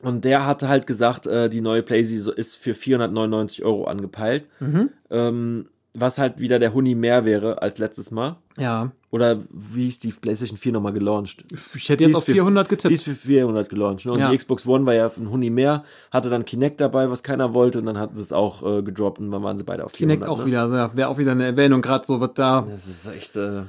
[0.00, 4.46] Und der hatte halt gesagt, äh, die neue PlayStation ist für 499 Euro angepeilt.
[4.58, 4.90] Mhm.
[5.10, 8.36] Ähm, was halt wieder der Huni mehr wäre als letztes Mal.
[8.56, 8.92] Ja.
[9.10, 11.44] Oder wie ist die PlayStation 4 nochmal gelauncht?
[11.74, 12.94] Ich hätte Die jetzt auf für- 400 Die getippt.
[12.94, 14.06] ist für 400 gelauncht.
[14.06, 14.12] Ne?
[14.12, 14.30] Und Ja.
[14.30, 15.82] die Xbox One war ja ein Huni mehr,
[16.12, 19.18] hatte dann Kinect dabei, was keiner wollte, und dann hatten sie es auch äh, gedroppt
[19.18, 20.18] und dann waren sie beide auf 400.
[20.18, 20.46] Kinect auch ne?
[20.46, 23.34] wieder, ja, wäre auch wieder eine Erwähnung, gerade so was da, Das ist echt.
[23.36, 23.62] Äh,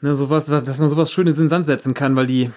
[0.00, 2.50] ne, sowas, was- dass man sowas Schönes in den Sand setzen kann, weil die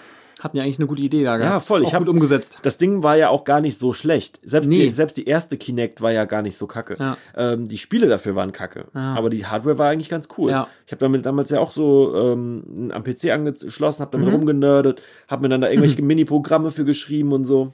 [0.43, 1.65] hatten ja eigentlich eine gute Idee da gehabt.
[1.65, 2.59] voll, ich Auch hab- gut umgesetzt.
[2.63, 4.39] das Ding war ja auch gar nicht so schlecht.
[4.43, 4.87] Selbst, Nee.
[4.89, 6.95] die, selbst die erste Kinect war ja gar nicht so kacke.
[6.99, 7.17] Ja.
[7.35, 8.85] Ähm, die Spiele dafür waren kacke.
[8.93, 9.13] Ja.
[9.15, 10.51] Aber die Hardware war eigentlich ganz cool.
[10.51, 10.67] Ja.
[10.85, 14.35] Ich habe damit damals ja auch so ähm, am PC angeschlossen, habe damit Mhm.
[14.35, 17.73] rumgenördet, habe mir dann da irgendwelche Mini-Programme für geschrieben und so.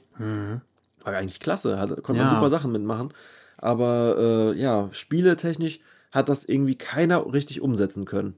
[1.04, 2.34] War eigentlich klasse, hat, konnte man Mhm.
[2.34, 2.40] Ja.
[2.40, 3.12] super Sachen mitmachen.
[3.56, 5.80] Aber äh, ja, spieletechnisch
[6.12, 8.34] hat das irgendwie keiner richtig umsetzen können.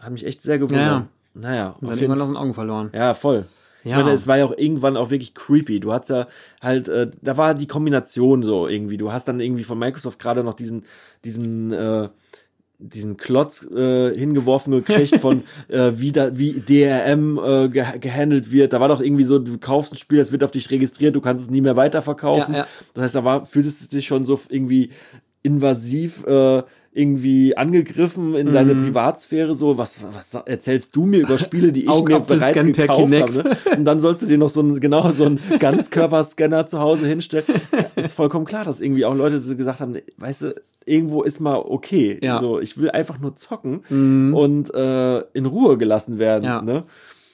[0.00, 1.06] Hat mich echt sehr gewundert.
[1.34, 1.50] Ja, ja.
[1.50, 2.90] Naja, Und dann irgendwann aus den Augen verloren.
[2.94, 3.46] ja, voll.
[3.82, 3.96] Ich Ja.
[3.98, 5.80] meine, es war ja auch irgendwann auch wirklich creepy.
[5.80, 6.26] Du hast ja
[6.60, 8.98] halt, äh, da war die Kombination so irgendwie.
[8.98, 10.84] Du hast dann irgendwie von Microsoft gerade noch diesen,
[11.24, 12.08] diesen, äh,
[12.78, 18.72] diesen Klotz äh, hingeworfen gekriegt von äh, wie, da, wie DRM äh, ge gehandelt wird.
[18.74, 21.20] Da war doch irgendwie so, du kaufst ein Spiel, das wird auf dich registriert, du
[21.22, 22.52] kannst es nie mehr weiterverkaufen.
[22.54, 22.66] Ja, ja.
[22.92, 24.90] Das heißt, da war, fühltest du dich schon so irgendwie
[25.42, 26.62] invasiv äh,
[26.92, 28.86] irgendwie angegriffen in deine Mhm.
[28.86, 32.86] Privatsphäre, so, was, was erzählst du mir über Spiele, die ich mir Augapfel bereits per
[32.88, 33.32] gekauft habe?
[33.48, 33.56] Ne?
[33.78, 37.44] Und dann sollst du dir noch so einen, genau, so einen Ganzkörperscanner zu Hause hinstellen.
[37.94, 41.56] Ist vollkommen klar, dass irgendwie auch Leute so gesagt haben, weißt du, irgendwo ist mal
[41.56, 42.18] okay.
[42.22, 42.36] Ja.
[42.36, 42.40] Mhm.
[42.40, 43.80] So, ich will einfach nur zocken
[44.34, 46.44] und äh, in Ruhe gelassen werden.
[46.44, 46.62] Ja.
[46.62, 46.84] Ne?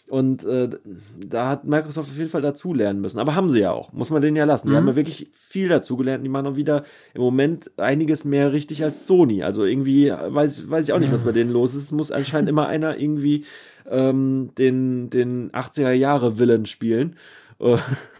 [0.08, 0.68] Und äh,
[1.16, 3.18] da hat Microsoft auf jeden Fall dazulernen müssen.
[3.18, 4.68] Aber haben sie ja auch, muss man denen ja lassen.
[4.68, 4.76] Die Mhm.
[4.76, 6.24] haben ja wirklich viel dazugelernt.
[6.24, 9.42] Die machen auch wieder im Moment einiges mehr richtig als Sony.
[9.42, 11.82] Also irgendwie weiß, weiß ich auch nicht, was bei denen los ist.
[11.84, 13.44] Es muss anscheinend immer einer irgendwie
[13.90, 17.16] ähm, den, den 80er Jahre Villain spielen.
[17.58, 17.76] Äh,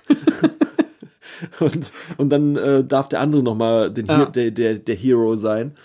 [1.61, 3.93] und, und dann äh, darf der andere nochmal.
[3.95, 5.77] He- der, der, der Hero sein.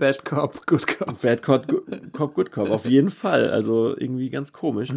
[0.00, 1.22] Bad Cop, Good Cop.
[1.22, 1.82] Bad Cop, Gu-
[2.12, 3.50] Cop, Good Cop, auf jeden Fall.
[3.50, 4.92] Also irgendwie ganz komisch.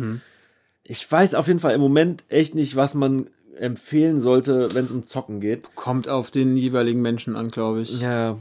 [0.83, 4.91] Ich weiß auf jeden Fall im Moment echt nicht, was man empfehlen sollte, wenn es
[4.91, 5.75] um Zocken geht.
[5.75, 8.01] Kommt auf den jeweiligen Menschen an, glaube ich.
[8.01, 8.37] Ja,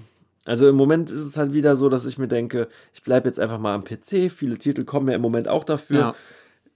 [0.47, 3.39] also im Moment ist es halt wieder so, dass ich mir denke, ich bleibe jetzt
[3.39, 4.31] einfach mal am PC.
[4.33, 5.99] Viele Titel kommen ja im Moment auch dafür.
[5.99, 6.15] Ja.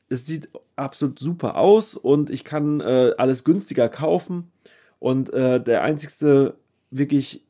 [0.09, 4.53] Es sieht absolut super aus und ich kann äh, alles günstiger kaufen.
[4.99, 6.55] Und äh, der einzigste
[6.91, 7.43] wirklich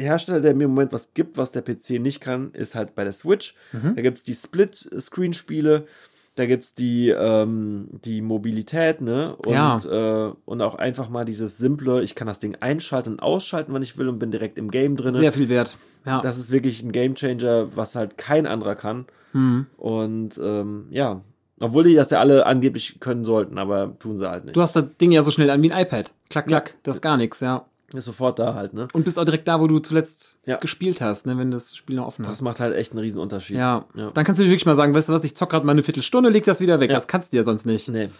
[0.00, 3.04] Hersteller, der mir im Moment was gibt, was der PC nicht kann, ist halt bei
[3.04, 3.54] der Switch.
[3.72, 5.86] Da gibt es die Split-Screen-Spiele.
[6.34, 9.34] Da gibt's die, ähm, die Mobilität, ne?
[9.44, 10.28] Und, Ja.
[10.28, 13.82] äh, und auch einfach mal dieses simple, ich kann das Ding einschalten und ausschalten, wann
[13.82, 15.14] ich will und bin direkt im Game drin.
[15.14, 15.76] Sehr viel wert.
[16.06, 16.20] Ja.
[16.20, 19.06] Das ist wirklich ein Gamechanger, was halt kein anderer kann.
[19.32, 19.66] Mhm.
[19.76, 21.22] Und ähm, ja,
[21.58, 24.54] obwohl die das ja alle angeblich können sollten, aber tun sie halt nicht.
[24.56, 26.12] Du hast das Ding ja so schnell an wie ein iPad.
[26.30, 26.76] Klack, klack.
[26.84, 27.66] Das ist gar nichts, ja.
[27.94, 28.86] Ist sofort da halt, ne?
[28.92, 30.56] Und bist auch direkt da, wo du zuletzt Ja.
[30.58, 32.42] gespielt hast, ne, wenn das Spiel noch offen Das hast.
[32.42, 33.56] macht halt echt einen riesen Unterschied.
[33.56, 33.86] Ja.
[33.94, 34.10] Ja.
[34.10, 35.82] Dann kannst du dir wirklich mal sagen, weißt du was, ich zock gerade mal eine
[35.82, 36.90] Viertelstunde, leg das wieder weg.
[36.90, 36.96] Ja.
[36.96, 37.88] Das kannst du ja sonst nicht.
[37.88, 38.10] Nee,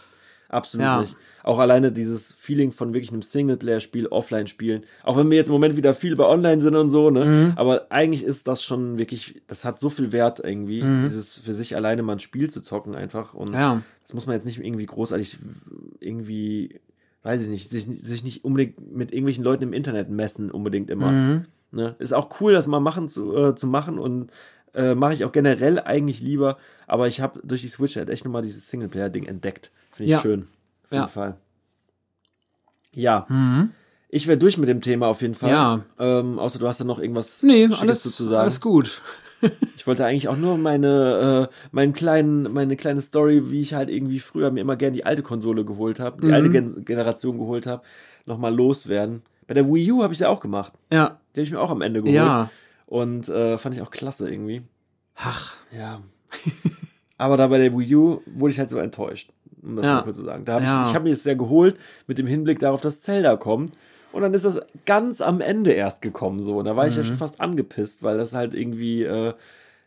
[0.48, 1.00] absolut Ja.
[1.02, 1.16] nicht.
[1.42, 4.84] Auch alleine dieses Feeling von wirklich einem Singleplayer-Spiel, Offline-Spielen.
[5.04, 7.24] Auch wenn wir jetzt im Moment wieder viel bei Online sind und so, ne?
[7.26, 7.52] Mhm.
[7.56, 11.02] Aber eigentlich ist das schon wirklich, das hat so viel Wert irgendwie, Mhm.
[11.02, 13.34] dieses für sich alleine mal ein Spiel zu zocken einfach.
[13.34, 13.82] Und Ja.
[14.04, 15.38] das muss man jetzt nicht irgendwie großartig
[16.00, 16.80] irgendwie,
[17.22, 21.10] weiß ich nicht, sich, sich nicht unbedingt mit irgendwelchen Leuten im Internet messen, unbedingt immer.
[21.10, 21.44] Mhm.
[21.70, 21.96] Ne?
[21.98, 24.30] Ist auch cool, das mal machen zu, äh, zu machen und
[24.74, 26.56] äh, mache ich auch generell eigentlich lieber.
[26.86, 29.70] Aber ich habe durch die Switch halt echt nochmal dieses Singleplayer-Ding entdeckt.
[29.90, 30.20] Finde ich Ja.
[30.20, 30.40] schön.
[30.42, 31.06] Auf jeden Ja.
[31.08, 31.36] Fall.
[32.92, 33.70] Ja, Mhm.
[34.08, 35.50] ich wäre durch mit dem Thema auf jeden Fall.
[35.50, 35.84] Ja.
[35.98, 38.42] Ähm, außer du hast da noch irgendwas Nee, Schickes alles, zu sagen.
[38.42, 39.02] alles gut.
[39.76, 43.88] Ich wollte eigentlich auch nur meine, äh, meinen kleinen, meine kleine Story, wie ich halt
[43.90, 46.32] irgendwie früher mir immer gerne die alte Konsole geholt habe, die Mhm.
[46.34, 47.82] alte Gen Generation geholt habe,
[48.26, 49.22] nochmal loswerden.
[49.46, 50.72] Bei der Wii U habe ich ja auch gemacht.
[50.92, 51.20] Ja.
[51.34, 52.14] Die habe ich mir auch am Ende geholt.
[52.16, 52.50] Ja.
[52.86, 54.62] Und äh, fand ich auch klasse irgendwie.
[55.14, 55.54] Ach.
[55.76, 56.00] Ja.
[57.16, 59.30] Aber da bei der Wii U wurde ich halt so enttäuscht,
[59.62, 59.94] um das Ja.
[59.94, 60.44] mal kurz zu sagen.
[60.44, 60.82] Da hab Ja.
[60.82, 61.76] ich, ich habe mir das ja geholt
[62.06, 63.74] mit dem Hinblick darauf, dass Zelda kommt.
[64.18, 66.58] Und dann ist das ganz am Ende erst gekommen so.
[66.58, 67.06] Und da war ich ja Mhm.
[67.06, 69.32] schon fast angepisst, weil das halt irgendwie äh,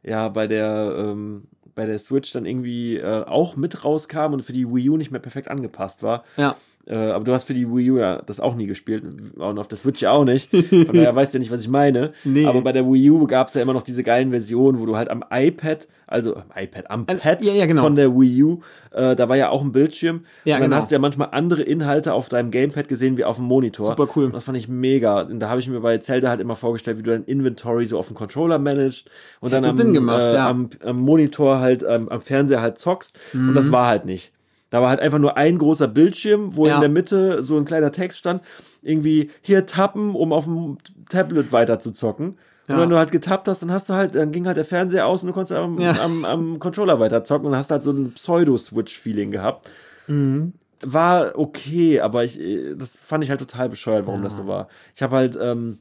[0.04, 1.44] ja bei der ähm,
[1.76, 5.12] bei der Switch dann irgendwie äh, auch mit rauskam und für die Wii U nicht
[5.12, 6.24] mehr perfekt angepasst war.
[6.38, 6.56] Ja.
[6.88, 9.04] Äh, aber du hast für die Wii U ja das auch nie gespielt
[9.36, 10.50] und auf der Switch ja auch nicht.
[10.50, 12.14] Von daher weißt du ja nicht, was ich meine.
[12.24, 12.46] Nee.
[12.48, 14.98] Aber bei der Wii U gab es ja immer noch diese geilen Versionen, wo du
[14.98, 17.84] halt am iPad, also am iPad, am Äh, Pad ja, ja, genau.
[17.84, 18.60] von der Wii U,
[18.92, 20.22] äh, da war ja auch ein Bildschirm.
[20.44, 20.78] Ja, und dann genau.
[20.78, 23.86] hast du ja manchmal andere Inhalte auf deinem Gamepad gesehen wie auf dem Monitor.
[23.96, 24.26] Super cool.
[24.26, 25.22] Und das fand ich mega.
[25.22, 28.00] Und da habe ich mir bei Zelda halt immer vorgestellt, wie du dein Inventory so
[28.00, 29.08] auf dem Controller managst
[29.40, 30.50] und dann Hätte am, gemacht, äh, ja.
[30.50, 33.18] am, am Monitor halt, ähm, am Fernseher halt zockst.
[33.34, 33.56] Und Mhm.
[33.56, 34.32] das war halt nicht.
[34.72, 36.76] Da war halt einfach nur ein großer Bildschirm, wo Ja.
[36.76, 38.42] in der Mitte so ein kleiner Text stand,
[38.82, 40.78] irgendwie hier tappen, um auf dem
[41.10, 42.30] Tablet weiter zu zocken.
[42.68, 42.80] Und Ja.
[42.82, 45.22] wenn du halt getappt hast, dann hast du halt, dann ging halt der Fernseher aus
[45.24, 45.92] und du konntest am, Ja.
[46.02, 49.70] am, am Controller weiter zocken und hast halt so ein Pseudo-Switch-Feeling gehabt.
[50.08, 50.54] Mhm.
[50.84, 52.40] War okay, aber ich,
[52.78, 54.68] das fand ich halt total bescheuert, warum das so war.
[54.96, 55.80] Ich habe halt, ähm,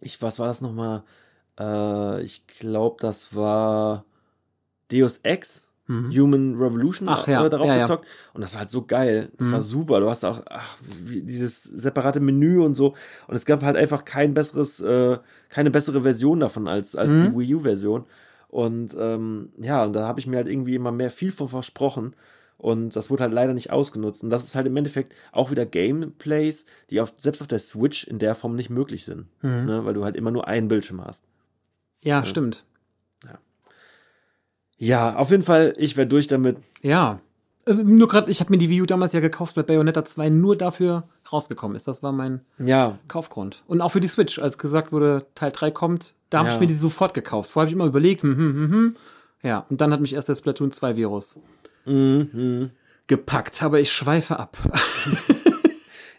[0.00, 1.02] ich, was war das nochmal?
[1.58, 4.04] Äh, ich glaube, das war
[4.90, 5.63] Deus Ex.
[5.86, 7.12] Human Revolution Mhm.
[7.14, 7.82] Ach ja, äh, darauf ja, ja.
[7.82, 8.06] gezockt.
[8.32, 9.30] Und das war halt so geil.
[9.36, 9.52] Das Mhm.
[9.52, 10.00] war super.
[10.00, 10.76] Du hast auch ach,
[11.06, 12.94] dieses separate Menü und so.
[13.26, 15.18] Und es gab halt einfach kein besseres, äh,
[15.50, 17.20] keine bessere Version davon als, als Mhm.
[17.20, 18.04] die Wii U-Version.
[18.48, 22.14] Und ähm, ja, und da habe ich mir halt irgendwie immer mehr viel von versprochen.
[22.56, 24.22] Und das wurde halt leider nicht ausgenutzt.
[24.22, 28.04] Und das ist halt im Endeffekt auch wieder Gameplays, die auf, selbst auf der Switch
[28.06, 29.26] in der Form nicht möglich sind.
[29.42, 29.66] Mhm.
[29.66, 29.84] Ne?
[29.84, 31.24] Weil du halt immer nur einen Bildschirm hast.
[32.00, 32.64] Ja, stimmt.
[34.78, 36.58] Ja, auf jeden Fall, ich wäre durch damit.
[36.82, 37.20] Ja.
[37.66, 40.28] Äh, Nur gerade, ich habe mir die Wii U damals ja gekauft, weil Bayonetta 2
[40.30, 41.88] nur dafür rausgekommen ist.
[41.88, 43.62] Das war mein Ja, Kaufgrund.
[43.66, 46.54] Und auch für die Switch, als gesagt wurde, Teil 3 kommt, da habe Ja.
[46.54, 47.50] ich mir die sofort gekauft.
[47.50, 48.96] Vorher habe ich immer überlegt, hm, hm, hm, hm.
[49.42, 51.40] Ja, und dann hat mich erst der Splatoon 2 Virus
[51.86, 52.70] mhm.
[53.06, 53.62] gepackt.
[53.62, 54.56] Aber ich schweife ab.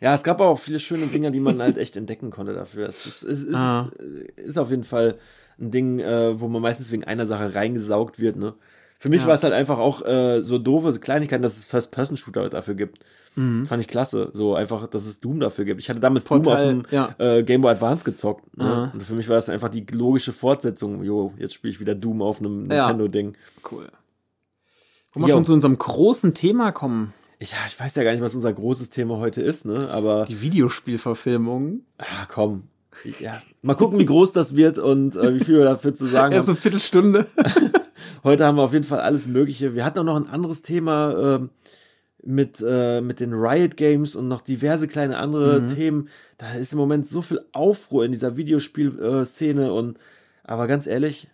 [0.01, 2.87] Ja, es gab auch viele schöne Dinge, die man halt echt entdecken konnte dafür.
[2.89, 3.89] Es ist, es ist, Ah.
[4.35, 5.17] ist auf jeden Fall
[5.59, 8.35] ein Ding, äh, wo man meistens wegen einer Sache reingesaugt wird.
[8.35, 8.53] Ne?
[8.99, 9.27] Für mich Ja.
[9.27, 12.99] war es halt einfach auch äh, so doofe Kleinigkeiten, dass es First-Person-Shooter dafür gibt.
[13.37, 14.29] Fand ich klasse.
[14.31, 15.81] So einfach, dass es Doom dafür gibt.
[15.81, 17.13] Ich hatte damals Doom auf Portal, dem ja.
[17.17, 18.55] äh, Game Boy Advance gezockt.
[18.57, 18.91] Ne?
[18.93, 21.03] Und für mich war das einfach die logische Fortsetzung.
[21.03, 22.59] Jo, jetzt spiele ich wieder Doom auf einem.
[22.63, 23.35] Nintendo-Ding.
[23.69, 23.89] Cool.
[25.13, 27.13] Wollen wir schon zu unserem großen Thema kommen?
[27.37, 29.89] Ich, ja, ich weiß ja gar nicht, was unser großes Thema heute ist, ne?
[29.91, 31.81] Aber Die Videospielverfilmung.
[31.97, 32.63] ah, komm.
[33.19, 33.41] Ja.
[33.61, 36.33] Mal gucken, wie groß das wird und äh, wie viel wir dafür zu sagen haben.
[36.33, 37.25] Erste Viertelstunde.
[38.23, 39.75] Heute haben wir auf jeden Fall alles Mögliche.
[39.75, 41.49] Wir hatten auch noch ein anderes Thema ähm,
[42.23, 45.67] mit, äh, mit den Riot Games und noch diverse kleine andere Mhm.
[45.67, 46.09] Themen.
[46.37, 49.97] Da ist im Moment so viel Aufruhr in dieser Videospielszene und
[50.43, 51.27] aber ganz ehrlich,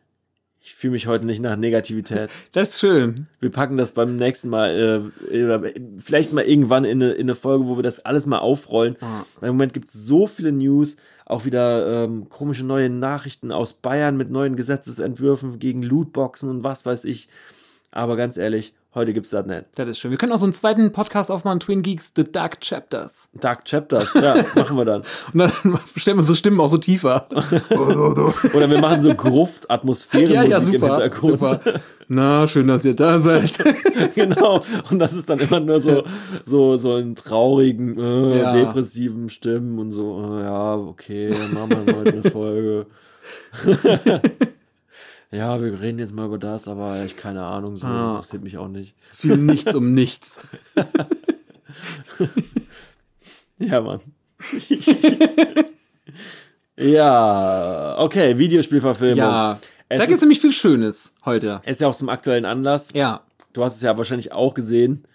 [0.63, 2.29] ich fühle mich heute nicht nach Negativität.
[2.51, 3.27] Das ist schön.
[3.39, 5.63] Wir packen das beim nächsten Mal, äh, oder
[5.97, 8.95] vielleicht mal irgendwann in eine, in eine Folge, wo wir das alles mal aufrollen.
[9.01, 9.25] Ja.
[9.39, 13.73] Weil Im Moment gibt es so viele News, auch wieder ähm, komische neue Nachrichten aus
[13.73, 17.29] Bayern mit neuen Gesetzesentwürfen gegen Lootboxen und was weiß ich.
[17.91, 19.65] Aber ganz ehrlich, heute gibt's das nicht.
[19.75, 20.11] Das ist schön.
[20.11, 23.27] Wir können auch so einen zweiten Podcast aufmachen, Twin Geeks, The Dark Chapters.
[23.33, 25.01] Dark Chapters, ja, machen wir dann.
[25.33, 25.51] Und dann
[25.95, 27.27] stellen wir so Stimmen auch so tiefer.
[28.53, 30.87] Oder wir machen so Gruft-Atmosphäre ja, ja, im super.
[30.99, 31.39] Hintergrund.
[31.39, 31.59] super.
[32.13, 33.57] Na, schön, dass ihr da seid.
[34.15, 34.61] genau.
[34.89, 36.03] Und das ist dann immer nur so,
[36.43, 38.53] so, so in traurigen, äh, Ja.
[38.53, 42.85] depressiven Stimmen und so, äh, ja, okay, dann machen wir heute eine Folge.
[45.31, 48.09] Ja, wir reden jetzt mal über das, aber ich keine Ahnung, so Ah.
[48.11, 48.95] interessiert mich auch nicht.
[49.11, 50.47] Viel nichts um nichts.
[53.57, 53.99] Ja, Mann.
[56.77, 59.17] ja, okay, Videospielverfilmung.
[59.17, 59.59] Ja.
[59.87, 61.61] Es da gibt es nämlich viel Schönes heute.
[61.65, 62.89] Ist ja auch zum aktuellen Anlass.
[62.93, 63.21] Ja.
[63.53, 65.05] Du hast es ja wahrscheinlich auch gesehen.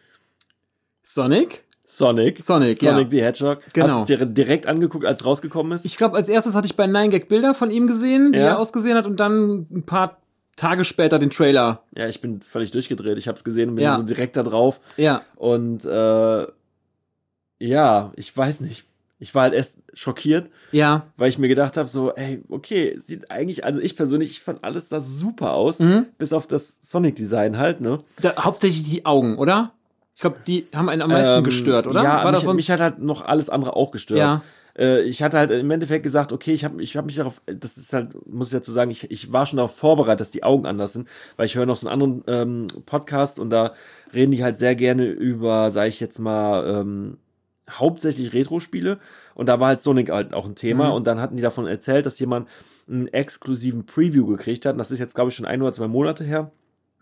[1.03, 1.65] Sonic?
[1.89, 2.43] Sonic.
[2.43, 3.11] Sonic, Sonic ja.
[3.11, 3.59] the Hedgehog.
[3.73, 3.87] Genau.
[3.87, 5.85] Hast du es dir direkt angeguckt, als es rausgekommen ist?
[5.85, 8.45] Ich glaube, als erstes hatte ich bei 9gag Bilder von ihm gesehen, wie Ja.
[8.47, 10.17] er ausgesehen hat, und dann ein paar
[10.57, 11.83] Tage später den Trailer.
[11.95, 13.19] ja, ich bin völlig durchgedreht.
[13.19, 13.97] Ich habe es gesehen und bin Ja.
[13.99, 14.81] so direkt da drauf.
[14.97, 15.23] Ja.
[15.37, 16.47] Und äh,
[17.59, 18.85] ja, ich weiß nicht.
[19.19, 21.07] Ich war halt erst schockiert, Ja.
[21.17, 24.63] weil ich mir gedacht habe, so, ey, okay, sieht eigentlich, also ich persönlich, ich fand
[24.63, 26.07] alles da super aus, Mhm.
[26.19, 27.97] bis auf das Sonic-Design halt, ne?
[28.21, 29.73] Da, hauptsächlich die Augen, oder?
[30.17, 32.03] Ich glaube, die haben einen am meisten Ähm, gestört, oder?
[32.03, 32.57] Ja, War das mich, sonst?
[32.57, 34.19] mich hat halt noch alles andere auch gestört.
[34.19, 34.43] Ja.
[34.79, 37.77] Äh, ich hatte halt im Endeffekt gesagt, okay, ich habe ich hab mich darauf, das
[37.77, 40.65] ist halt, muss ich dazu sagen, ich, ich war schon darauf vorbereitet, dass die Augen
[40.67, 41.07] anders sind,
[41.37, 43.75] weil ich höre noch so einen anderen ähm, Podcast und da
[44.15, 47.19] reden die halt sehr gerne über, sage ich jetzt mal, ähm,
[47.69, 48.99] hauptsächlich Retro-Spiele
[49.35, 50.93] und da war halt Sonic halt auch ein Thema Mhm.
[50.95, 52.49] und dann hatten die davon erzählt, dass jemand
[52.89, 55.89] einen exklusiven Preview gekriegt hat und das ist jetzt, glaube ich, schon ein oder zwei
[55.89, 56.51] Monate her.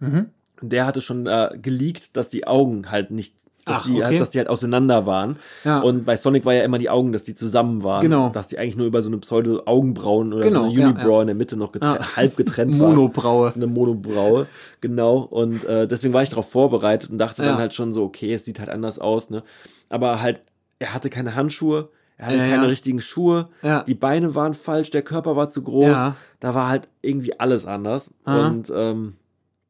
[0.01, 0.31] Mhm.
[0.69, 3.35] Der hatte schon äh, geleakt, dass die Augen halt nicht,
[3.67, 4.05] dass, Ach, die, okay.
[4.05, 5.37] halt, dass die halt auseinander waren.
[5.65, 5.81] Ja.
[5.81, 8.03] Und bei Sonic war ja immer die Augen, dass die zusammen waren.
[8.03, 8.29] Genau.
[8.29, 11.21] Dass die eigentlich nur über so eine Pseudo-Augenbrauen oder Genau, so eine ja, Unibrow ja.
[11.23, 12.17] in der Mitte noch getrennt, Ja.
[12.17, 12.95] halb getrennt waren.
[12.95, 13.51] Monobraue.
[13.51, 14.47] So eine Monobraue,
[14.83, 15.19] genau.
[15.19, 17.49] Und äh, deswegen war ich darauf vorbereitet und dachte Ja.
[17.51, 19.43] dann halt schon so, okay, es sieht halt anders aus, ne?
[19.89, 20.43] Aber halt,
[20.79, 21.89] er hatte keine Handschuhe,
[22.19, 22.69] er hatte Ja, keine ja.
[22.69, 23.83] richtigen Schuhe, Ja.
[23.83, 26.17] die Beine waren falsch, der Körper war zu groß, Ja.
[26.41, 28.13] da war halt irgendwie alles anders.
[28.25, 28.47] Aha.
[28.49, 29.15] Und ähm,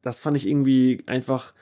[0.04, 1.52] das fand ich irgendwie einfach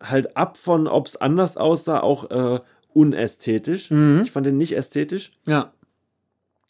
[0.00, 2.60] halt ab von, ob es anders aussah, auch äh,
[2.92, 3.90] unästhetisch.
[3.90, 4.22] Mhm.
[4.24, 5.32] Ich fand den nicht ästhetisch.
[5.46, 5.72] Ja.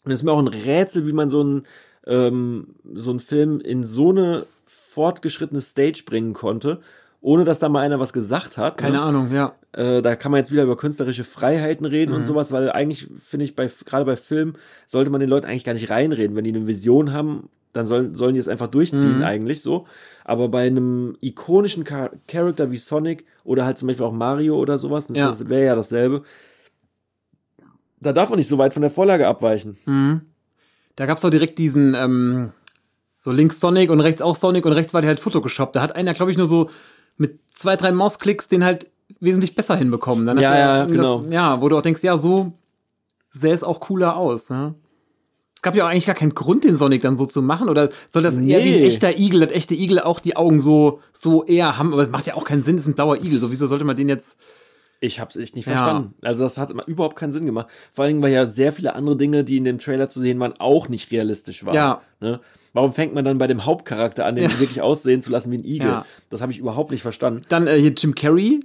[0.03, 1.63] Und es ist mir auch ein Rätsel, wie man so einen
[2.07, 6.81] ähm, so einen Film in so eine fortgeschrittene Stage bringen konnte,
[7.21, 8.77] ohne dass da mal einer was gesagt hat.
[8.77, 9.01] Keine ne?
[9.01, 9.53] Ahnung, ja.
[9.73, 12.17] Äh, da kann man jetzt wieder über künstlerische Freiheiten reden Mhm.
[12.17, 14.57] und sowas, weil eigentlich finde ich, bei gerade bei Filmen
[14.87, 16.35] sollte man den Leuten eigentlich gar nicht reinreden.
[16.35, 19.23] Wenn die eine Vision haben, dann sollen, sollen die es einfach durchziehen, Mhm.
[19.23, 19.85] eigentlich so.
[20.25, 24.77] Aber bei einem ikonischen Char Charakter wie Sonic oder halt zum Beispiel auch Mario oder
[24.79, 25.49] sowas, das Ja.
[25.49, 26.23] wäre ja dasselbe,
[28.01, 29.77] da darf man nicht so weit von der Vorlage abweichen.
[29.85, 30.21] Mhm.
[30.95, 32.51] Da gab's doch direkt diesen, ähm,
[33.19, 35.73] so links Sonic und rechts auch Sonic und rechts war der halt Photoshop.
[35.73, 36.69] Da hat einer, glaube ich, nur so
[37.17, 38.89] mit zwei, drei Mausklicks den halt
[39.19, 40.25] wesentlich besser hinbekommen.
[40.25, 41.23] Dann Ja, ja, das, genau.
[41.29, 42.53] Ja, wo du auch denkst, ja, so
[43.33, 44.49] sähe es auch cooler aus.
[44.49, 44.75] Ne?
[45.59, 47.67] Es gab ja auch eigentlich gar keinen Grund, den Sonic dann so zu machen.
[47.67, 48.87] Oder soll das eher wie ein Nee.
[48.87, 51.91] echter Igel, das echte Igel auch die Augen so, so eher haben?
[51.91, 53.39] Aber es macht ja auch keinen Sinn, es ist ein blauer Igel.
[53.41, 54.37] So, wieso sollte man den jetzt.
[55.01, 55.75] Ich hab's echt nicht Ja.
[55.75, 56.13] verstanden.
[56.21, 57.67] Also das hat überhaupt keinen Sinn gemacht.
[57.91, 60.39] Vor allen Dingen, weil ja sehr viele andere Dinge, die in dem Trailer zu sehen
[60.39, 61.75] waren, auch nicht realistisch waren.
[61.75, 62.01] Ja.
[62.21, 62.39] Ne?
[62.71, 64.59] Warum fängt man dann bei dem Hauptcharakter an, den Ja.
[64.61, 65.87] wirklich aussehen zu lassen wie ein Igel?
[65.87, 66.05] Ja.
[66.29, 67.41] Das habe ich überhaupt nicht verstanden.
[67.49, 68.61] Dann äh, hier Jim Carrey,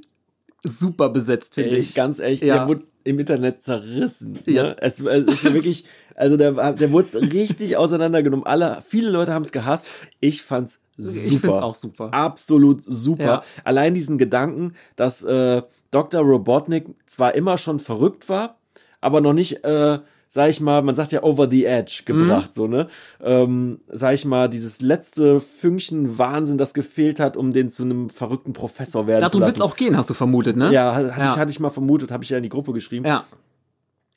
[0.64, 1.94] super besetzt, finde ich.
[1.94, 2.58] ganz ehrlich, Ja.
[2.58, 4.38] der wurde im Internet zerrissen.
[4.46, 4.62] Ja.
[4.62, 4.76] Ne?
[4.80, 5.84] Es, es ist ja wirklich,
[6.16, 8.46] also der, der wurde richtig auseinandergenommen.
[8.46, 9.86] Alle, viele Leute haben es gehasst.
[10.20, 11.26] Ich fand's super.
[11.26, 12.14] Ich find's auch super.
[12.14, 13.22] Absolut super.
[13.24, 13.44] Ja.
[13.64, 16.22] Allein diesen Gedanken, dass äh, Dr.
[16.22, 18.58] Robotnik zwar immer schon verrückt war,
[19.02, 19.98] aber noch nicht, äh,
[20.35, 22.55] sag ich mal, man sagt ja over the edge gebracht, Mhm.
[22.55, 22.89] so, ne?
[23.23, 28.11] Ähm, sag ich mal, dieses letzte Fünkchen Wahnsinn, das gefehlt hat, um den zu einem
[28.11, 29.52] verrückten Professor werden zu Darum lassen.
[29.52, 30.73] willst auch gehen, hast du vermutet, ne?
[30.73, 31.32] Ja, hatte, Ja.
[31.32, 33.05] Ich, hatte ich mal vermutet, habe ich ja in die Gruppe geschrieben.
[33.06, 33.24] Ja.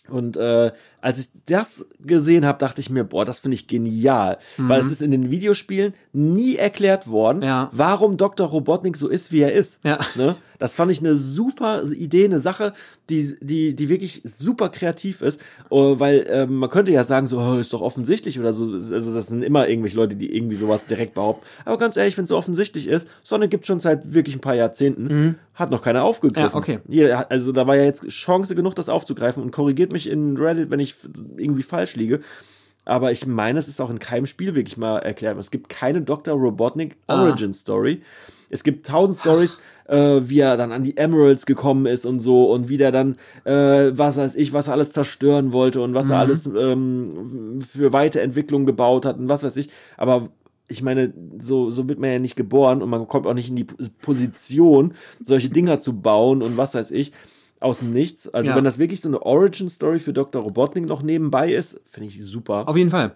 [0.09, 0.71] Und äh,
[1.01, 4.37] als ich das gesehen habe, dachte ich mir, boah, das finde ich genial.
[4.55, 7.43] Weil es ist in den Videospielen nie erklärt worden, Mhm.
[7.43, 7.69] Ja.
[7.73, 8.47] warum Dr.
[8.47, 9.81] Robotnik so ist, wie er ist.
[9.83, 9.99] Ja.
[10.15, 10.35] Ne?
[10.59, 12.73] Das fand ich eine super Idee, eine Sache,
[13.09, 15.39] die, die, die wirklich super kreativ ist.
[15.69, 18.63] Oh, weil ähm, man könnte ja sagen, so, oh, ist doch offensichtlich oder so.
[18.63, 21.45] Also das sind immer irgendwelche Leute, die irgendwie sowas direkt behaupten.
[21.65, 24.55] Aber ganz ehrlich, wenn es so offensichtlich ist, Sonic gibt schon seit wirklich ein paar
[24.55, 26.47] Jahrzehnten, hat noch keiner aufgegriffen.
[26.47, 26.53] Mhm.
[26.53, 26.79] Ja, okay.
[26.87, 30.71] Jeder also da war ja jetzt Chance genug, das aufzugreifen und korrigiert mich in Reddit,
[30.71, 30.95] wenn ich
[31.37, 32.21] irgendwie falsch liege.
[32.85, 35.37] Aber ich meine, es ist auch in keinem Spiel wirklich mal erklärt.
[35.37, 36.33] Es gibt keine Dr.
[36.35, 37.23] Robotnik Ah.
[37.23, 38.01] Origin Story.
[38.49, 39.57] Es gibt tausend Stories,
[39.87, 43.17] äh, wie er dann an die Emeralds gekommen ist und so und wie der dann,
[43.43, 46.11] äh, was weiß ich, was er alles zerstören wollte und was Mhm.
[46.11, 49.69] er alles ähm, für Weiterentwicklung gebaut hat und was weiß ich.
[49.97, 50.29] Aber
[50.69, 53.55] ich meine, so, so wird man ja nicht geboren und man kommt auch nicht in
[53.55, 53.63] die
[54.01, 54.93] Position,
[55.23, 57.11] solche Dinger zu bauen und was weiß ich,
[57.59, 58.27] aus dem Nichts.
[58.33, 58.55] Also Ja.
[58.57, 60.41] wenn das wirklich so eine Origin-Story für Dr.
[60.43, 62.67] Robotnik noch nebenbei ist, finde ich super.
[62.67, 63.15] Auf jeden Fall.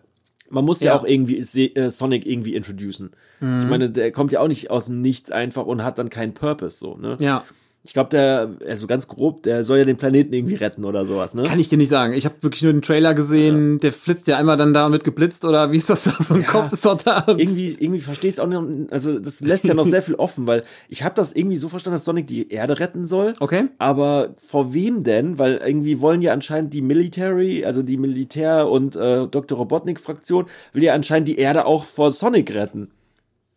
[0.52, 1.00] Man muss ja, Ja.
[1.00, 3.12] auch irgendwie Se- äh, Sonic irgendwie introducen.
[3.40, 3.60] Mhm.
[3.62, 6.34] Ich meine, der kommt ja auch nicht aus dem Nichts einfach und hat dann keinen
[6.34, 7.18] Purpose so, ne?
[7.20, 7.44] Ja,
[7.84, 11.34] Ich glaube, der, also ganz grob, der soll ja den Planeten irgendwie retten oder sowas,
[11.34, 11.42] ne?
[11.44, 12.14] kann ich dir nicht sagen.
[12.14, 13.80] Ich habe wirklich nur den Trailer gesehen.
[13.80, 16.12] Der flitzt ja einmal dann da und wird geblitzt oder wie ist das da?
[16.20, 16.48] So ein Ja.
[16.48, 17.24] Kopf ist doch da.
[17.28, 18.94] irgendwie, irgendwie verstehe ich es auch nicht.
[18.94, 21.96] Also, das lässt ja noch sehr viel offen, weil ich habe das irgendwie so verstanden,
[21.96, 23.34] dass Sonic die Erde retten soll.
[23.40, 23.64] Okay.
[23.80, 25.40] Aber vor wem denn?
[25.40, 29.58] Weil irgendwie wollen ja anscheinend die Military, also die Militär- und äh, Dr.
[29.58, 32.92] Robotnik-Fraktion, will ja anscheinend die Erde auch vor Sonic retten.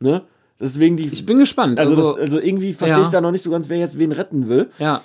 [0.00, 0.22] Ne?
[0.60, 1.06] Deswegen die.
[1.06, 1.78] Ich bin gespannt.
[1.80, 3.04] also, Also, das, also irgendwie verstehe ja.
[3.04, 4.70] ich da noch nicht so ganz, wer jetzt wen retten will.
[4.78, 5.02] ja.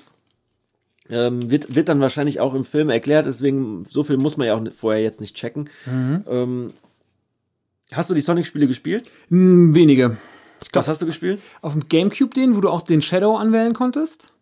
[1.11, 4.53] Ähm, wird, wird dann wahrscheinlich auch im Film erklärt, deswegen so viel muss man ja
[4.53, 5.67] auch vorher jetzt nicht checken.
[5.87, 6.23] Mhm.
[6.29, 6.73] Ähm,
[7.91, 9.09] hast du die Sonic-Spiele gespielt?
[9.29, 10.17] Hm, wenige.
[10.71, 11.41] Was hast du gespielt?
[11.63, 14.33] Auf dem Gamecube den, wo du auch den Shadow anwählen konntest?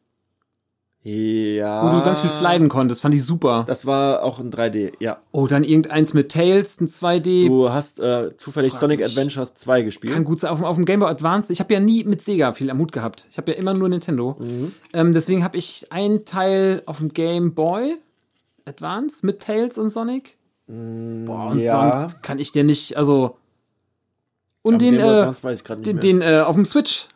[1.09, 1.85] Ja.
[1.85, 3.01] Wo du ganz viel sliden konntest.
[3.01, 3.63] Fand ich super.
[3.65, 5.21] Das war auch ein 3D, ja.
[5.31, 7.47] Oh, dann irgendeins mit Tails, ein 2D.
[7.47, 9.07] Du hast äh, zufällig Frag Sonic mich.
[9.07, 10.13] Adventures 2 gespielt.
[10.13, 10.51] Kann gut sein.
[10.51, 11.53] Auf, dem- auf dem Game Boy Advance.
[11.53, 13.25] Ich habe ja nie mit Sega viel am Hut gehabt.
[13.31, 14.35] Ich habe ja immer nur Nintendo.
[14.38, 14.73] Mhm.
[14.91, 17.95] Ähm, deswegen habe ich einen Teil auf dem Game Boy
[18.65, 20.35] Advance mit Tails und Sonic.
[20.67, 21.99] Boah, und ja.
[22.01, 23.38] sonst kann ich dir nicht, also.
[24.61, 27.07] Und Am den, äh, Advance weiß ich grad nicht den, den äh, auf dem Switch.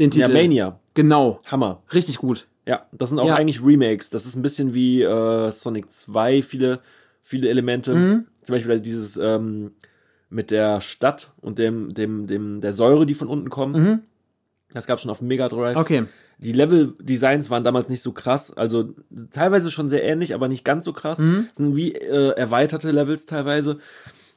[0.00, 0.42] Den ja, Titel.
[0.42, 0.80] Mania.
[0.94, 1.38] Genau.
[1.46, 1.82] Hammer.
[1.92, 2.48] Richtig gut.
[2.66, 3.34] Ja, das sind auch Ja.
[3.34, 4.10] eigentlich Remakes.
[4.10, 6.80] Das ist ein bisschen wie äh, Sonic 2, viele,
[7.22, 7.94] viele Elemente.
[7.94, 8.26] Mhm.
[8.42, 9.72] Zum Beispiel dieses ähm,
[10.30, 13.76] mit der Stadt und dem, dem, dem, der Säure, die von unten kommt.
[13.76, 14.00] Mhm.
[14.72, 15.76] Das gab schon auf Mega Drive.
[15.76, 16.06] Okay.
[16.38, 18.94] Die Level-Designs waren damals nicht so krass, also
[19.30, 21.18] teilweise schon sehr ähnlich, aber nicht ganz so krass.
[21.18, 21.46] Mhm.
[21.52, 23.78] Sind wie äh, erweiterte Levels teilweise.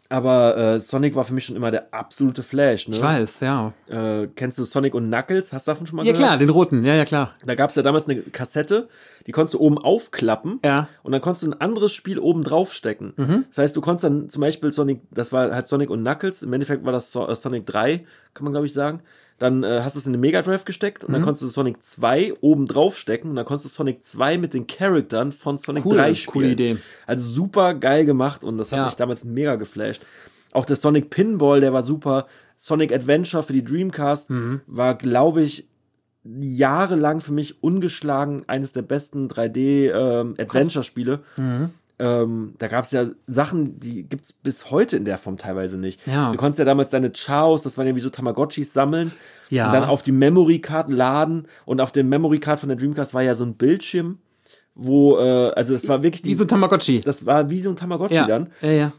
[0.07, 2.88] Aber äh, Sonic war für mich schon immer der absolute Flash.
[2.88, 2.95] Ne?
[2.95, 3.73] Ich weiß, ja.
[3.88, 5.52] Äh, kennst du Sonic und Knuckles?
[5.52, 6.27] Hast du davon schon mal Ja, gehört?
[6.30, 6.84] klar, den roten.
[6.84, 7.34] Ja, ja, klar.
[7.44, 8.88] Da gab es ja damals eine Kassette,
[9.26, 10.88] die konntest du oben aufklappen Ja.
[11.02, 13.14] und dann konntest du ein anderes Spiel oben draufstecken.
[13.18, 13.45] Mhm.
[13.49, 16.53] Das heißt, du konntest dann zum Beispiel Sonic, das war halt Sonic und Knuckles, im
[16.53, 18.06] Endeffekt war das so äh, Sonic 3,
[18.36, 19.02] kann man glaube ich sagen.
[19.38, 21.26] Dann äh, hast du es in den Mega Drive gesteckt und dann Mhm.
[21.26, 25.32] konntest du Sonic 2 oben draufstecken und dann konntest du Sonic 2 mit den Charaktern
[25.34, 26.32] von Sonic Cool, 3 spielen.
[26.34, 26.78] coole Idee.
[27.06, 28.86] Also super geil gemacht und das hat Ja.
[28.86, 30.03] mich damals mega geflasht.
[30.53, 32.28] Auch der Sonic Pinball, der war super.
[32.56, 34.62] Sonic Adventure für die Dreamcast Mhm.
[34.68, 35.68] war, glaube ich,
[36.24, 41.20] jahrelang für mich ungeschlagen eines der besten 3D-Adventure-Spiele.
[41.38, 41.70] Mhm.
[41.98, 46.06] Ähm, da gab es ja Sachen, die gibt's bis heute in der Form teilweise nicht.
[46.08, 46.32] Ja.
[46.32, 49.14] Du konntest ja damals deine Chaos, das waren ja wie so Tamagotchis sammeln
[49.50, 49.68] Ja.
[49.68, 53.14] und dann auf die Memory Card laden und auf dem Memory Card von der Dreamcast
[53.14, 54.18] war ja so ein Bildschirm,
[54.76, 57.00] wo äh, also es war wirklich die, Wie so ein Tamagotchi.
[57.02, 58.26] das war wie so ein Tamagotchi ja.
[58.28, 58.50] dann.
[58.62, 58.92] ja, ja.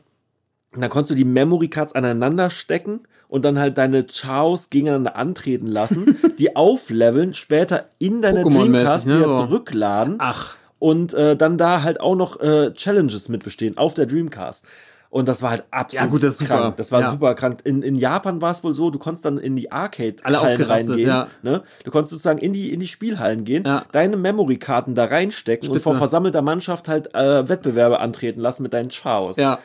[0.74, 5.16] Und dann konntest du die Memory Cards aneinander stecken und dann halt deine Chaos gegeneinander
[5.16, 9.46] antreten lassen, die aufleveln, später in deine Dreamcast ne, wieder so.
[9.46, 14.64] zurückladen Ach, und äh, dann da halt auch noch äh, Challenges mitbestehen auf der Dreamcast.
[15.08, 16.58] Und das war halt absolut Ja, gut, das ist super.
[16.58, 16.76] krank.
[16.76, 17.10] Das war Ja.
[17.12, 17.60] super krank.
[17.64, 20.98] In, in Japan war es wohl so, du konntest dann in die Arcade Alle reingehen.
[21.08, 21.28] ja.
[21.42, 21.62] Ne?
[21.84, 23.84] Du konntest sozusagen in die, in die Spielhallen gehen, Ja.
[23.92, 25.84] deine Memory-Karten da reinstecken und Spitze.
[25.84, 29.36] vor versammelter Mannschaft halt äh, Wettbewerbe antreten lassen mit deinen Chaos.
[29.36, 29.58] ja.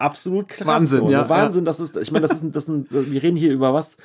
[0.00, 0.64] Absolut krass.
[0.68, 3.50] Wahnsinn, so, ja, Wahnsinn, das ist, ich meine, das ist, das sind, wir reden hier
[3.52, 3.96] über was,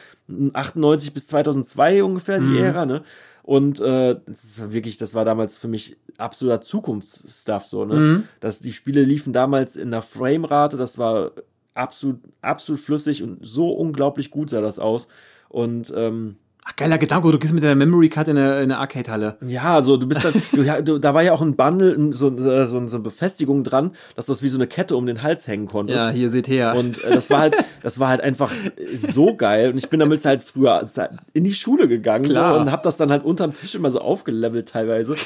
[0.53, 2.57] 98 bis 2002 ungefähr, die Mhm.
[2.64, 3.03] Ära, ne?
[3.43, 7.95] Und äh, das ist wirklich, das war damals für mich absoluter Zukunftsstuff, so, ne?
[7.95, 8.23] Mhm.
[8.39, 11.31] Das, die Spiele liefen damals in der Framerate, das war
[11.73, 15.09] absolut, absolut flüssig und so unglaublich gut sah das aus.
[15.49, 18.77] Und ähm, Ach, geiler Gedanke, du gehst mit deiner Memory Card in eine, in eine
[18.77, 19.35] Arcade-Halle.
[19.45, 22.30] ja, also du bist dann, du, ja, du, da war ja auch ein Bundle, so,
[22.30, 25.45] äh, so, so eine Befestigung dran, dass das wie so eine Kette um den Hals
[25.45, 25.99] hängen konntest.
[25.99, 26.73] Ja, hier seht ihr.
[26.77, 28.49] Und äh, das war halt, das war halt einfach
[28.94, 29.72] so geil.
[29.72, 30.90] Und ich bin damit halt früher
[31.34, 32.56] in die Schule gegangen Klar.
[32.56, 35.18] so, und hab das dann halt unterm Tisch immer so aufgelevelt teilweise.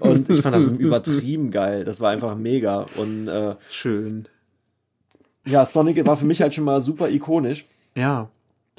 [0.00, 1.84] Und ich fand das übertrieben geil.
[1.84, 2.86] Das war einfach mega.
[2.96, 4.26] Und äh, Schön.
[5.46, 7.64] ja, Sonic war für mich halt schon mal super ikonisch.
[7.94, 8.28] Ja.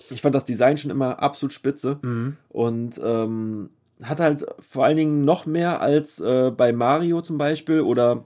[0.09, 1.99] Ich fand das Design schon immer absolut spitze.
[2.01, 2.38] Mhm.
[2.49, 3.69] Und ähm,
[4.01, 8.26] hat halt vor allen Dingen noch mehr als äh, bei Mario zum Beispiel oder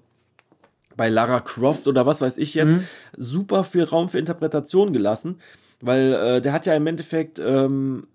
[0.95, 2.87] bei Lara Croft oder was weiß ich jetzt, Mhm.
[3.17, 5.39] super viel Raum für Interpretation gelassen,
[5.81, 8.07] weil äh, der hat ja im Endeffekt ähm,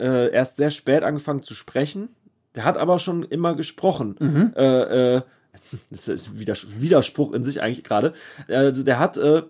[0.00, 2.10] äh, erst sehr spät angefangen zu sprechen.
[2.54, 4.14] Der hat aber schon immer gesprochen.
[4.20, 4.52] Mhm.
[4.56, 5.22] Äh, äh,
[5.90, 8.12] das ist Widers Widerspruch in sich eigentlich gerade.
[8.48, 9.42] Also der hat, äh,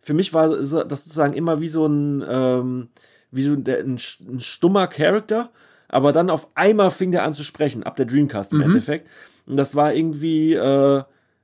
[0.00, 2.88] für mich war das sozusagen immer wie so ein, ähm,
[3.30, 5.50] wie so ein, ein stummer Charakter,
[5.88, 8.64] aber dann auf einmal fing der an zu sprechen, ab der Dreamcast im Mhm.
[8.64, 9.08] Endeffekt.
[9.46, 11.02] Und das war irgendwie äh,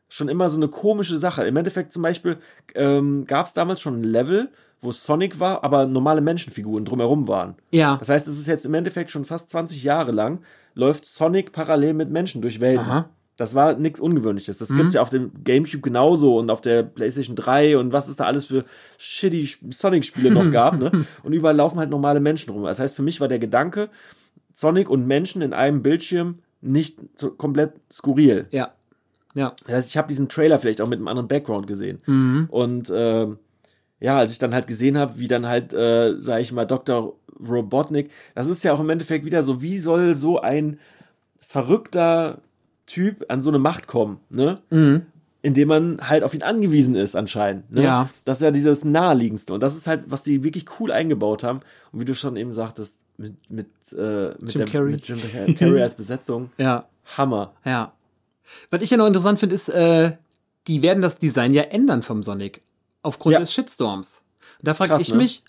[0.09, 1.45] schon immer so eine komische Sache.
[1.45, 2.39] Im Endeffekt zum Beispiel
[2.75, 4.49] ähm, gab es damals schon ein Level,
[4.81, 7.57] wo Sonic war, aber normale Menschenfiguren drumherum waren.
[7.71, 7.97] Ja.
[7.97, 10.41] Das heißt, es ist jetzt im Endeffekt schon fast 20 Jahre lang,
[10.75, 12.85] läuft Sonic parallel mit Menschen durch Welten.
[12.87, 13.09] Aha.
[13.37, 14.59] Das war nichts Ungewöhnliches.
[14.59, 14.65] Mhm.
[14.67, 18.17] Das gibt's ja auf dem Gamecube genauso und auf der PlayStation 3 und was es
[18.17, 18.65] da alles für
[18.99, 20.91] shitty Sonic-Spiele noch gab, ne?
[21.23, 22.65] Und überall laufen halt normale Menschen rum.
[22.65, 23.91] Das heißt, für mich war der Gedanke,
[24.55, 28.47] Sonic und Menschen in einem Bildschirm nicht so komplett skurril.
[28.51, 28.73] Ja.
[29.35, 29.55] Ja.
[29.67, 32.01] Das heißt, ich habe diesen Trailer vielleicht auch mit einem anderen Background gesehen.
[32.51, 33.39] Und ähm,
[34.01, 37.15] ja, als ich dann halt gesehen habe, wie dann halt, äh, sage ich mal, Dr.
[37.47, 40.79] Robotnik, das ist ja auch im Endeffekt wieder so, wie soll so ein
[41.39, 42.41] verrückter
[42.87, 44.61] Typ an so eine Macht kommen, ne?
[45.43, 47.71] Indem man halt auf ihn angewiesen ist, anscheinend.
[47.71, 47.83] Ne?
[47.85, 48.09] Ja.
[48.25, 49.53] Das ist ja dieses Naheliegendste.
[49.55, 51.61] Und das ist halt, was die wirklich cool eingebaut haben.
[51.93, 54.91] Und wie du schon eben sagtest, mit, mit, äh, mit, Jim der, Carrey.
[54.93, 55.21] mit Jim
[55.57, 56.51] Carrey als Besetzung.
[56.59, 56.87] Ja.
[57.17, 57.53] Hammer.
[57.65, 57.93] Ja.
[58.71, 60.13] Was ich ja noch interessant finde, ist, äh,
[60.67, 62.63] die werden das Design ja ändern vom Sonic.
[63.03, 63.39] Aufgrund Ja.
[63.39, 64.25] des Shitstorms.
[64.59, 65.19] Und da frage ich ne?
[65.19, 65.45] mich,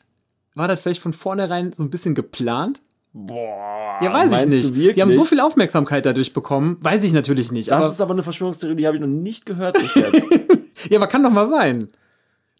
[0.54, 2.82] war das vielleicht von vornherein so ein bisschen geplant?
[3.26, 3.98] Boah.
[4.02, 4.76] Ja, weiß ich nicht.
[4.76, 4.94] Wirklich?
[4.96, 6.78] Die haben so viel Aufmerksamkeit dadurch bekommen.
[6.82, 7.72] Weiß ich natürlich nicht.
[7.72, 10.26] Das aber, ist aber eine Verschwörungstheorie, die habe ich noch nicht gehört bis jetzt.
[10.90, 11.90] ja, aber kann doch mal sein.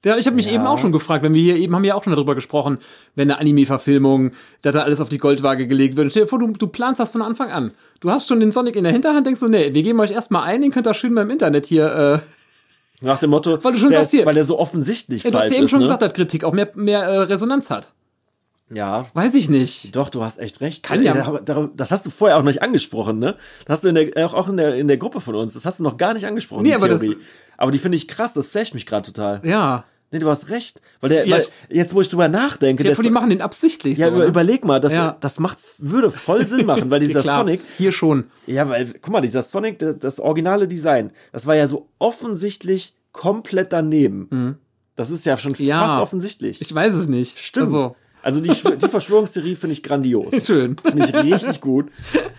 [0.06, 0.54] Ja, ich habe mich Ja.
[0.54, 2.78] eben auch schon gefragt, wenn wir hier eben haben wir ja auch schon darüber gesprochen,
[3.16, 4.32] wenn eine Anime-Verfilmung,
[4.62, 6.10] dass da alles auf die Goldwaage gelegt wird.
[6.12, 7.72] Stell dir vor, du, du planst das von Anfang an.
[8.00, 10.44] Du hast schon den Sonic in der Hinterhand, denkst du, nee, wir geben euch erstmal
[10.44, 12.22] ein, den könnt ihr schön mal im Internet hier.
[13.02, 15.24] Äh, Nach dem Motto, Weil du schon der sagst ist, hier- weil der so offensichtlich
[15.24, 15.86] ja, du hast ja eben ist, schon ne?
[15.86, 17.92] gesagt, dass Kritik auch mehr, mehr äh, Resonanz hat.
[18.70, 19.96] Ja, Weiß ich nicht.
[19.96, 20.84] doch, du hast echt recht.
[20.84, 23.36] Kann ja- dar- Das hast du vorher auch noch nicht angesprochen, ne?
[23.66, 25.54] Das hast du in der, auch- in der, in der Gruppe von uns.
[25.54, 27.18] Das hast du noch gar nicht angesprochen, Nee, aber das- Theorie.
[27.58, 29.42] aber die finde ich krass, das flasht mich gerade total.
[29.46, 29.86] Ja.
[30.12, 30.82] Nee, du hast recht.
[31.02, 33.98] Weil der, Ja, weil, jetzt, wo ich drüber nachdenke, Ja, das, die machen den absichtlich
[33.98, 34.16] ja, so.
[34.18, 34.26] ne?
[34.26, 35.18] überleg mal, das, Ja.
[35.20, 38.26] das macht, würde voll Sinn machen, weil dieser Klar, Sonic, Hier schon.
[38.48, 42.94] Ja, weil, guck mal, dieser Sonic, das, das originale Design, das war ja so offensichtlich
[43.12, 44.58] komplett daneben.
[44.96, 45.66] Das ist ja schon Mhm.
[45.66, 45.88] Ja.
[45.88, 46.62] fast offensichtlich.
[46.62, 47.40] Ich weiß es nicht.
[47.40, 47.68] Stimmt.
[47.68, 47.96] Also,
[48.28, 50.34] Also die, die Verschwörungstheorie finde ich grandios.
[50.46, 50.76] schön.
[50.78, 51.90] Finde ich richtig gut.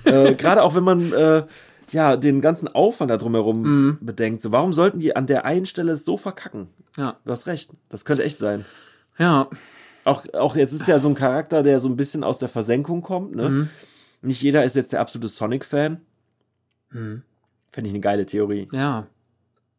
[0.04, 1.44] Äh, Gerade auch wenn man äh,
[1.90, 3.98] ja den ganzen Aufwand da drumherum Mhm.
[4.02, 4.42] bedenkt.
[4.42, 6.68] So, warum sollten die an der einen Stelle so verkacken?
[6.98, 7.16] Ja.
[7.24, 7.70] Du hast recht.
[7.88, 8.66] Das könnte echt sein.
[9.18, 9.48] Ja.
[10.04, 13.00] Auch, auch jetzt ist ja so ein Charakter, der so ein bisschen aus der Versenkung
[13.02, 13.34] kommt.
[13.34, 13.48] Ne?
[13.48, 13.68] Mhm.
[14.20, 16.00] Nicht jeder ist jetzt der absolute Sonic-Fan.
[16.90, 17.22] Finde
[17.82, 18.68] ich eine geile Theorie.
[18.72, 19.06] Ja.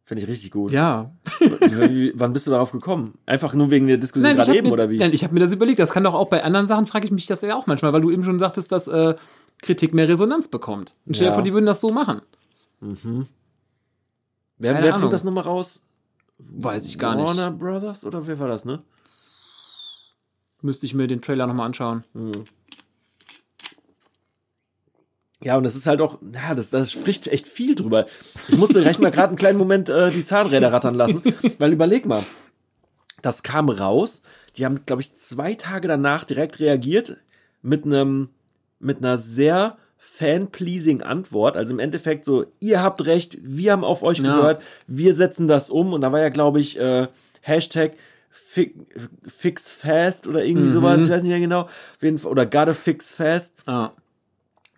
[0.09, 0.71] Finde ich richtig gut.
[0.71, 1.11] Ja.
[1.39, 3.19] Wie, wann bist du darauf gekommen?
[3.27, 4.97] Einfach nur wegen der Diskussion gerade habe eben, mir, oder wie?
[4.97, 5.77] nein, ich hab mir das überlegt.
[5.77, 8.01] Das kann doch auch bei anderen Sachen, frage ich mich das ja auch manchmal, weil
[8.01, 9.13] du eben schon sagtest, dass äh,
[9.61, 10.95] Kritik mehr Resonanz bekommt.
[11.05, 11.33] Und stell dir Ja.
[11.35, 12.21] vor, die würden das so machen.
[12.79, 15.01] wer keine wer Ahnung.
[15.01, 15.83] bringt das nochmal raus?
[16.39, 17.27] Weiß ich gar nicht.
[17.27, 18.81] Warner Brothers oder wer war das, ne?
[20.63, 22.03] Müsste ich mir den Trailer nochmal anschauen.
[25.41, 28.05] Ja, und das ist halt auch, ja, das, das spricht echt viel drüber.
[28.49, 31.23] Ich musste recht mal gerade einen kleinen Moment äh, die Zahnräder rattern lassen,
[31.59, 32.23] weil überleg mal,
[33.21, 34.21] das kam raus,
[34.57, 37.17] die haben, glaube ich, zwei Tage danach direkt reagiert
[37.61, 38.29] mit einem,
[38.79, 41.55] mit einer sehr fan-pleasing Antwort.
[41.55, 44.35] Also im Endeffekt so, ihr habt recht, wir haben auf euch Ja.
[44.35, 45.93] gehört, wir setzen das um.
[45.93, 47.07] Und da war ja, glaube ich, äh,
[47.41, 47.93] Hashtag
[48.29, 48.73] fi
[49.27, 50.73] fix fast oder irgendwie Mhm.
[50.73, 51.67] sowas, ich weiß nicht mehr genau.
[52.27, 53.55] Oder gotta fix fast.
[53.65, 53.91] Ah.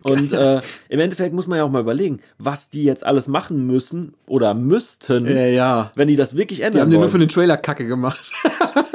[0.04, 3.66] Und äh, im Endeffekt muss man ja auch mal überlegen, was die jetzt alles machen
[3.66, 5.92] müssen oder müssten, Ja, ja.
[5.94, 7.28] wenn die das wirklich Die ändern haben den nur für wollen.
[7.28, 8.30] den Trailer Kacke gemacht.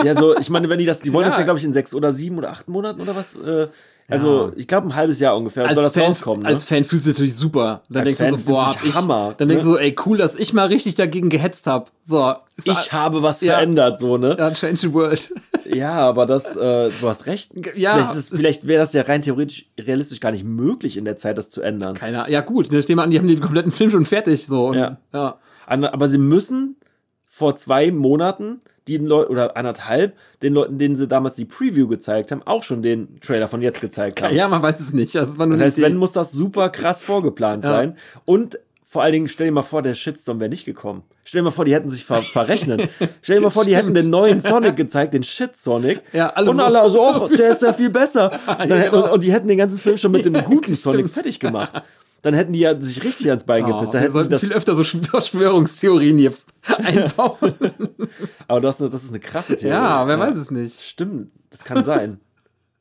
[0.03, 1.39] Ja, so, ich meine, wenn die das, die wollen das Ja.
[1.39, 3.35] ja, glaube ich, in sechs oder sieben oder acht Monaten oder was.
[3.35, 3.67] Äh,
[4.09, 4.51] also, Ja.
[4.55, 6.43] ich glaube, ein halbes Jahr ungefähr soll als das Fan, rauskommen.
[6.43, 6.49] Ne?
[6.49, 7.81] als Fan fühlst du dich natürlich super.
[7.89, 9.69] Dann Als denkst Fan du so, boah, hab ich, Hammer, dann denkst ne?
[9.71, 11.91] du so, ey, cool, dass ich mal richtig dagegen gehetzt hab.
[12.05, 12.33] So.
[12.63, 13.53] ich habe was Ja.
[13.55, 14.35] verändert, so, ne?
[14.39, 15.33] Ja, Change the World.
[15.69, 17.51] Ja, aber das, äh, du hast recht.
[17.75, 21.17] Ja, vielleicht, ist vielleicht wäre das ja rein theoretisch, realistisch gar nicht möglich in der
[21.17, 21.93] Zeit, das zu ändern.
[21.93, 22.29] Keiner.
[22.29, 24.47] Ja, gut, dann stehen wir an, die haben den kompletten Film schon fertig.
[24.47, 24.67] So.
[24.67, 24.97] Und, Ja.
[25.13, 25.37] ja.
[25.65, 26.77] Aber sie müssen
[27.25, 32.31] vor zwei Monaten den Leuten oder anderthalb den Leuten, denen sie damals die Preview gezeigt
[32.31, 34.35] haben, auch schon den Trailer von jetzt gezeigt haben.
[34.35, 35.15] Ja, man weiß es nicht.
[35.15, 37.69] Nur Das heißt, wenn muss das super krass vorgeplant Ja.
[37.71, 37.97] sein.
[38.25, 38.59] Und
[38.89, 41.03] vor allen Dingen, stell dir mal vor, der Shitstorm wäre nicht gekommen.
[41.25, 42.89] Stell dir mal vor, die hätten sich ver verrechnet.
[43.21, 46.01] stell dir mal vor, die hätten den neuen Sonic gezeigt, den Shit Sonic.
[46.13, 48.39] Ja, alle und so- alle so, ach, der ist ja viel besser.
[48.47, 48.91] Dann, Ja.
[48.93, 51.83] und, und die hätten den ganzen Film schon mit dem guten Sonic fertig gemacht.
[52.23, 53.93] Dann hätten die ja sich richtig ans Bein Oh, gepisst.
[53.93, 56.33] Dann wir sollten viel öfter so Verschwörungstheorien hier
[56.67, 57.55] einbauen.
[58.47, 59.75] aber das, ist eine- das ist eine krasse Theorie.
[59.75, 60.81] ja, wer weiß es nicht.
[60.81, 62.19] Stimmt, das kann sein.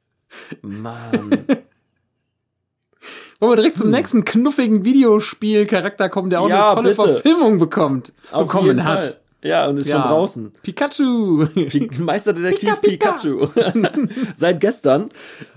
[0.62, 1.30] Mann.
[3.38, 6.50] Wollen wir direkt zum nächsten knuffigen Videospiel-Charakter kommen, der auch Hm.
[6.50, 7.02] Ja, eine tolle bitte.
[7.12, 9.20] Verfilmung bekommt, Auf bekommen hat.
[9.47, 10.01] Ja, und ist Ja.
[10.01, 10.52] schon draußen.
[10.62, 11.47] Pikachu.
[11.55, 13.12] Pi- Meisterdetektiv Pika, Pika.
[13.12, 13.47] Pikachu.
[14.36, 15.09] Seit gestern.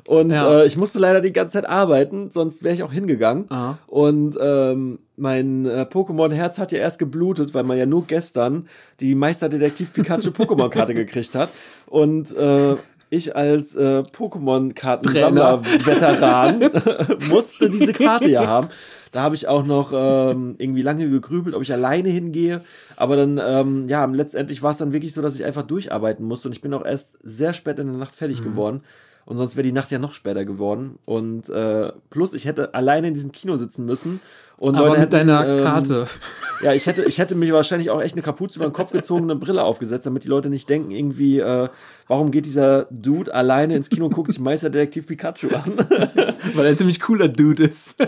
[0.07, 0.61] Und Ja.
[0.61, 3.45] äh, ich musste leider die ganze Zeit arbeiten, sonst wäre ich auch hingegangen.
[3.49, 3.77] Ah.
[3.87, 8.67] Und ähm, mein äh, Pokémon-Herz hat ja erst geblutet, weil man ja nur gestern
[8.99, 11.49] die Meisterdetektiv Pikachu Pokémon-Karte gekriegt hat.
[11.87, 12.75] Und äh,
[13.11, 16.69] ich als äh, Pokémon-Kartensammler-Veteran
[17.29, 18.67] musste diese Karte ja haben.
[19.11, 22.61] Da habe ich auch noch ähm, irgendwie lange gegrübelt, ob ich alleine hingehe.
[22.95, 26.47] Aber dann, ähm, ja, letztendlich war es dann wirklich so, dass ich einfach durcharbeiten musste.
[26.47, 28.45] Und ich bin auch erst sehr spät in der Nacht fertig mhm.
[28.45, 28.81] geworden.
[29.25, 30.97] Und sonst wäre die Nacht ja noch später geworden.
[31.05, 34.19] Und äh, plus, ich hätte alleine in diesem Kino sitzen müssen.
[34.59, 36.05] Und Aber Leute mit hätten, deiner ähm, Karte.
[36.61, 39.23] Ja, ich hätte, ich hätte mich wahrscheinlich auch echt eine Kapuze über den Kopf gezogen,
[39.31, 41.69] eine Brille aufgesetzt, damit die Leute nicht denken, irgendwie, äh,
[42.09, 45.71] warum geht dieser Dude alleine ins Kino und guckt sich Meisterdetektiv Pikachu an?
[46.53, 47.95] Weil er ein ziemlich cooler Dude ist.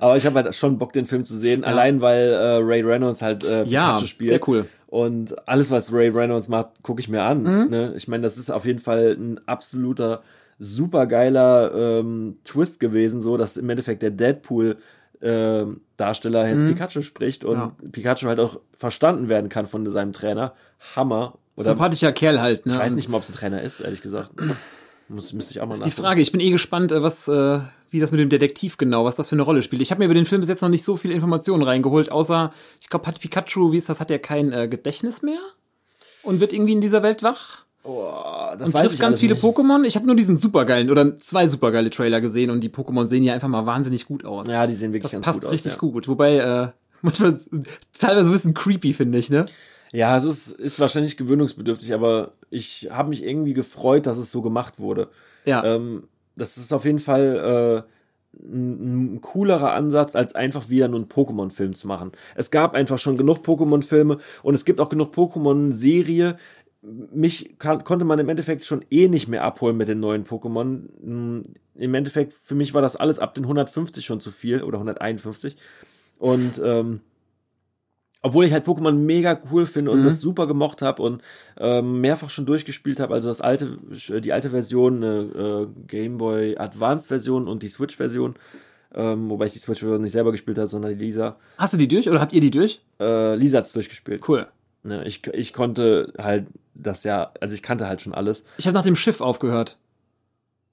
[0.00, 1.68] Aber ich habe halt schon Bock, den Film zu sehen, Ja.
[1.68, 4.30] allein weil äh, Ray Reynolds halt äh, Ja, Pikachu spielt.
[4.30, 4.66] sehr cool.
[4.86, 7.42] Und alles, was Ray Reynolds macht, gucke ich mir an.
[7.42, 7.66] Mhm.
[7.70, 7.92] Ne?
[7.96, 10.22] Ich meine, das ist auf jeden Fall ein absoluter,
[10.58, 14.78] supergeiler ähm, Twist gewesen, so dass im Endeffekt der Deadpool
[15.20, 17.60] ähm, Darsteller jetzt Pikachu spricht und Mhm.
[17.82, 17.88] Ja.
[17.90, 20.54] Pikachu halt auch verstanden werden kann von seinem Trainer.
[20.94, 21.38] Hammer.
[21.56, 22.66] Oder Sympathischer Kerl halt.
[22.66, 22.72] Ne?
[22.74, 24.30] ich weiß nicht mal, ob es ein Trainer ist, ehrlich gesagt.
[25.08, 25.90] Muss, müsste ich auch mal Das ist die.
[26.02, 26.20] Frage.
[26.20, 27.60] Ich bin eh gespannt, äh, was, äh,
[27.90, 29.80] wie das mit dem Detektiv genau, was das für eine Rolle spielt.
[29.82, 32.52] Ich habe mir über den Film bis jetzt noch nicht so viel Informationen reingeholt, außer,
[32.80, 35.40] ich glaube, hat Pikachu, wie ist das, hat er kein äh, Gedächtnis mehr?
[36.22, 37.64] Und wird irgendwie in dieser Welt wach?
[37.88, 39.42] Boah, das Und weiß trifft ganz viele nicht.
[39.42, 39.82] Pokémon.
[39.84, 43.32] Ich habe nur diesen supergeilen oder zwei supergeile Trailer gesehen und die Pokémon sehen ja
[43.32, 44.46] einfach mal wahnsinnig gut aus.
[44.46, 45.52] Ja, die sehen wirklich das ganz passt gut aus.
[45.54, 45.78] richtig ja.
[45.78, 46.06] gut.
[46.06, 46.68] Wobei, äh,
[47.00, 47.40] manchmal
[47.98, 49.46] teilweise ein bisschen creepy, finde ich, ne?
[49.90, 54.42] Ja, es ist, ist wahrscheinlich gewöhnungsbedürftig, aber ich habe mich irgendwie gefreut, dass es so
[54.42, 55.08] gemacht wurde.
[55.46, 55.64] Ja.
[55.64, 57.90] Ähm, das ist auf jeden Fall äh,
[58.42, 62.12] ein, ein coolerer Ansatz, als einfach wieder nur einen Pokémon-Film zu machen.
[62.34, 66.36] Es gab einfach schon genug Pokémon-Filme und es gibt auch genug Pokémon-Serie.
[66.80, 70.82] Mich kann, konnte man im Endeffekt schon eh nicht mehr abholen mit den neuen Pokémon.
[71.02, 71.42] Mm,
[71.74, 75.56] Im Endeffekt, für mich war das alles ab den 150 schon zu viel oder 151.
[76.18, 77.00] Und ähm,
[78.22, 80.04] obwohl ich halt Pokémon mega cool finde und Mhm.
[80.04, 81.22] das super gemocht habe und
[81.56, 83.78] ähm, mehrfach schon durchgespielt habe, also das alte,
[84.20, 88.34] die alte Version, eine äh, Game Boy Advance Version und die Switch Version,
[88.94, 91.38] ähm, wobei ich die Switch Version nicht selber gespielt habe, sondern die Lisa.
[91.58, 92.82] Hast du die durch oder habt ihr die durch?
[93.00, 94.28] Äh, Lisa hat's durchgespielt.
[94.28, 94.48] Cool.
[94.88, 98.42] Ne, ich, ich konnte halt das ja, also ich kannte halt schon alles.
[98.56, 99.76] Ich habe nach dem Schiff aufgehört.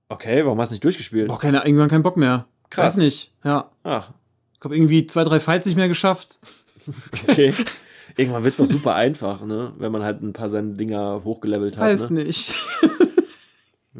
[0.10, 1.28] Okay, warum hast du nicht durchgespielt?
[1.28, 2.46] Boah, keine, irgendwann keinen Bock mehr.
[2.70, 2.94] Krass.
[2.94, 3.34] Weiß nicht.
[3.44, 3.72] Ja.
[3.84, 4.12] Ach,
[4.58, 6.40] Ich habe irgendwie zwei, drei Fights nicht mehr geschafft.
[7.28, 7.54] okay.
[8.18, 9.74] Irgendwann wird's doch super einfach, ne?
[9.78, 11.84] Wenn man halt ein paar seine Dinger hochgelevelt hat.
[11.84, 12.24] Weiß Ne?
[12.24, 12.54] nicht.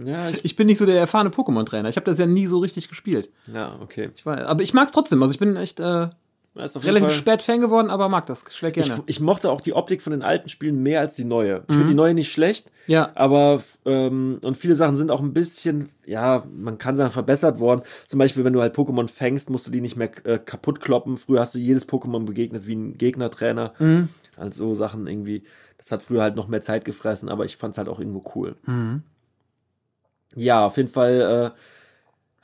[0.04, 1.88] Ja, ich, Ich bin nicht so der erfahrene Pokémon-Trainer.
[1.88, 3.30] Ich habe das ja nie so richtig gespielt.
[3.54, 4.10] ja, okay.
[4.14, 5.22] Ich weiß, aber ich mag's trotzdem.
[5.22, 6.10] Also ich bin echt äh,
[6.56, 9.04] Relativ Fall- spät Fan geworden, aber mag das schwer Ich, gerne.
[9.08, 11.64] ich mochte auch die Optik von den alten Spielen mehr als die neue.
[11.68, 11.74] Ich Mhm.
[11.74, 13.12] finde die neue nicht schlecht, ja.
[13.16, 17.82] aber ähm, und viele Sachen sind auch ein bisschen, ja, man kann sagen, verbessert worden.
[18.08, 21.18] Zum Beispiel, wenn du halt Pokémon fängst, musst du die nicht mehr äh, kaputt kloppen.
[21.18, 23.74] Früher hast du jedes Pokémon begegnet wie ein Gegnertrainer.
[23.80, 24.08] Mhm.
[24.38, 25.44] Also so Sachen irgendwie.
[25.78, 28.56] Das hat früher halt noch mehr Zeit gefressen, aber ich fand's halt auch irgendwo cool.
[28.66, 29.04] Mhm.
[30.36, 31.60] Ja, auf jeden Fall äh,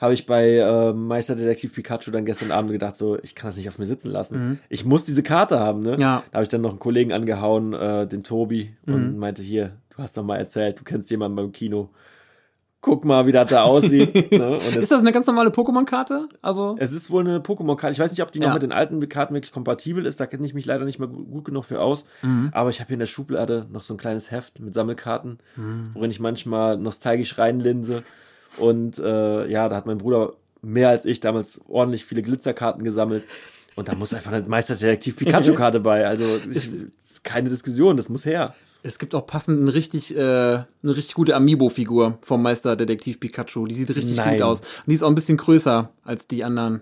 [0.02, 3.69] habe ich bei äh, Meisterdetektiv Pikachu dann gestern Abend gedacht, so, ich kann das nicht
[3.69, 4.60] auf mir sitzen lassen.
[4.68, 5.95] Ich muss diese Karte haben, ne?
[5.95, 6.02] Mhm.
[6.02, 6.23] Ja.
[6.32, 8.94] Da habe ich dann noch einen Kollegen angehauen, äh, den Tobi, Mhm.
[8.94, 11.90] und meinte, hier, du hast doch mal erzählt, du kennst jemanden beim Kino.
[12.84, 14.11] Guck mal, wie das da aussieht.
[14.32, 14.57] ne?
[14.69, 16.30] Es, Ist das eine ganz normale Pokémon-Karte?
[16.41, 16.76] Also.
[16.80, 17.91] es ist wohl eine Pokémon-Karte.
[17.94, 18.53] Ich weiß nicht, ob die noch Ja.
[18.56, 20.19] mit den alten Karten wirklich kompatibel ist.
[20.19, 22.06] Da kenne ich mich leider nicht mehr gut, gut genug für aus.
[22.23, 22.49] Mhm.
[22.53, 25.91] Aber ich habe hier in der Schublade noch so ein kleines Heft mit Sammelkarten, Mhm.
[25.94, 28.02] worin ich manchmal nostalgisch reinlinse.
[28.57, 33.23] Und äh, ja, da hat mein Bruder mehr als ich damals ordentlich viele Glitzerkarten gesammelt.
[33.76, 36.06] Und da muss einfach eine Meisterdetektiv Pikachu-Karte bei.
[36.06, 36.69] Also ich,
[37.03, 38.53] ist keine Diskussion, das muss her.
[38.84, 43.68] Es gibt auch passend eine richtig, äh, eine richtig gute Amiibo-Figur vom Meister Detektiv Pikachu.
[43.68, 44.34] Die sieht richtig Nein.
[44.38, 44.61] gut aus.
[44.61, 46.82] Und die ist auch ein bisschen größer als die anderen.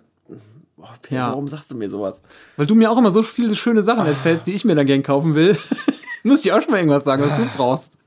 [0.78, 1.30] Oh, Peter, Ja.
[1.32, 2.24] warum sagst du mir sowas?
[2.56, 5.04] Weil du mir auch immer so viele schöne Sachen erzählst, die ich mir dann gern
[5.04, 5.58] kaufen will.
[6.24, 7.98] Muss ich auch schon mal irgendwas sagen, was du brauchst.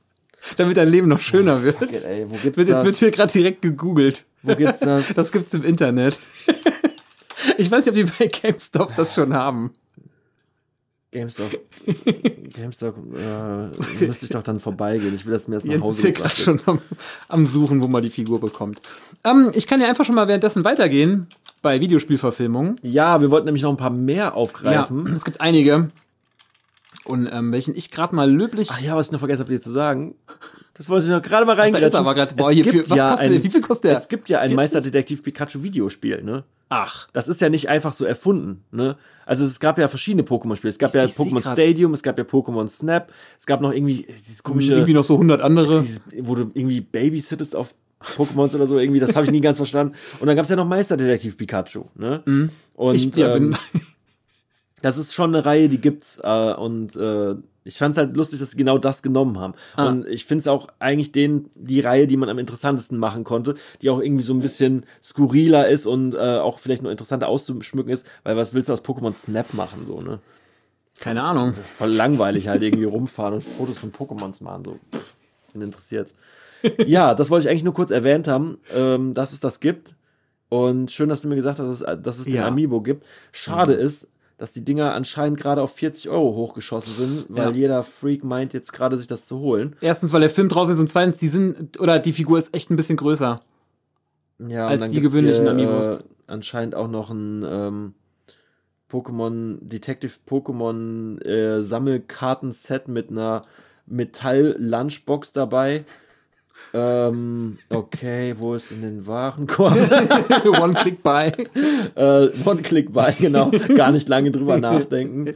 [0.57, 1.81] Damit dein Leben noch schöner wird.
[1.81, 2.85] Okay, ey, wo gibt's Wird, jetzt das?
[2.85, 4.25] wird hier gerade direkt gegoogelt.
[4.43, 5.09] Wo gibt's das?
[5.15, 6.19] Das gibt's im Internet.
[7.59, 9.73] Ich weiß nicht, ob die bei GameStop das schon haben.
[11.13, 11.51] GameStop.
[12.55, 15.15] GameStop äh, müsste ich doch dann vorbeigehen.
[15.15, 16.81] Ich will, dass mir das nach ist Hause hier gerade schon am,
[17.29, 18.81] am Suchen, wo man die Figur bekommt.
[19.23, 21.27] Ähm, ich kann ja einfach schon mal währenddessen weitergehen
[21.61, 22.77] bei Videospielverfilmungen.
[22.83, 25.07] Ja, wir wollten nämlich noch ein paar mehr Ja, aufgreifen.
[25.15, 25.91] es gibt einige.
[27.05, 28.69] Und ähm, welchen ich gerade mal löblich.
[28.71, 30.15] Ach ja, was ich noch vergessen habe, dir zu sagen.
[30.75, 31.89] Das wollte ich noch gerade mal da reingrätschen.
[31.89, 32.35] ist aber gerade.
[32.35, 33.43] Boah, Es hier für, was ja kostet ein, der?
[33.43, 33.97] Wie viel kostet der?
[33.99, 34.57] Es gibt ja ein 40?
[34.57, 36.45] Meisterdetektiv Pikachu Videospiel, ne?
[36.69, 37.09] Ach.
[37.13, 38.97] Das ist ja nicht einfach so erfunden, ne?
[39.27, 40.71] Also es gab ja verschiedene Pokémon-Spiele.
[40.71, 44.07] Es gab Ich- ja Pokémon Stadium, es gab ja Pokémon Snap, es gab noch irgendwie
[44.09, 45.81] dieses komische, Irgendwie noch so 100 andere.
[45.81, 47.75] dieses, wo du irgendwie babysittest auf
[48.17, 49.95] Pokémons oder so, irgendwie, das habe ich nie ganz verstanden.
[50.21, 52.23] Und dann gab es ja noch Meisterdetektiv Pikachu, ne?
[52.75, 52.95] Und Mhm.
[52.95, 53.83] Ich ja, ähm, bin,
[54.83, 57.35] das ist schon eine Reihe, die gibt's äh, und äh,
[57.65, 59.55] Ich fand es halt lustig, dass sie genau das genommen haben.
[59.77, 59.89] Ah.
[59.89, 63.55] Und ich finde es auch eigentlich den, die Reihe, die man am interessantesten machen konnte,
[63.81, 67.93] die auch irgendwie so ein bisschen skurriler ist und äh, auch vielleicht noch interessanter auszuschmücken
[67.93, 70.19] ist, weil was willst du aus Pokémon Snap machen, so, ne?
[70.99, 71.49] Keine Ahnung.
[71.51, 74.79] Das ist voll langweilig halt irgendwie rumfahren und Fotos von Pokémons machen, so.
[74.93, 75.15] Pff,
[75.53, 76.15] wen interessiert's.
[76.87, 79.97] Ja, das wollte ich eigentlich nur kurz erwähnt haben, ähm, dass es das gibt.
[80.49, 82.47] Und schön, dass du mir gesagt hast, dass es, dass es den Ja.
[82.47, 83.05] Amiibo gibt.
[83.33, 84.07] Schade ist,
[84.43, 87.51] dass die Dinger anscheinend gerade auf 40 Euro hochgeschossen sind, weil Ja.
[87.53, 89.77] jeder Freak meint, jetzt gerade sich das zu holen.
[89.81, 92.69] Erstens, weil der Film draußen ist und zweitens, die sind, oder die Figur ist echt
[92.69, 93.39] ein bisschen größer.
[94.41, 96.01] Ja, Als und dann die gewöhnlichen hier, Amiibos.
[96.01, 97.95] Äh, anscheinend auch noch ein ähm,
[98.91, 103.43] Pokémon, Detective Pokémon äh, Sammelkartenset mit einer
[103.87, 105.85] Metall-Lunchbox dabei.
[106.75, 109.77] Ähm, okay, wo ist in den Warenkorb?
[110.61, 111.29] One Click Buy.
[111.95, 113.51] äh, One-Click bei, genau.
[113.75, 115.35] Gar nicht lange drüber nachdenken.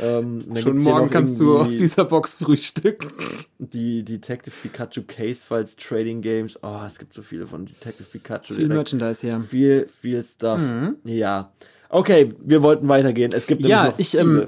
[0.00, 3.10] Ähm, Schon morgen kannst du aus dieser Box frühstücken.
[3.58, 6.58] die Detective Pikachu Case Files Trading Games.
[6.62, 8.54] Oh, es gibt so viele von Detective Pikachu.
[8.54, 8.74] Viel direkt.
[8.74, 9.40] Merchandise hier.
[9.42, 10.60] Viel, viel Stuff.
[11.04, 11.50] Ja.
[11.90, 13.32] Okay, wir wollten weitergehen.
[13.34, 14.46] Es gibt Ja, noch ich, ähm,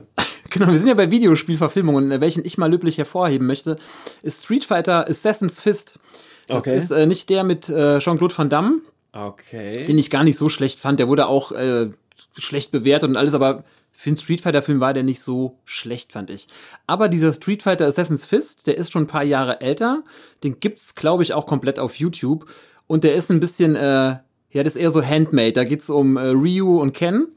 [0.59, 3.77] genau, wir sind ja bei Videospielverfilmungen, welchen ich mal löblich hervorheben möchte,
[4.23, 5.99] ist Street Fighter Assassin's Fist.
[6.47, 6.77] Das Okay.
[6.77, 8.81] ist äh, nicht der mit äh, Jean-Claude Van Damme,
[9.13, 9.85] Okay.
[9.87, 10.99] den ich gar nicht so schlecht fand.
[10.99, 11.91] Der wurde auch äh,
[12.37, 16.31] schlecht bewertet und alles, aber für einen Street Fighter-Film war der nicht so schlecht, fand
[16.31, 16.49] ich.
[16.87, 20.03] Aber dieser Street Fighter Assassin's Fist, der ist schon ein paar Jahre älter.
[20.43, 22.47] Den gibt's, glaube ich, auch komplett auf YouTube.
[22.87, 24.17] Und der ist ein bisschen, äh,
[24.53, 25.53] ja, das ist eher so handmade.
[25.53, 27.29] Da geht's um äh, Ryu und Ken,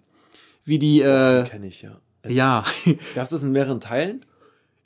[0.64, 2.00] wie die, äh, Kenne ich ja.
[2.28, 2.64] Ja,
[3.16, 4.22] Gab es das in mehreren Teilen?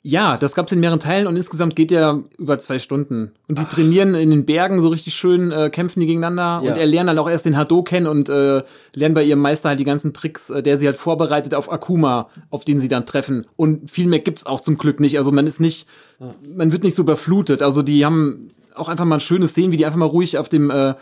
[0.02, 3.32] Ja, das gab's in mehreren Teilen und insgesamt geht der über zwei Stunden.
[3.48, 6.70] Und die trainieren in den Bergen so richtig schön, äh, kämpfen die gegeneinander Ja.
[6.72, 8.62] und er lernt dann auch erst den Hadoken und äh,
[8.94, 12.30] lernen bei ihrem Meister halt die ganzen Tricks, äh, der sie halt vorbereitet auf Akuma,
[12.48, 13.44] auf den sie dann treffen.
[13.56, 15.18] Und viel mehr gibt's auch zum Glück nicht.
[15.18, 15.86] Also man ist nicht,
[16.56, 17.60] man wird nicht so überflutet.
[17.60, 20.70] Also die haben auch einfach mal schöne Szenen, wie die einfach mal ruhig auf dem
[20.70, 20.94] äh,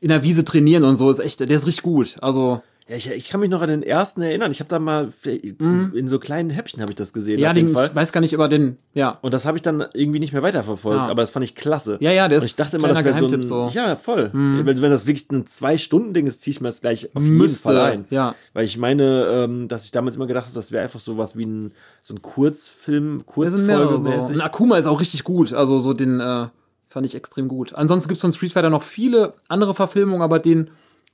[0.00, 1.08] in der Wiese trainieren und so.
[1.08, 2.16] Ist echt, der ist richtig gut.
[2.20, 4.50] Also Ja, ich, ich kann mich noch an den ersten erinnern.
[4.50, 7.36] Ich habe da mal in so kleinen Häppchen habe ich das gesehen.
[7.36, 7.42] Mhm.
[7.42, 9.18] ja, den, ich weiß gar nicht, aber den, ja.
[9.22, 11.06] Und das habe ich dann irgendwie nicht mehr weiterverfolgt, Ja.
[11.06, 11.96] aber das fand ich klasse.
[12.00, 13.64] Ja, ja, der Und ist ich dachte immer, das wäre so ein, so.
[13.66, 13.70] Mhm.
[13.70, 14.30] ja, voll.
[14.32, 17.80] Wenn, wenn das wirklich ein Zwei-Stunden-Ding ist, ziehe ich mir das gleich auf Müsste, jeden
[17.80, 18.04] Fall ein.
[18.10, 18.34] ja.
[18.52, 21.36] Weil ich meine, ähm, dass ich damals immer gedacht habe, das wäre einfach so was
[21.36, 21.72] wie ein,
[22.02, 24.10] so ein Kurzfilm, Das mehrere so.
[24.10, 25.52] Und Akuma ist auch richtig gut.
[25.52, 26.46] Also so den äh,
[26.88, 27.74] fand ich extrem gut.
[27.74, 30.70] Ansonsten gibt es von Street Fighter noch viele andere Verfilmungen, aber den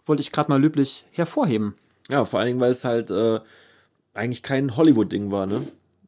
[0.09, 1.75] wollte ich gerade mal löblich hervorheben.
[2.09, 3.41] Ja, vor allen Dingen, weil es halt äh,
[4.15, 5.63] eigentlich kein Hollywood-Ding war, ne?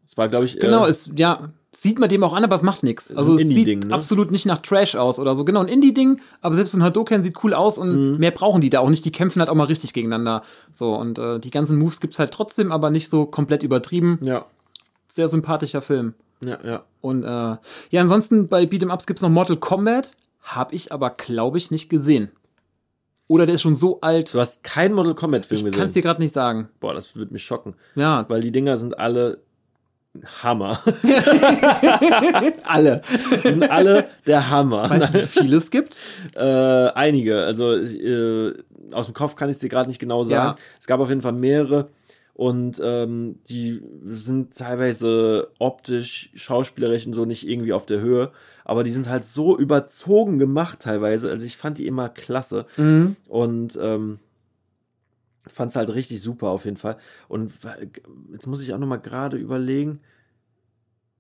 [0.07, 2.63] Es war, glaube ich, Genau, äh, es ja sieht man dem auch an, aber es
[2.65, 3.15] macht nichts.
[3.15, 3.95] Also es sieht ne?
[3.95, 5.45] absolut nicht nach Trash aus oder so.
[5.45, 8.19] Genau, ein Indie-Ding, aber selbst ein Hadoken sieht cool aus und Mhm.
[8.19, 9.05] mehr brauchen die da auch nicht.
[9.05, 10.43] Die kämpfen halt auch mal richtig gegeneinander.
[10.75, 14.19] So, und äh, die ganzen Moves gibt's halt trotzdem, aber nicht so komplett übertrieben.
[14.23, 14.47] ja,
[15.07, 16.15] Sehr sympathischer Film.
[16.41, 16.83] ja, ja.
[17.01, 20.13] Und äh, ja, ansonsten bei Beat'em Ups gibt's noch Mortal Kombat.
[20.43, 22.31] Hab ich aber, glaube ich, nicht gesehen.
[23.31, 24.35] Oder der ist schon so alt.
[24.35, 25.87] Du hast keinen Mortal Kombat-Film Ich kann gesehen.
[25.87, 26.69] es dir gerade nicht sagen.
[26.81, 27.77] Boah, das würde mich schocken.
[27.95, 29.39] Ja, Weil die Dinger sind alle
[30.43, 30.83] Hammer.
[32.65, 33.03] alle.
[33.45, 34.91] Die sind alle der Hammer.
[34.91, 36.01] Weißt du, wie viele es gibt?
[36.35, 37.45] Äh, einige.
[37.45, 38.53] Also äh,
[38.91, 40.59] aus dem Kopf kann ich es dir gerade nicht genau sagen.
[40.59, 40.65] Ja.
[40.81, 41.89] Es gab auf jeden Fall mehrere
[42.35, 48.33] und ähm, die sind teilweise optisch, schauspielerisch und so nicht irgendwie auf der Höhe.
[48.65, 51.31] Aber die sind halt so überzogen gemacht teilweise.
[51.31, 52.67] Also ich fand die immer klasse.
[52.77, 53.17] Mhm.
[53.29, 54.19] Und ähm,
[55.51, 56.97] fand es halt richtig super auf jeden Fall.
[57.29, 57.53] Und
[58.33, 60.01] jetzt muss ich auch noch mal gerade überlegen.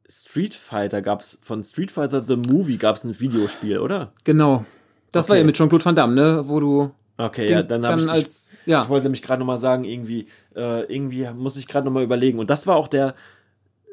[0.08, 4.12] Street Fighter gab's von Street Fighter the Movie gab's ein Videospiel, oder?
[4.24, 4.64] Genau.
[5.12, 5.40] Das war Okay.
[5.40, 6.42] ja mit Jean-Claude Van Damme, ne?
[6.46, 8.82] Wo du Okay, den ja, dann, hab ich, ich, als ja.
[8.82, 10.26] ich wollte mich gerade noch mal sagen, irgendwie,
[10.56, 12.38] äh, irgendwie muss ich gerade noch mal überlegen.
[12.38, 13.14] Und das war auch der,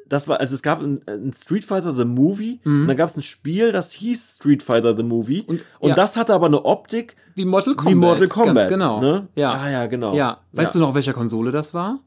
[0.10, 3.18] das war, also es gab ein, ein Street Fighter the Movie und dann gab es
[3.18, 5.62] ein Spiel, das hieß Street Fighter the Movie und, Mhm.
[5.80, 5.96] Und- ja.
[5.96, 7.92] das hatte aber eine Optik wie Mortal Kombat.
[7.92, 8.56] wie Mortal Kombat.
[8.56, 9.02] Ganz genau.
[9.02, 9.28] Ne?
[9.36, 9.52] Ja.
[9.54, 10.14] Ah ja, genau.
[10.16, 10.40] Ja.
[10.54, 12.00] Weißt du noch, auf welcher Konsole das war?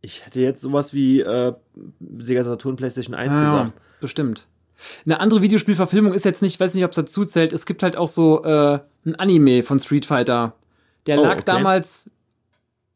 [0.00, 1.54] Ich hätte jetzt sowas wie äh,
[2.18, 3.72] Sega Saturn PlayStation 1 Ah, Ja, gesagt.
[4.00, 4.46] bestimmt.
[5.06, 7.52] Eine andere Videospielverfilmung ist jetzt nicht, weiß nicht, ob es dazu zählt.
[7.52, 10.54] Es gibt halt auch so äh, ein Anime von Street Fighter.
[11.06, 11.42] Der Oh, lag okay.
[11.46, 12.10] damals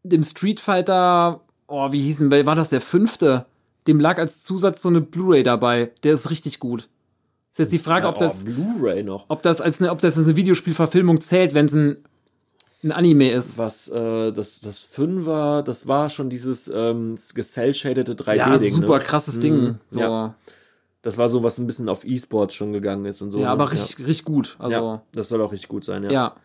[0.03, 3.47] dem Street Fighter, oh, wie hieß denn, war das der fünfte?
[3.89, 5.91] Dem lag als Zusatz so eine Blu-ray dabei.
[6.05, 6.83] Der ist richtig gut.
[7.55, 9.25] Das ist jetzt die Frage, Ja, ob das, oh, Blu-ray noch.
[9.29, 11.97] ob das als eine, ob das als eine Videospielverfilmung zählt, wenn es ein,
[12.85, 13.59] ein Anime ist.
[13.59, 18.37] Was, äh, das, das Fünfer, das war schon dieses ähm, gecell-shadete 3D-Ding.
[18.37, 19.05] Ja, super ne?
[19.05, 19.55] krasses Ding.
[19.57, 20.01] Mhm, So.
[20.01, 20.07] ja.
[20.09, 20.35] Ja,
[21.03, 23.39] Das war so, was ein bisschen auf E-Sport schon gegangen ist und so.
[23.39, 23.49] ne?
[23.49, 24.55] aber richtig, richtig gut.
[24.61, 26.11] Also, Ja, das soll auch richtig gut sein, ja.
[26.11, 26.37] ja.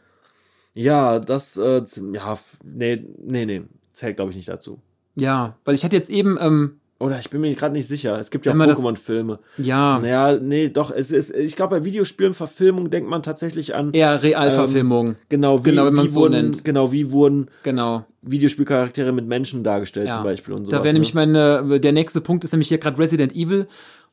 [0.74, 1.84] Ja, das, äh,
[2.14, 4.80] ja, nee, nee, nee, zählt glaube ich nicht dazu.
[5.16, 8.18] Ja, weil ich hatte jetzt eben ähm, Oder ich bin mir gerade nicht sicher.
[8.18, 9.40] Es gibt ja das- Pokémon-Filme.
[9.58, 13.92] Ja, Naja, nee, doch, es ist, ich glaube, bei Videospielen, Verfilmung denkt man tatsächlich an,
[13.94, 15.16] eher Realverfilmung.
[15.28, 16.64] genau, wie, genau, wenn man so wurden, nennt.
[16.64, 18.06] genau, wie wurden Genau.
[18.22, 20.16] Videospielcharaktere mit Menschen dargestellt Ja.
[20.16, 20.80] zum Beispiel und sowas.
[20.80, 21.26] Da wäre nämlich ne?
[21.62, 23.68] meine, der nächste Punkt ist nämlich hier gerade Resident Evil.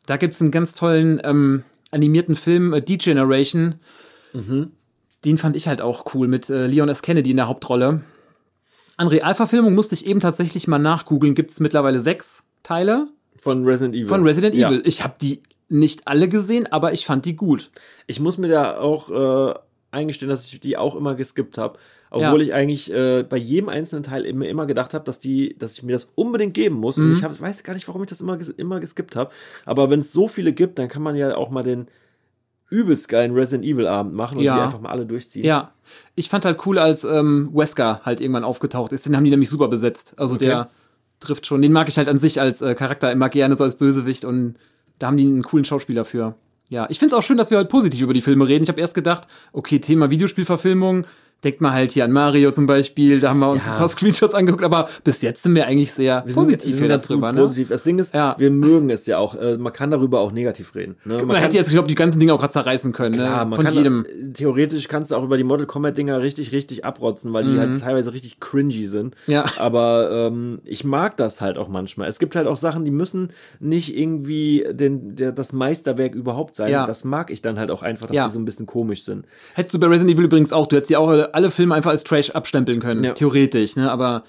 [0.06, 1.62] Da gibt's einen ganz tollen ähm,
[1.92, 3.76] animierten Film, äh, Degeneration.
[4.32, 4.72] Mhm.
[5.24, 7.02] Den fand ich halt auch cool mit äh, Leon S.
[7.02, 8.00] Kennedy in der Hauptrolle.
[8.96, 11.34] An Realverfilmung musste ich eben tatsächlich mal nachgoogeln.
[11.34, 13.08] Gibt's mittlerweile sechs Teile
[13.38, 14.06] von Resident Evil.
[14.08, 14.68] von Resident Ja.
[14.68, 14.82] Evil.
[14.84, 17.70] Ich habe die nicht alle gesehen, aber ich fand die gut.
[18.06, 19.54] Ich muss mir da auch äh,
[19.92, 21.78] eingestehen, dass ich die auch immer geskippt habe.
[22.12, 22.46] Obwohl Ja.
[22.46, 25.84] ich eigentlich äh, bei jedem einzelnen Teil immer, immer gedacht habe, dass die, dass ich
[25.84, 26.96] mir das unbedingt geben muss.
[26.96, 27.04] Mhm.
[27.06, 29.30] Und ich hab, weiß gar nicht, warum ich das immer, immer geskippt habe.
[29.64, 31.86] Aber wenn es so viele gibt, dann kann man ja auch mal den
[32.68, 34.56] übelst geilen Resident Evil Abend machen und Ja.
[34.56, 35.44] die einfach mal alle durchziehen.
[35.44, 35.72] Ja,
[36.14, 39.06] ich fand halt cool, als ähm, Wesker halt irgendwann aufgetaucht ist.
[39.06, 40.14] Den haben die nämlich super besetzt.
[40.16, 40.46] Also Okay.
[40.46, 40.70] der
[41.20, 41.62] trifft schon.
[41.62, 44.24] Den mag ich halt an sich als äh, Charakter immer gerne, so als Bösewicht.
[44.24, 44.56] Und
[44.98, 46.34] da haben die einen coolen Schauspieler für.
[46.70, 48.62] Ja, ich find's auch schön, dass wir heute positiv über die Filme reden.
[48.62, 51.06] Ich habe erst gedacht, okay, Thema Videospielverfilmung.
[51.42, 53.72] Denkt mal halt hier an Mario zum Beispiel, da haben wir uns Ja.
[53.72, 56.94] ein paar Screenshots angeguckt, aber bis jetzt sind wir eigentlich sehr Wir positiv sind, wir
[57.00, 57.32] sind darüber.
[57.32, 57.40] Ne?
[57.40, 57.68] positiv.
[57.68, 58.34] Das Ding ist, Ja.
[58.38, 59.34] wir mögen es ja auch.
[59.34, 60.96] Äh, man kann darüber auch negativ reden.
[61.04, 61.14] Ne?
[61.14, 63.14] Man, kann- hätte jetzt, ich glaube, die ganzen Dinge auch gerade zerreißen können.
[63.14, 63.50] Klar, ne?
[63.50, 64.06] man Von kann, jedem.
[64.34, 67.80] Theoretisch kannst du auch über die Mortal Kombat Dinger richtig, richtig abrotzen, weil die halt
[67.80, 69.14] teilweise richtig cringy sind.
[69.26, 69.32] Mhm.
[69.32, 69.44] Ja.
[69.58, 72.08] Aber ähm, ich mag das halt auch manchmal.
[72.08, 73.30] Es gibt halt auch Sachen, die müssen
[73.60, 76.70] nicht irgendwie den, der, das Meisterwerk überhaupt sein.
[76.70, 76.84] Ja.
[76.86, 79.24] Das mag ich dann halt auch einfach, dass die so ein bisschen komisch sind.
[79.54, 82.04] Hättest du bei Resident Evil übrigens auch, du hättest ja auch alle Filme einfach als
[82.04, 83.12] Trash abstempeln können, Ja.
[83.12, 83.90] theoretisch, ne?
[83.90, 84.24] Aber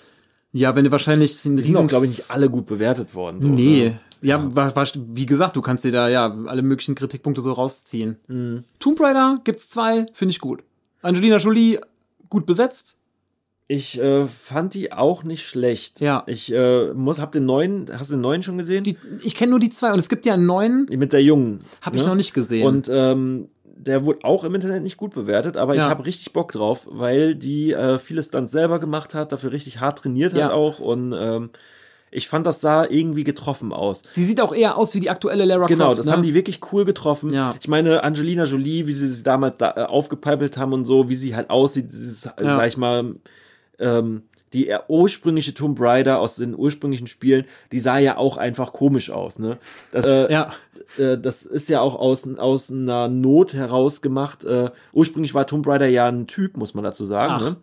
[0.54, 3.42] ja, wenn du wahrscheinlich Die sind auch, glaube ich, nicht alle gut bewertet worden.
[3.42, 3.86] So, Nee.
[3.90, 4.00] Ne?
[4.24, 8.18] Ja, War, war, wie gesagt, du kannst dir da ja alle möglichen Kritikpunkte so rausziehen.
[8.28, 8.64] Mhm.
[8.80, 10.62] Tomb Raider gibt's zwei, finde ich gut.
[11.02, 11.80] Angelina Jolie
[12.30, 12.98] gut besetzt.
[13.68, 16.02] Ich äh, fand die auch nicht schlecht.
[16.02, 16.24] Ja.
[16.28, 18.84] Ich äh, muss, hab den neuen, hast du den neuen schon gesehen?
[18.84, 21.60] Die, ich kenne nur die zwei und es gibt ja einen neuen, Mit der Jungen.
[21.82, 22.10] habe ich ne?
[22.10, 22.68] noch nicht gesehen.
[22.68, 23.48] Und ähm,
[23.86, 25.84] der wurde auch im Internet nicht gut bewertet, aber Ja.
[25.86, 29.80] ich habe richtig Bock drauf, weil die äh, viele Stunts selber gemacht hat, dafür richtig
[29.80, 30.46] hart trainiert Ja.
[30.46, 31.50] hat auch und ähm,
[32.14, 34.02] ich fand, das sah irgendwie getroffen aus.
[34.18, 36.00] die sieht auch eher aus wie die aktuelle Lara Genau, Croft.
[36.00, 36.12] das ne?
[36.12, 37.34] haben die wirklich cool getroffen.
[37.34, 37.56] Ja.
[37.62, 41.16] Ich meine, Angelina Jolie, wie sie sich damals da, äh, aufgepeipelt haben und so, wie
[41.16, 42.56] sie halt aussieht, dieses, äh, Ja.
[42.58, 43.16] sag ich mal,
[43.80, 48.74] ähm, die äh, ursprüngliche Tomb Raider aus den ursprünglichen Spielen, die sah ja auch einfach
[48.74, 49.58] komisch aus, ne?
[49.94, 50.52] Das, äh, Ja,
[50.98, 54.44] äh, das ist ja auch aus, aus einer Not heraus gemacht.
[54.44, 57.34] Äh, ursprünglich war Tomb Raider ja ein Typ, muss man dazu sagen.
[57.36, 57.42] Ach.
[57.42, 57.56] Ne?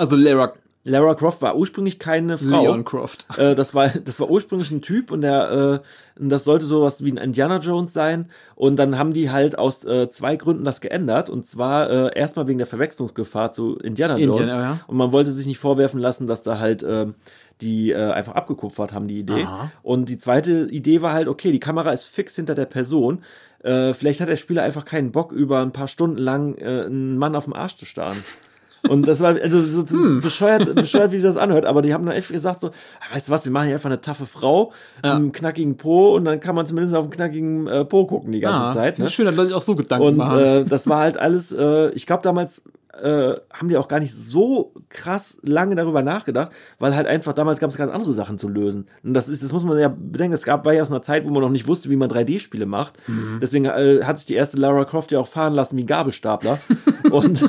[0.00, 2.62] also Lara Lara Croft war ursprünglich keine Frau.
[2.62, 3.26] Leon Croft.
[3.36, 5.82] Äh, das war das war ursprünglich ein Typ und der
[6.18, 9.84] äh, das sollte sowas wie ein Indiana Jones sein und dann haben die halt aus
[9.84, 14.40] äh, zwei Gründen das geändert und zwar äh, erstmal wegen der Verwechslungsgefahr zu Indiana Jones
[14.40, 14.80] Indiana, ja.
[14.86, 17.14] und man wollte sich nicht vorwerfen lassen, dass da halt ähm,
[17.60, 19.70] die äh, einfach abgekupfert haben die Idee Aha.
[19.82, 23.22] und die zweite Idee war halt okay die Kamera ist fix hinter der Person
[23.62, 27.18] äh, vielleicht hat der Spieler einfach keinen Bock über ein paar Stunden lang äh, einen
[27.18, 28.24] Mann auf dem Arsch zu starren
[28.88, 30.20] und das war also so, Hm.
[30.20, 31.66] bescheuert, bescheuert, wie sie das anhört.
[31.66, 33.90] Aber die haben dann echt gesagt so, "Ah, weißt du was, wir machen hier einfach
[33.90, 34.72] eine taffe Frau,
[35.04, 35.14] Ja.
[35.14, 38.40] einen knackigen Po und dann kann man zumindest auf einen knackigen äh, Po gucken die
[38.40, 38.98] ganze Ah, Zeit.
[38.98, 39.06] Ne?
[39.06, 41.90] ich Schön, dass Leute sich auch so Gedanken Und äh, das war halt alles, äh,
[41.90, 42.62] ich glaube damals
[43.00, 47.60] äh, haben die auch gar nicht so krass lange darüber nachgedacht, weil halt einfach damals
[47.60, 48.86] gab es ganz andere Sachen zu lösen.
[49.02, 51.26] Und das ist, das muss man ja bedenken, es gab war ja aus einer Zeit,
[51.26, 52.94] wo man noch nicht wusste, wie man 3D-Spiele macht.
[53.08, 53.38] Mhm.
[53.40, 56.58] Deswegen äh, hat sich die erste Lara Croft ja auch fahren lassen wie ein Gabelstapler.
[57.10, 57.42] und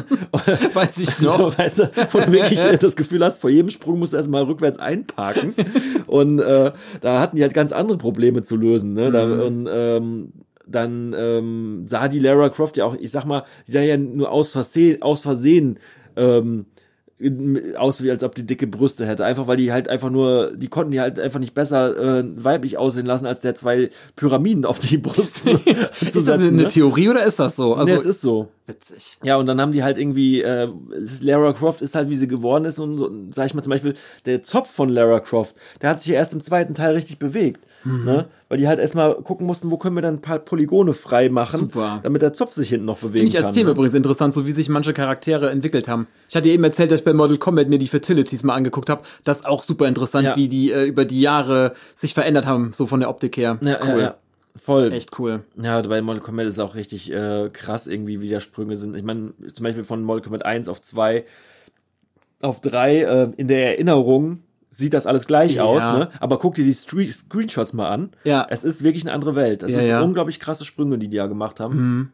[0.73, 1.38] Weiß ich noch.
[1.38, 4.18] so, weißt du, wo du wirklich äh, das Gefühl hast, vor jedem Sprung musst du
[4.18, 5.53] erstmal rückwärts einparken.
[6.07, 6.72] und äh,
[7.02, 8.94] da hatten die halt ganz andere Probleme zu lösen.
[8.94, 9.11] Ne?
[9.11, 10.34] Da, und ähm,
[10.67, 14.31] dann ähm, sah die Lara Croft ja auch, ich sag mal, die sah ja nur
[14.31, 15.79] aus Versehen, aus Versehen
[16.15, 16.65] ähm,
[17.77, 19.25] aus wie als ob die dicke Brüste hätte.
[19.25, 22.77] Einfach weil die halt einfach nur, die konnten die halt einfach nicht besser äh, weiblich
[22.77, 25.59] aussehen lassen, als der zwei Pyramiden auf die Brust zu,
[26.01, 26.67] ist das eine ne?
[26.67, 27.75] Theorie oder ist das so?
[27.75, 28.47] Also nee, es ist so.
[28.65, 29.19] witzig.
[29.23, 30.67] Ja, und dann haben die halt irgendwie, äh,
[31.21, 32.79] Lara Croft ist halt, wie sie geworden ist.
[32.79, 33.93] Und so, sag ich mal zum Beispiel,
[34.25, 37.61] der Zopf von Lara Croft, der hat sich ja erst im zweiten Teil richtig bewegt.
[37.84, 38.06] Mhm.
[38.06, 38.26] Ne?
[38.49, 41.62] Weil die halt erstmal gucken mussten, wo können wir dann ein paar Polygone frei machen,
[41.62, 41.99] Super.
[42.03, 43.53] damit der Zopf sich hinten noch bewegen Finde ich als kann.
[43.56, 43.72] Thema ne?
[43.74, 46.08] übrigens interessant, so wie sich manche Charaktere entwickelt haben.
[46.30, 49.03] Ich hatte eben erzählt, dass ich bei Mortal Kombat mir die Fertilities mal angeguckt habe.
[49.24, 50.36] Das ist auch super interessant, Ja.
[50.36, 53.58] wie die äh, über die Jahre sich verändert haben, so von der Optik her.
[53.62, 54.02] Ja, cool.
[54.02, 54.16] ja.
[54.56, 54.91] Voll.
[54.91, 55.44] Echt cool.
[55.56, 58.95] Ja, bei Mortal Kombat ist es auch richtig äh, krass, irgendwie, wie der Sprünge sind.
[58.98, 61.24] Ich meine, zum Beispiel von Mortal Kombat 1 auf 2
[62.41, 64.40] auf 3, äh, in der Erinnerung
[64.72, 65.64] sieht das alles gleich Ja.
[65.64, 66.10] aus, ne?
[66.19, 68.11] Aber guck dir die Stre Screenshots mal an.
[68.23, 68.48] Ja.
[68.49, 69.64] Es ist wirklich eine andere Welt.
[69.64, 70.02] Das Ja, ist ja.
[70.02, 72.14] unglaublich krasse Sprünge, die die da gemacht haben.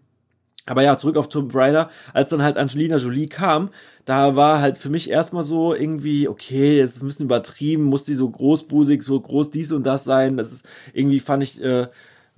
[0.65, 3.69] Aber ja, zurück auf Tomb Raider, als dann halt Angelina Jolie kam,
[4.03, 8.03] da war halt für mich erstmal so irgendwie, okay, es ist ein bisschen übertrieben, muss
[8.03, 10.35] die so großbusig, so groß dies und das sein.
[10.35, 11.87] Das ist irgendwie fand ich, äh,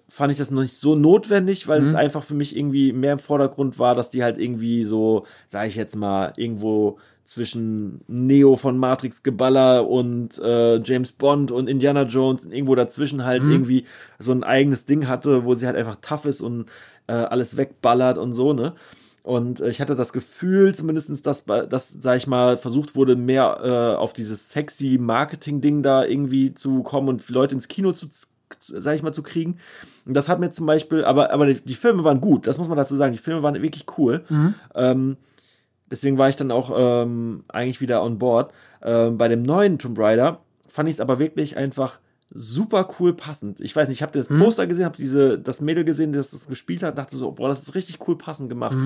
[0.08, 3.20] fand ich das noch nicht so notwendig, weil es einfach für mich irgendwie mehr im
[3.20, 6.98] Vordergrund war, dass die halt irgendwie so, sage ich jetzt mal, irgendwo
[7.30, 13.44] zwischen Neo von Matrix Geballer und äh, James Bond und Indiana Jones irgendwo dazwischen halt
[13.44, 13.86] irgendwie
[14.18, 16.66] so ein eigenes Ding hatte, wo sie halt einfach tough ist und
[17.06, 18.74] äh, alles wegballert und so, ne?
[19.22, 23.60] Und äh, ich hatte das Gefühl, zumindestens, dass, dass, sag ich mal, versucht wurde, mehr
[23.62, 28.08] äh, auf dieses sexy Marketing-Ding da irgendwie zu kommen und Leute ins Kino zu,
[28.68, 29.60] sag ich mal, zu kriegen.
[30.08, 32.70] Und das hat mir zum Beispiel, aber, aber die, die Filme waren gut, das muss
[32.70, 33.12] man dazu sagen.
[33.12, 34.24] Die Filme waren wirklich cool.
[34.74, 35.18] Ähm,
[35.91, 38.53] deswegen war ich dann auch ähm, eigentlich wieder on board.
[38.82, 41.99] Ähm, bei dem neuen Tomb Raider fand ich es aber wirklich einfach
[42.32, 43.60] super cool passend.
[43.60, 46.48] Ich weiß nicht, ich habe das Poster gesehen, habe diese das Mädel gesehen, das das
[46.48, 48.78] gespielt hat, dachte so, boah, das ist richtig cool passend gemacht.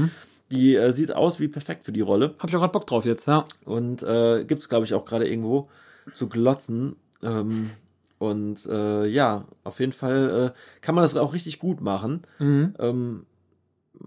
[0.49, 3.05] Die äh, sieht aus wie perfekt für die Rolle Hab ich auch grad Bock drauf
[3.05, 3.45] jetzt, ja.
[3.65, 5.69] und äh, gibt's glaube ich auch gerade irgendwo
[6.15, 6.95] zu glotzen.
[7.21, 7.71] Ähm,
[8.19, 12.21] und äh, ja, auf jeden Fall äh, kann man das auch richtig gut machen.
[12.39, 12.73] Mhm.
[12.79, 13.25] Ähm,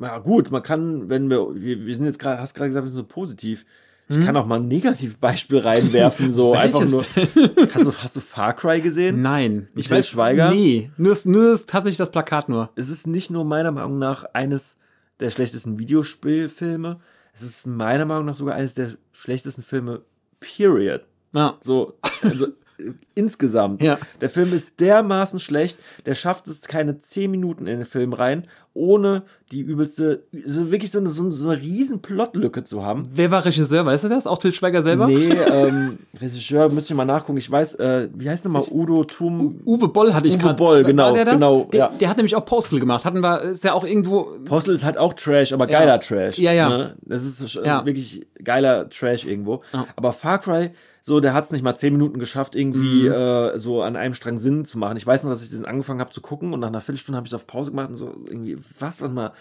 [0.01, 2.97] ja gut, man kann, wenn wir, wir, sind jetzt gerade, hast gerade gesagt, wir sind
[2.97, 3.65] so positiv.
[4.09, 7.03] Ich kann auch mal ein Negativbeispiel reinwerfen, so einfach nur.
[7.75, 9.21] Hast du, hast du Far Cry gesehen?
[9.21, 9.67] Nein.
[9.75, 10.51] Ich Till weiß, Schweiger?
[10.53, 12.71] Nee, nur, ist- nur ist tatsächlich das Plakat nur.
[12.77, 14.79] Es ist nicht nur meiner Meinung nach eines
[15.19, 17.01] der schlechtesten Videospielfilme,
[17.33, 20.03] es ist meiner Meinung nach sogar eines der schlechtesten Filme,
[20.39, 21.03] period.
[21.33, 21.59] Ja.
[21.61, 22.47] So, also
[23.15, 23.83] insgesamt.
[23.83, 23.99] Ja.
[24.21, 28.47] Der Film ist dermaßen schlecht, der schafft es keine zehn Minuten in den Film rein,
[28.75, 29.23] ohne
[29.53, 33.09] die übelste, so wirklich so eine, so, eine- so eine riesen Plotlücke zu haben.
[33.15, 34.27] Wer war Regisseur, weißt du das?
[34.27, 35.07] Auch Til Schweiger selber?
[35.07, 37.39] Nee, ähm, Regisseur, müsste ich mal nachgucken.
[37.39, 39.61] Ich weiß, äh, wie heißt nochmal Udo Tum?
[39.65, 40.55] Uwe Boll hatte ich Uwe gerade.
[40.57, 41.89] Boll, genau, der genau, Der, ja.
[41.99, 43.07] der hat nämlich auch Postal gemacht.
[43.07, 44.37] Hatten wir, ist ja auch irgendwo.
[44.45, 46.37] Postel ist halt auch Trash, aber geiler Trash.
[46.39, 46.69] Ja, ja.
[46.69, 46.97] Ne?
[47.03, 47.87] Das ist Ja.
[47.87, 49.63] wirklich geiler Trash irgendwo.
[49.73, 49.87] Ja.
[49.97, 50.71] Aber Far Cry,
[51.07, 53.13] so, der hat es nicht mal zehn Minuten geschafft, irgendwie Mhm.
[53.13, 54.97] äh, so an einem Strang Sinn zu machen.
[54.97, 57.27] Ich weiß noch, dass ich den angefangen habe zu gucken und nach einer Viertelstunde habe
[57.29, 59.33] ich es auf Pause gemacht und so irgendwie, was, warte mal,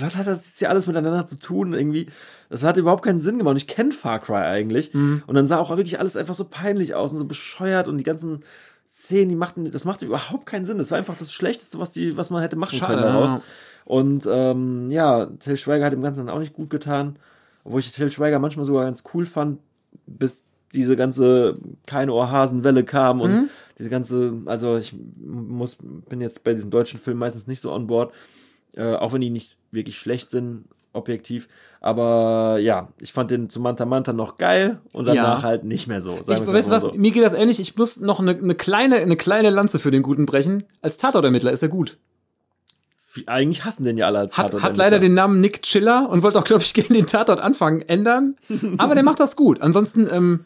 [0.00, 1.72] was hat das jetzt hier alles miteinander zu tun?
[1.72, 2.08] Irgendwie,
[2.50, 3.52] das hat überhaupt keinen Sinn gemacht.
[3.52, 4.92] Und ich kenne Far Cry eigentlich.
[4.92, 5.22] Mhm.
[5.28, 8.02] Und dann sah auch wirklich alles einfach so peinlich aus und so bescheuert und die
[8.04, 8.40] ganzen
[8.88, 10.78] Szenen, die machten, das machte überhaupt keinen Sinn.
[10.78, 13.32] Das war einfach das Schlechteste, was die, was man hätte machen Schade, können daraus.
[13.34, 13.42] ja.
[13.84, 17.16] Und ähm, ja, Till Schweiger hat dem Ganzen dann auch nicht gut getan.
[17.62, 19.60] Obwohl ich Till Schweiger manchmal sogar ganz cool fand,
[20.06, 20.42] bis
[20.74, 21.56] diese ganze
[21.86, 23.48] keine Ohrhasenwelle kam und Mhm.
[23.78, 24.94] diese ganze, also ich
[25.24, 25.76] muss,
[26.08, 28.12] bin jetzt bei diesen deutschen Filmen meistens nicht so on board,
[28.76, 31.48] äh, auch wenn die nicht wirklich schlecht sind, objektiv.
[31.80, 35.42] Aber ja, ich fand den zu Manta Manta noch geil und danach Ja.
[35.42, 36.16] halt nicht mehr so.
[36.22, 36.82] Sagen Ich, weißt was?
[36.82, 36.92] so.
[36.94, 37.60] Mir geht das ähnlich.
[37.60, 40.64] Ich muss noch eine, eine, kleine, eine kleine Lanze für den Guten brechen.
[40.80, 41.98] Als Tatortermittler ist er gut.
[43.26, 46.22] Eigentlich hassen den ja alle als Hat, Tatort- hat leider den Namen Nick Chiller und
[46.22, 48.36] wollte auch, glaube ich, gegen den Tatort anfangen ändern.
[48.78, 49.60] Aber der macht das gut.
[49.60, 50.44] Ansonsten, ähm,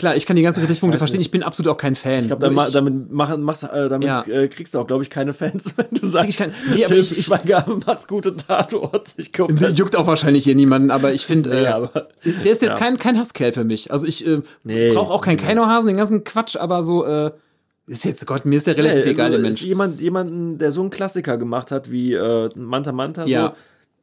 [0.00, 1.18] klar, ich kann die ganzen Kritikpunkte verstehen.
[1.18, 1.28] nicht.
[1.28, 2.18] Ich bin absolut auch kein Fan.
[2.18, 4.22] Ich glaube, damit, damit, mach, machst, äh, damit Ja.
[4.26, 6.96] äh, kriegst du auch, glaube ich, keine Fans, wenn du sagst, ich kein- nee, aber
[6.96, 9.12] ich- ich- Schweiger macht gute Tatorte.
[9.18, 12.52] Ich glaube, Der juckt auch wahrscheinlich hier niemanden, aber ich finde, Nee, äh, aber- der
[12.52, 12.74] ist jetzt ja.
[12.76, 13.92] kein, kein Hasskerl für mich.
[13.92, 14.92] Also ich äh, Nee.
[14.92, 17.30] brauche auch keinen Keinohasen, den ganzen Quatsch, aber so, äh,
[17.86, 19.62] ist jetzt, Gott, mir ist der relativ Nee, egal, also, der Mensch.
[19.62, 23.48] Jemand, jemanden, der so einen Klassiker gemacht hat wie äh, Manta Manta, Ja.
[23.48, 23.52] so,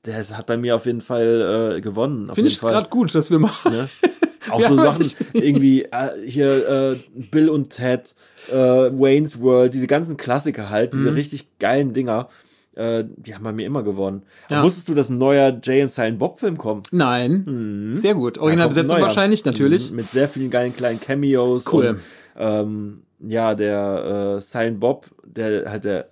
[0.05, 2.29] der hat bei mir auf jeden Fall äh, gewonnen.
[2.33, 3.51] Finde ich gerade gut, dass wir mal.
[3.65, 3.89] Ne?
[4.49, 6.95] Auch Ja, so Sachen irgendwie äh, hier äh,
[7.31, 8.15] Bill und Ted,
[8.49, 10.97] äh, Wayne's World, diese ganzen Klassiker halt, Mhm.
[10.99, 12.29] diese richtig geilen Dinger,
[12.75, 14.23] äh, die haben bei mir immer gewonnen.
[14.49, 14.63] Ja.
[14.63, 16.87] Wusstest du, dass ein neuer Jay und Silent Bob Film kommt?
[16.93, 17.91] Nein.
[17.95, 18.37] Sehr gut.
[18.37, 19.89] Originalbesetzung wahrscheinlich, natürlich.
[19.89, 21.65] Mhm, Mit sehr vielen geilen kleinen Cameos.
[21.69, 21.87] Cool.
[21.87, 21.99] Und,
[22.37, 26.07] ähm, ja, der äh, Silent Bob, der halt der,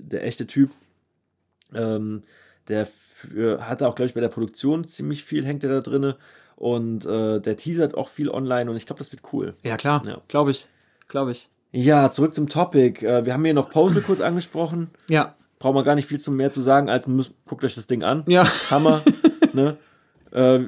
[0.00, 0.70] der echte Typ,
[1.74, 2.22] ähm,
[2.68, 2.86] der
[3.18, 6.16] für, hat auch, glaube ich, bei der Produktion ziemlich viel, hängt er da drinne.
[6.56, 9.54] Und äh, der teasert auch viel online und ich glaube, das wird cool.
[9.62, 10.02] Ja, klar.
[10.06, 10.20] Ja.
[10.28, 10.68] Glaube ich.
[11.08, 11.48] Glaube ich.
[11.70, 13.04] Ja, zurück zum Topic.
[13.06, 14.90] Äh, wir haben hier noch Postal kurz angesprochen.
[15.08, 15.34] Ja.
[15.58, 18.02] Brauchen wir gar nicht viel zu mehr zu sagen, als müsst, guckt euch das Ding
[18.02, 18.24] an.
[18.26, 18.44] Ja.
[18.70, 19.02] Hammer.
[19.52, 19.76] ne?
[20.32, 20.60] äh,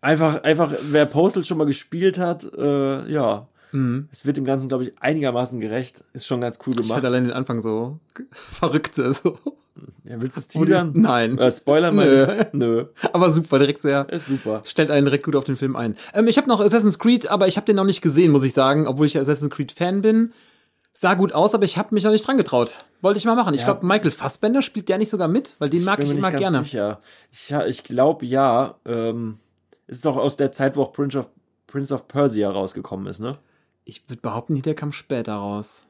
[0.00, 4.06] einfach, einfach, wer Postal schon mal gespielt hat, äh, ja, Mhm.
[4.12, 6.04] es wird dem Ganzen, glaube ich, einigermaßen gerecht.
[6.12, 6.96] Ist schon ganz cool Ich gemacht.
[6.96, 7.98] fand allein den Anfang so
[8.30, 8.94] verrückt.
[8.96, 9.38] So.
[10.04, 10.92] Ja, willst du es teasern?
[10.94, 11.38] Nein.
[11.38, 12.06] Äh, Spoiler mal.
[12.06, 12.44] Nö.
[12.52, 12.84] Nö.
[13.12, 14.08] Aber super, direkt sehr.
[14.10, 14.62] Ist super.
[14.64, 15.96] Stellt einen direkt gut auf den Film ein.
[16.12, 18.52] Ähm, ich habe noch Assassin's Creed, aber ich habe den noch nicht gesehen, muss ich
[18.52, 20.32] sagen, obwohl ich Assassin's Creed Fan bin.
[20.94, 22.84] Sah gut aus, aber ich habe mich noch nicht dran getraut.
[23.00, 23.54] Wollte ich mal machen.
[23.54, 23.68] Ich Ja.
[23.68, 26.28] glaube, Michael Fassbender spielt der nicht sogar mit, weil den mag bin ich mir immer
[26.30, 26.64] nicht ganz gerne.
[26.64, 27.00] Sicher.
[27.30, 28.74] Ich, ja, ich glaube ja.
[28.84, 29.38] Ähm,
[29.86, 31.30] es ist auch aus der Zeit, wo auch Prince of,
[31.66, 33.38] Prince of Persia rausgekommen ist, ne?
[33.84, 35.86] Ich würde behaupten, der kam später raus.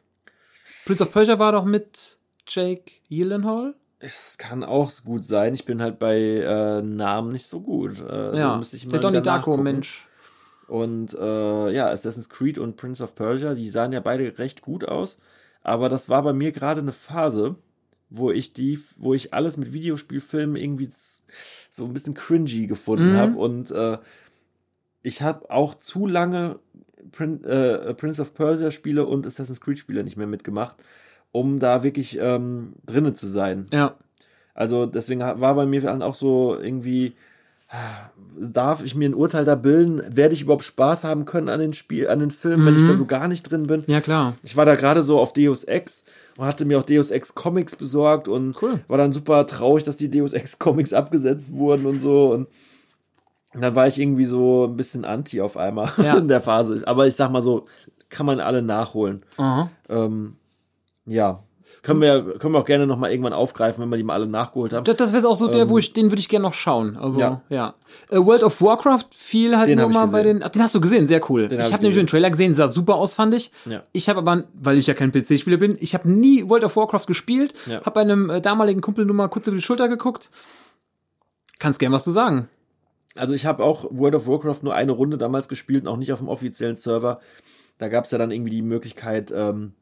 [0.87, 3.75] Prince of Persia war doch mit Jake Gyllenhaal?
[3.99, 5.55] Es kann auch gut sein.
[5.55, 8.01] Ich bin halt bei äh, Namen nicht so gut.
[8.01, 9.57] Äh, Ja, müsste ich mal der Donnie wieder Darko.
[9.57, 10.09] Mensch.
[10.67, 14.85] Und äh, ja, Assassin's Creed und Prince of Persia, die sahen ja beide recht gut
[14.85, 15.19] aus.
[15.63, 17.57] Aber das war bei mir gerade eine Phase,
[18.11, 20.91] wo ich die, wo ich alles mit Videospielfilmen irgendwie
[21.71, 23.17] so ein bisschen cringy gefunden Mhm.
[23.17, 23.39] habe.
[23.39, 23.99] Und äh,
[25.03, 26.59] ich habe auch zu lange
[27.13, 30.77] Prin äh, Prince of Persia Spiele und Assassin's Creed Spiele nicht mehr mitgemacht,
[31.33, 33.67] um da wirklich ähm, drinne zu sein.
[33.73, 33.95] Ja.
[34.55, 37.15] Also deswegen war bei mir dann auch so irgendwie,
[38.39, 40.03] darf ich mir ein Urteil da bilden?
[40.15, 42.95] Werde ich überhaupt Spaß haben können an den Spiel, an den Filmen, wenn ich da
[42.95, 43.85] so gar nicht drin bin?
[43.87, 44.35] Ja, klar.
[44.43, 46.05] Ich war da gerade so auf Deus Ex
[46.37, 48.81] und hatte mir auch Deus Ex Comics besorgt und Cool.
[48.89, 52.49] war dann super traurig, dass die Deus Ex Comics abgesetzt wurden und so und
[53.55, 56.17] dann war ich irgendwie so ein bisschen anti auf einmal Ja.
[56.19, 56.83] in der Phase.
[56.87, 57.67] Aber ich sag mal so,
[58.09, 59.25] kann man alle nachholen.
[59.37, 59.71] Aha.
[59.91, 60.37] Ähm,
[61.07, 61.41] ja.
[61.83, 64.73] Können wir, können wir auch gerne nochmal irgendwann aufgreifen, wenn wir die mal alle nachgeholt
[64.73, 64.85] haben.
[64.85, 66.97] Das, das wäre auch so der, wo ich, den würde ich gerne noch schauen.
[66.97, 67.43] Also, ja.
[67.49, 67.75] Ja.
[68.09, 70.39] Äh, World of Warcraft fiel halt Den nur hab ich mal bei gesehen.
[70.39, 70.43] den.
[70.45, 71.49] Ach, den hast du gesehen, sehr cool.
[71.49, 72.07] Den ich hab habe ich nämlich den.
[72.07, 73.51] Trailer gesehen, sah super aus, fand ich.
[73.65, 73.83] Ja.
[73.91, 77.07] Ich habe aber, weil ich ja kein PC-Spieler bin, ich habe nie World of Warcraft
[77.07, 77.53] gespielt.
[77.67, 77.81] Ja.
[77.81, 80.31] Habe bei einem äh, damaligen Kumpel nur mal kurz über die Schulter geguckt.
[81.59, 82.49] Kannst gern was zu sagen.
[83.17, 86.13] Also ich habe auch World of Warcraft nur eine Runde damals gespielt, und auch nicht
[86.13, 87.21] auf dem offiziellen Server.
[87.79, 89.73] Da gab es ja dann irgendwie die Möglichkeit, ähm,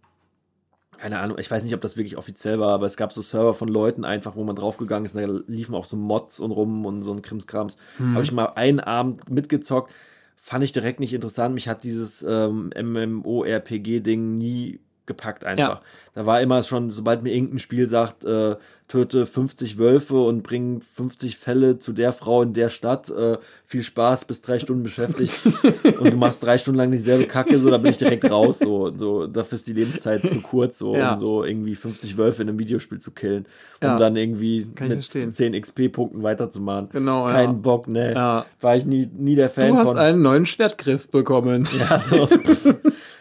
[1.00, 3.54] keine Ahnung, ich weiß nicht, ob das wirklich offiziell war, aber es gab so Server
[3.54, 7.02] von Leuten einfach, wo man draufgegangen ist, da liefen auch so Mods und rum und
[7.02, 7.76] so ein Krimskrams.
[7.98, 9.92] Habe ich mal einen Abend mitgezockt,
[10.36, 11.54] fand ich direkt nicht interessant.
[11.54, 15.80] Mich hat dieses ähm, MMORPG-Ding nie gepackt einfach.
[15.80, 15.82] Ja.
[16.14, 18.56] Da war immer schon, sobald mir irgendein Spiel sagt, äh,
[18.90, 23.84] töte 50 Wölfe und bring 50 Fälle zu der Frau in der Stadt, äh, viel
[23.84, 25.32] Spaß, bis drei Stunden beschäftigt
[26.00, 28.90] und du machst drei Stunden lang dieselbe Kacke, so, da bin ich direkt raus, so,
[28.96, 31.12] so, dafür ist die Lebenszeit zu kurz, so, Ja.
[31.14, 33.46] um so irgendwie 50 Wölfe in einem Videospiel zu killen,
[33.80, 33.96] um Ja.
[33.96, 35.32] dann irgendwie mit verstehen.
[35.32, 36.88] 10 XP-Punkten weiterzumachen.
[36.90, 37.32] Genau, ja.
[37.34, 38.12] Kein Bock, ne.
[38.14, 38.46] Ja.
[38.60, 39.98] War ich nie, nie der Fan Du hast von.
[39.98, 41.68] einen neuen Schwertgriff bekommen.
[41.78, 42.28] Ja, so.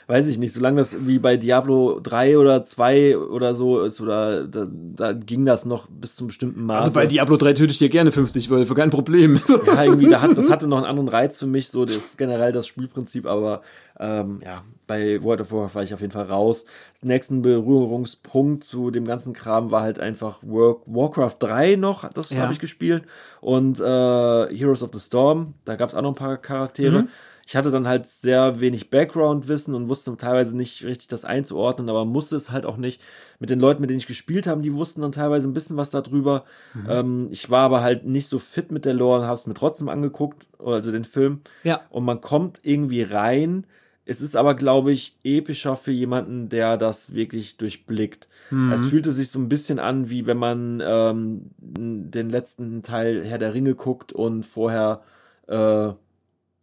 [0.09, 4.47] Weiß ich nicht, solange das wie bei Diablo 3 oder 2 oder so ist, oder
[4.47, 6.83] da, da ging das noch bis zum bestimmten Maß.
[6.85, 9.39] Also bei Diablo 3 töte ich dir gerne 50 Wölfe, kein Problem.
[9.67, 12.51] ja, irgendwie, da hat, das hatte noch einen anderen Reiz für mich, so das generell
[12.51, 13.61] das Spielprinzip, aber
[13.99, 16.65] ähm, ja, bei World of Warcraft war ich auf jeden Fall raus.
[17.03, 22.41] Nächsten Berührungspunkt zu dem ganzen Kram war halt einfach War, Warcraft 3 noch, das Ja.
[22.41, 23.03] habe ich gespielt.
[23.41, 27.07] Und äh, Heroes of the Storm, da gab es auch noch ein paar Charaktere.
[27.49, 32.05] Ich hatte dann halt sehr wenig Background-Wissen und wusste teilweise nicht richtig das einzuordnen, aber
[32.05, 33.01] musste es halt auch nicht.
[33.39, 35.89] Mit den Leuten, mit denen ich gespielt habe, die wussten dann teilweise ein bisschen was
[35.89, 36.43] darüber.
[36.87, 39.55] Ähm, ich war aber halt nicht so fit mit der Lore und habe es mir
[39.55, 41.41] trotzdem angeguckt, also den Film.
[41.63, 41.81] Ja.
[41.89, 43.65] Und man kommt irgendwie rein.
[44.05, 48.27] Es ist aber, glaube ich, epischer für jemanden, der das wirklich durchblickt.
[48.71, 53.39] Es fühlte sich so ein bisschen an, wie wenn man ähm, den letzten Teil Herr
[53.39, 55.01] der Ringe guckt und vorher
[55.47, 55.93] äh,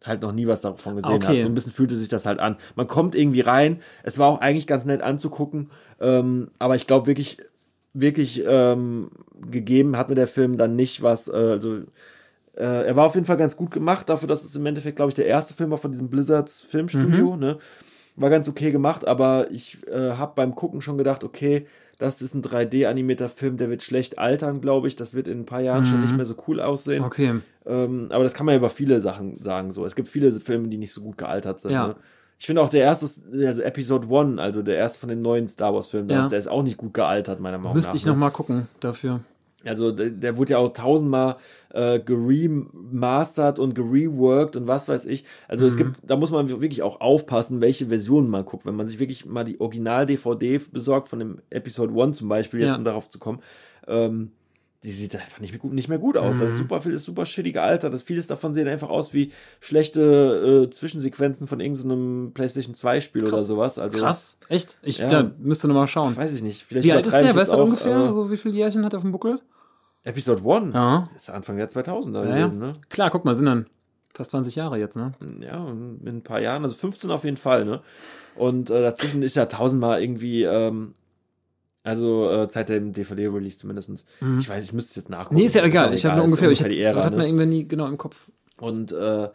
[0.07, 1.27] halt noch nie was davon gesehen Okay.
[1.27, 1.43] hat.
[1.43, 2.57] So ein bisschen fühlte sich das halt an.
[2.75, 3.81] Man kommt irgendwie rein.
[4.03, 5.71] Es war auch eigentlich ganz nett anzugucken.
[6.01, 7.39] Ähm, aber ich glaube wirklich,
[7.93, 9.11] wirklich ähm,
[9.51, 11.79] gegeben hat mir der Film dann nicht was, äh, also
[12.57, 15.11] äh, er war auf jeden Fall ganz gut gemacht, dafür, dass es im Endeffekt, glaube
[15.11, 17.41] ich, der erste Film war von diesem Blizzards Filmstudio, Mhm.
[17.41, 17.59] ne?
[18.19, 21.67] War ganz okay gemacht, aber ich äh, habe beim Gucken schon gedacht, okay,
[21.99, 24.97] das ist ein 3D-animierter Film, der wird schlecht altern, glaube ich.
[24.97, 27.01] Das wird in ein paar Jahren schon nicht mehr so cool aussehen.
[27.01, 27.07] Mhm.
[27.07, 27.35] Okay.
[27.65, 29.73] Ähm, aber das kann man ja über viele Sachen sagen.
[29.73, 31.73] So, es gibt viele Filme, die nicht so gut gealtert sind.
[31.73, 31.89] Ja.
[31.89, 31.97] Ne?
[32.39, 33.07] Ich finde auch der erste,
[33.47, 36.29] also Episode One, also der erste von den neuen Star Wars Filmen, Ja.
[36.29, 37.97] der ist- auch nicht gut gealtert, meiner Meinung Müsste nach.
[37.97, 38.11] ich ne?
[38.13, 39.21] noch mal gucken dafür.
[39.67, 41.37] Also der, der wurde ja auch tausendmal
[41.73, 45.25] äh, geremastert und gereworked und was weiß ich.
[45.49, 45.69] Also Mhm.
[45.69, 48.67] es gibt, da muss man wirklich auch aufpassen, welche Versionen man guckt.
[48.67, 52.71] Wenn man sich wirklich mal die Original-DVD besorgt, von dem Episode 1 zum Beispiel, jetzt
[52.71, 52.77] Ja.
[52.77, 53.41] um darauf zu kommen,
[53.87, 54.33] ähm,
[54.85, 56.37] die sieht einfach nicht mehr gut, nicht mehr gut aus.
[56.37, 56.41] Mhm.
[56.43, 57.93] Das ist super viel, ist super shitty gealtert.
[57.93, 63.25] Das vieles davon sehen einfach aus wie schlechte äh, Zwischensequenzen von irgendeinem PlayStation 2 Spiel
[63.25, 63.79] oder sowas.
[63.79, 64.79] Also Krass, echt?
[64.83, 65.11] Ich Ja.
[65.11, 66.17] ja, müsste noch mal schauen.
[66.17, 66.63] weiß ich nicht.
[66.63, 67.35] Vielleicht Wie alt ist der?
[67.35, 67.97] Weißt du ungefähr?
[68.07, 69.41] äh, so wie viele Jährchen hat er auf dem Buckel?
[70.07, 70.75] Episode 1?
[70.75, 71.09] Ja.
[71.13, 72.75] Das ist Anfang der 2000er Ja, gewesen, ne?
[72.89, 73.67] Klar, guck mal, sind dann
[74.15, 75.13] fast 20 Jahre jetzt, ne?
[75.41, 77.83] Ja, in ein paar Jahren, also 15 auf jeden Fall, ne?
[78.37, 80.95] Und äh, dazwischen ist ja tausendmal irgendwie, ähm,
[81.83, 84.07] also äh, seit dem DVD-Release zumindest.
[84.39, 85.35] Ich weiß, ich müsste es jetzt nachgucken.
[85.35, 85.41] Mhm.
[85.41, 85.93] Nee, ist ja egal.
[85.95, 88.29] Ich habe nur ungefähr, ich hatte, das hat man irgendwann nie genau im Kopf.
[88.59, 89.29] Und äh,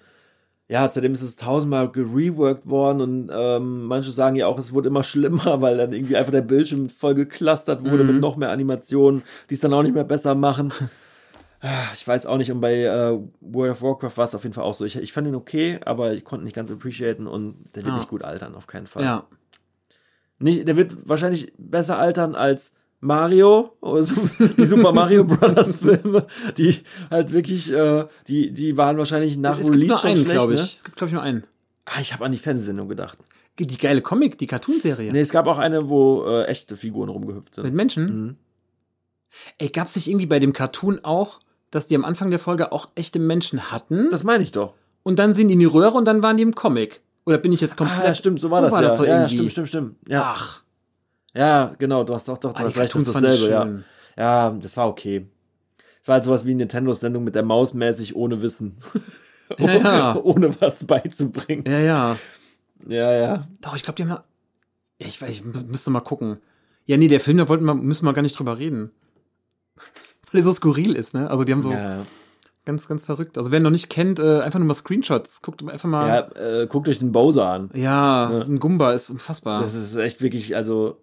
[0.71, 4.87] ja, seitdem ist es tausendmal gereworked worden und ähm, manche sagen ja auch, es wurde
[4.87, 8.13] immer schlimmer, weil dann irgendwie einfach der Bildschirm voll geklustert wurde Mhm.
[8.13, 10.71] mit noch mehr Animationen, die es dann auch nicht mehr besser machen.
[11.63, 14.55] Ah, Ich weiß auch nicht, und bei äh, World of Warcraft war es auf jeden
[14.55, 14.83] Fall auch so.
[14.83, 17.93] Ich, ich fand ihn okay, aber ich konnte ihn nicht ganz appreciaten und der wird
[17.93, 17.97] Ah.
[17.97, 19.03] nicht gut altern, auf keinen Fall.
[19.03, 19.27] Ja.
[20.39, 24.15] Nicht, der wird wahrscheinlich besser altern als Mario, also
[24.57, 26.25] die Super Mario Brothers Filme,
[26.57, 26.77] die
[27.09, 30.53] halt wirklich, äh, die, die waren wahrscheinlich nach Es gibt Release nur schon einen, glaube
[30.53, 30.61] ne?
[30.61, 30.75] ich.
[30.77, 31.43] Es gibt, glaube ich, nur einen.
[31.85, 33.17] Ah, ich habe an die Fernsehsendung gedacht.
[33.59, 35.11] Die geile Comic, die Cartoonserie.
[35.11, 37.75] Nee, es gab auch eine, wo äh, echte Figuren rumgehüpft Mit sind.
[37.75, 38.05] Menschen.
[38.05, 38.35] Mhm.
[39.57, 42.71] Ey, gab es nicht irgendwie bei dem Cartoon auch, dass die am Anfang der Folge
[42.71, 44.09] auch echte Menschen hatten?
[44.09, 44.73] Das meine ich doch.
[45.03, 47.01] und dann sind die in die Röhre und dann waren die im Comic.
[47.25, 47.99] Oder bin ich jetzt komplett.
[47.99, 48.95] Ah, ja, stimmt, so war das ja.
[48.95, 49.35] so ja, ja, irgendwie.
[49.35, 49.95] stimmt, stimmt, stimmt.
[50.07, 50.60] Ja, Ach,
[51.33, 53.67] ja, genau, du hast doch, doch, du ah, hast recht, das ist dasselbe, ja.
[54.17, 55.27] Ja, das war okay.
[56.01, 58.77] Es war halt sowas wie Nintendo-Sendung mit der Maus mäßig ohne Wissen.
[59.59, 60.15] Ja, ja.
[60.23, 61.65] ohne was beizubringen.
[61.67, 62.17] Ja, ja.
[62.87, 63.47] Ja, ja.
[63.59, 64.23] Doch, ich glaube, die haben ja.
[64.97, 66.37] Ich ich mü- müsste mal gucken.
[66.85, 68.91] Ja, nee, der Film, da wollten wir, müssen wir gar nicht drüber reden.
[70.31, 71.29] Weil er so skurril ist, ne?
[71.29, 72.05] Also, die haben so Ja, ja.
[72.63, 73.37] ganz, ganz verrückt.
[73.37, 75.41] Also, wer ihn noch nicht kennt, äh, einfach nur mal Screenshots.
[75.41, 76.07] Guckt einfach mal.
[76.07, 77.71] ja äh, guckt euch den Bowser an.
[77.73, 79.59] Ja, ein Gumba ist unfassbar.
[79.59, 80.97] Das ist echt wirklich, also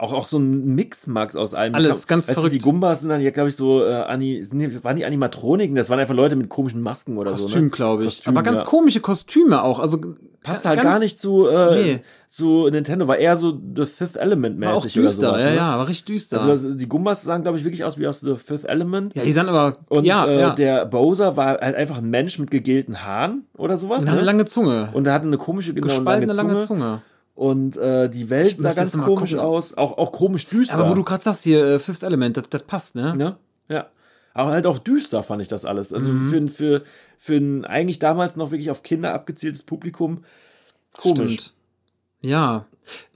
[0.00, 1.74] auch, auch so ein Mix, Max, aus allem.
[1.74, 2.54] Alles ganz weißt verrückt.
[2.54, 5.76] Du, die Gumbas sind dann ja, glaube ich, so, äh, Ani, nee, waren die Animatroniken?
[5.76, 7.44] Das waren einfach Leute mit komischen Masken oder so.
[7.44, 7.70] Kostüm, Ne?
[7.70, 8.16] glaube ich.
[8.16, 8.66] Kostüm, Aber ganz ja.
[8.66, 9.78] komische Kostüme auch.
[9.78, 9.98] Also
[10.42, 12.00] Passt halt ganz- gar nicht zu, äh, Nee.
[12.26, 15.42] zu Nintendo, war eher so The Fifth Element War auch mäßig oder düster, sowas.
[15.42, 15.56] ja, ne?
[15.56, 16.40] ja, war richtig düster.
[16.40, 19.14] Also das, die Gumbas sahen, glaube ich, wirklich aus wie aus The Fifth Element.
[19.14, 19.76] ja, die sahen aber.
[19.90, 20.50] Und ja, äh, ja.
[20.54, 23.98] der Bowser war halt einfach ein Mensch mit gegelten Haaren oder sowas.
[24.04, 24.24] und hat eine Ne?
[24.26, 24.88] lange Zunge.
[24.94, 27.02] Und er hatte eine komische, genau, Gespaltene lange lange Zunge.
[27.40, 29.38] Und äh, die Welt sah ganz komisch gucken.
[29.38, 29.72] aus.
[29.72, 30.74] Auch, auch komisch düster.
[30.74, 33.16] Aber wo du gerade sagst, hier, äh, Fifth Element, das, das passt, ne?
[33.16, 33.36] Ne?
[33.70, 33.86] Ja.
[34.34, 35.94] Aber halt auch düster fand ich das alles.
[35.94, 36.28] Also Mhm.
[36.28, 36.82] für, für,
[37.16, 40.22] für ein eigentlich damals noch wirklich auf Kinder abgezieltes Publikum
[40.92, 41.32] komisch.
[41.32, 41.54] Stimmt.
[42.20, 42.66] Ja.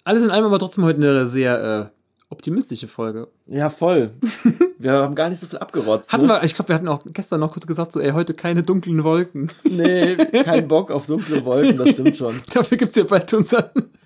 [0.05, 3.29] Alles in allem aber trotzdem heute eine sehr äh, optimistische Folge.
[3.45, 4.13] Ja, voll.
[4.79, 6.11] wir haben gar nicht so viel abgerotzt.
[6.15, 6.31] Hatten ne?
[6.31, 9.05] wir, ich glaube, wir hatten auch gestern noch kurz gesagt, so, ey, heute keine dunklen
[9.05, 9.51] Wolken.
[9.65, 12.41] Nee, kein Bock auf dunkle Wolken, das stimmt schon.
[12.55, 13.65] Dafür gibt's ja bald unseren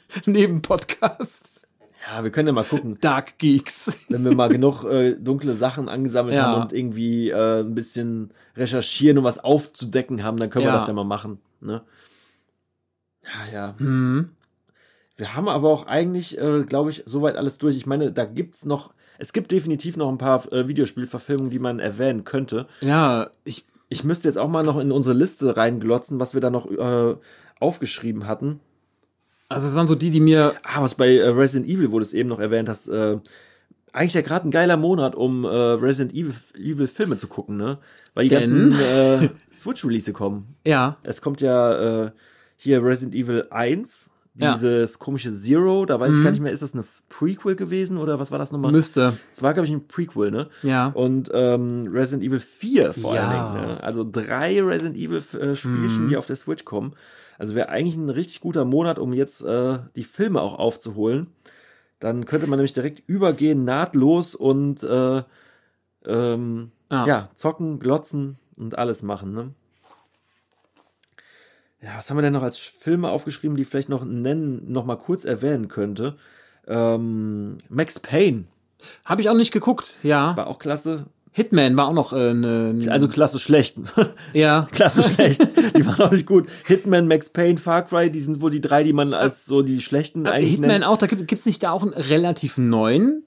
[0.27, 1.67] Nebenpodcast.
[2.11, 4.05] Ja, wir können ja mal gucken, Dark Geeks.
[4.09, 6.45] wenn wir mal genug äh, dunkle Sachen angesammelt Ja.
[6.45, 10.79] haben und irgendwie äh, ein bisschen recherchieren und was aufzudecken haben, dann können wir Ja.
[10.79, 11.39] das ja mal machen.
[11.61, 11.83] Ne?
[13.25, 13.75] Ja, ja.
[13.79, 14.31] Hm.
[15.17, 17.77] Wir haben aber auch eigentlich, äh, glaube ich, soweit alles durch.
[17.77, 21.81] Ich meine, da gibt's noch, es gibt definitiv noch ein paar äh, Videospielverfilmungen, die man
[21.81, 22.67] erwähnen könnte.
[22.81, 26.51] Ja, ich, Ich müsste jetzt auch mal noch in unsere Liste reinglotzen, was wir da
[26.51, 27.17] noch äh,
[27.59, 28.61] aufgeschrieben hatten.
[29.49, 32.03] Also es waren so die, die mir, Ah, was bei äh, Resident Evil, wo du
[32.05, 33.19] es eben noch erwähnt hast, äh,
[33.93, 37.79] eigentlich ja gerade ein geiler Monat, um äh, Resident Evil, Evil Filme zu gucken, ne?
[38.15, 38.71] Weil die Denn?
[38.71, 40.55] ganzen äh, Switch-Release kommen.
[40.65, 42.11] ja, Es kommt ja äh,
[42.57, 44.53] hier Resident Evil 1, Ja.
[44.53, 48.19] dieses komische Zero, da weiß ich gar nicht mehr, ist das eine Prequel gewesen oder
[48.21, 48.71] was war das nochmal?
[48.73, 49.15] müsste.
[49.33, 50.49] Es war, glaube ich, ein Prequel, ne?
[50.63, 50.89] Ja.
[50.89, 53.27] Und ähm, Resident Evil 4 vor Ja.
[53.29, 53.69] allen Dingen.
[53.69, 53.83] Ne?
[53.83, 56.09] Also drei Resident Evil äh, Spielchen, Mhm.
[56.11, 56.93] die auf der Switch kommen.
[57.39, 61.29] Also wäre eigentlich ein richtig guter Monat, um jetzt äh, die Filme auch aufzuholen.
[62.01, 65.23] Dann könnte man nämlich direkt übergehen, nahtlos und äh,
[66.05, 67.05] ähm, Ah.
[67.07, 69.33] ja, zocken, glotzen und alles machen.
[69.35, 69.53] Ne?
[71.83, 74.85] Ja, was haben wir denn noch als Filme aufgeschrieben, die ich vielleicht noch nennen, noch
[74.85, 76.17] mal kurz erwähnen könnte?
[76.67, 78.45] Ähm, Max Payne
[79.05, 80.37] Habe ich auch nicht geguckt, ja.
[80.37, 81.07] war auch klasse.
[81.39, 83.77] Hitman war auch noch äh, ne, Also klasse schlecht.
[84.35, 84.67] ja.
[84.73, 85.41] klasse schlecht.
[85.77, 86.47] Die waren auch nicht gut.
[86.67, 89.81] Hitman, Max Payne, Far Cry, die sind wohl die drei, die man als so die
[89.81, 90.85] schlechten Aber eigentlich Hitman nennt.
[90.85, 93.23] auch, da gibt es nicht da auch einen relativ neuen?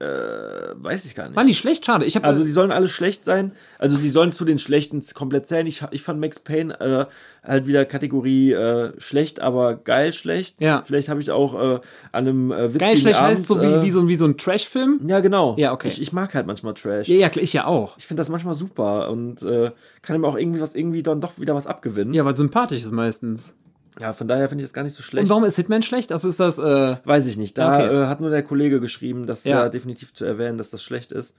[0.00, 1.36] Äh, weiß ich gar nicht.
[1.36, 1.84] Waren die schlecht?
[1.84, 2.06] Schade.
[2.06, 3.52] Ich Also die sollen alle schlecht sein.
[3.78, 5.66] Also die sollen zu den schlechten komplett zählen.
[5.66, 7.04] Ich, ich fand Max Payne äh,
[7.46, 10.58] halt wieder Kategorie äh, schlecht, aber geil schlecht.
[10.60, 10.82] Ja.
[10.86, 11.80] Vielleicht habe ich auch äh,
[12.12, 14.24] an einem äh, witzigen geil schlecht Abend, heißt so wie, wie so, ein- wie so
[14.24, 15.00] ein Trash-Film.
[15.06, 15.54] Ja, genau.
[15.58, 15.88] Ja, okay.
[15.88, 17.06] Ich, ich mag halt manchmal Trash.
[17.08, 17.98] Ja, ja, ich ja auch.
[17.98, 19.70] Ich finde das manchmal super und äh,
[20.00, 22.14] kann ihm auch irgendwie was irgendwie dann doch wieder was abgewinnen.
[22.14, 23.52] Ja, weil sympathisch ist meistens.
[23.98, 25.24] Ja, von daher finde ich das gar nicht so schlecht.
[25.24, 26.12] Und warum ist Hitman schlecht?
[26.12, 27.58] Also ist das, äh, Weiß ich nicht.
[27.58, 28.02] Da Okay.
[28.02, 29.62] äh, hat nur der Kollege geschrieben, dass Ja.
[29.62, 31.34] da definitiv zu erwähnen, dass das schlecht ist.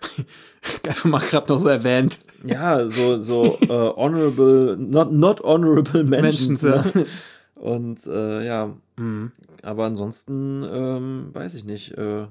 [0.86, 2.18] einfach mal gerade noch so erwähnt.
[2.44, 6.62] Ja, so, so äh, honorable, not, not honorable mentions.
[6.62, 7.06] Ne?
[7.54, 9.30] Und äh, ja, Mhm.
[9.62, 11.92] aber ansonsten ähm, weiß ich nicht.
[11.98, 12.26] Äh,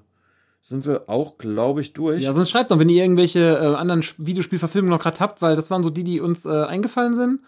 [0.64, 2.24] sind wir auch, glaube ich, durch.
[2.24, 5.70] Ja, sonst schreibt doch, wenn ihr irgendwelche äh, anderen Videospielverfilmungen noch gerade habt, weil das
[5.70, 7.42] waren so die, die uns äh, eingefallen sind.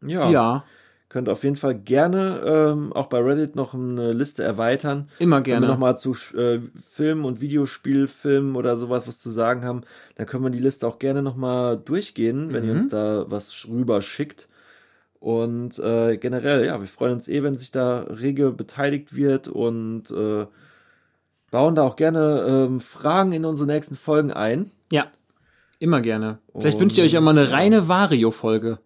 [0.00, 0.30] ja.
[0.30, 0.64] Ja,
[1.08, 5.08] Könnt auf jeden Fall gerne ähm, auch bei Reddit noch eine Liste erweitern.
[5.20, 5.66] immer Wenn wir gerne.
[5.68, 6.58] nochmal zu äh,
[6.90, 9.82] Filmen und Videospielfilmen oder sowas was zu sagen haben,
[10.16, 12.80] dann können wir die Liste auch gerne nochmal durchgehen, wenn ihr Mhm.
[12.80, 14.48] uns da was rüber schickt.
[15.20, 20.10] Und äh, generell, ja, wir freuen uns eh, wenn sich da rege beteiligt wird und
[20.10, 20.46] äh,
[21.50, 24.70] bauen da auch gerne ähm, Fragen in unsere nächsten Folgen ein.
[24.92, 25.06] Ja,
[25.78, 26.38] immer gerne.
[26.58, 28.78] Vielleicht Und, wünscht ihr euch ja mal eine reine Vario-Folge.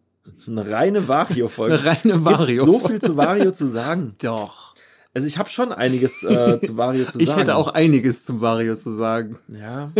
[0.46, 1.78] Eine reine Vario-Folge.
[1.80, 2.64] Eine reine Vario.
[2.64, 4.14] so viel zu Vario zu sagen.
[4.22, 4.74] Doch.
[5.12, 7.20] Also ich habe schon einiges äh, zu Wario zu sagen.
[7.24, 9.38] Ich hätte auch einiges zum Wario zu sagen.
[9.48, 9.90] Ja.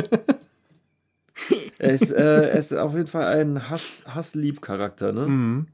[1.78, 5.26] er, ist, äh, er ist auf jeden Fall ein Hass, Hass-Lieb-Charakter, ne?
[5.26, 5.66] Mhm.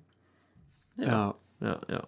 [0.98, 1.34] Ja.
[1.60, 2.04] Ja, ja.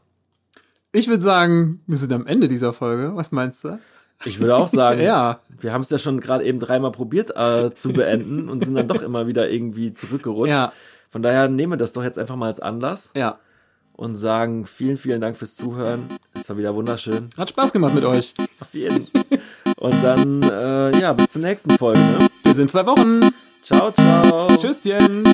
[0.93, 3.15] Ich würde sagen, wir sind am Ende dieser Folge.
[3.15, 3.78] Was meinst du?
[4.24, 5.40] Ich würde auch sagen, Ja.
[5.48, 8.89] wir haben es ja schon gerade eben dreimal probiert äh, zu beenden und sind dann
[8.89, 10.51] doch immer wieder irgendwie zurückgerutscht.
[10.52, 10.73] Ja.
[11.10, 13.39] Von daher nehmen wir das doch jetzt einfach mal als Anlass Ja.
[13.94, 16.09] und sagen vielen, vielen Dank fürs Zuhören.
[16.35, 17.30] Es war wieder wunderschön.
[17.36, 18.35] Hat Spaß gemacht mit euch.
[18.60, 19.06] Auf jeden.
[19.78, 22.01] Und dann, äh, ja, bis zur nächsten Folge.
[22.01, 22.28] Ne?
[22.44, 23.20] Bis in zwei Wochen.
[23.62, 24.48] Ciao, ciao.
[24.56, 25.24] Tschüsschen.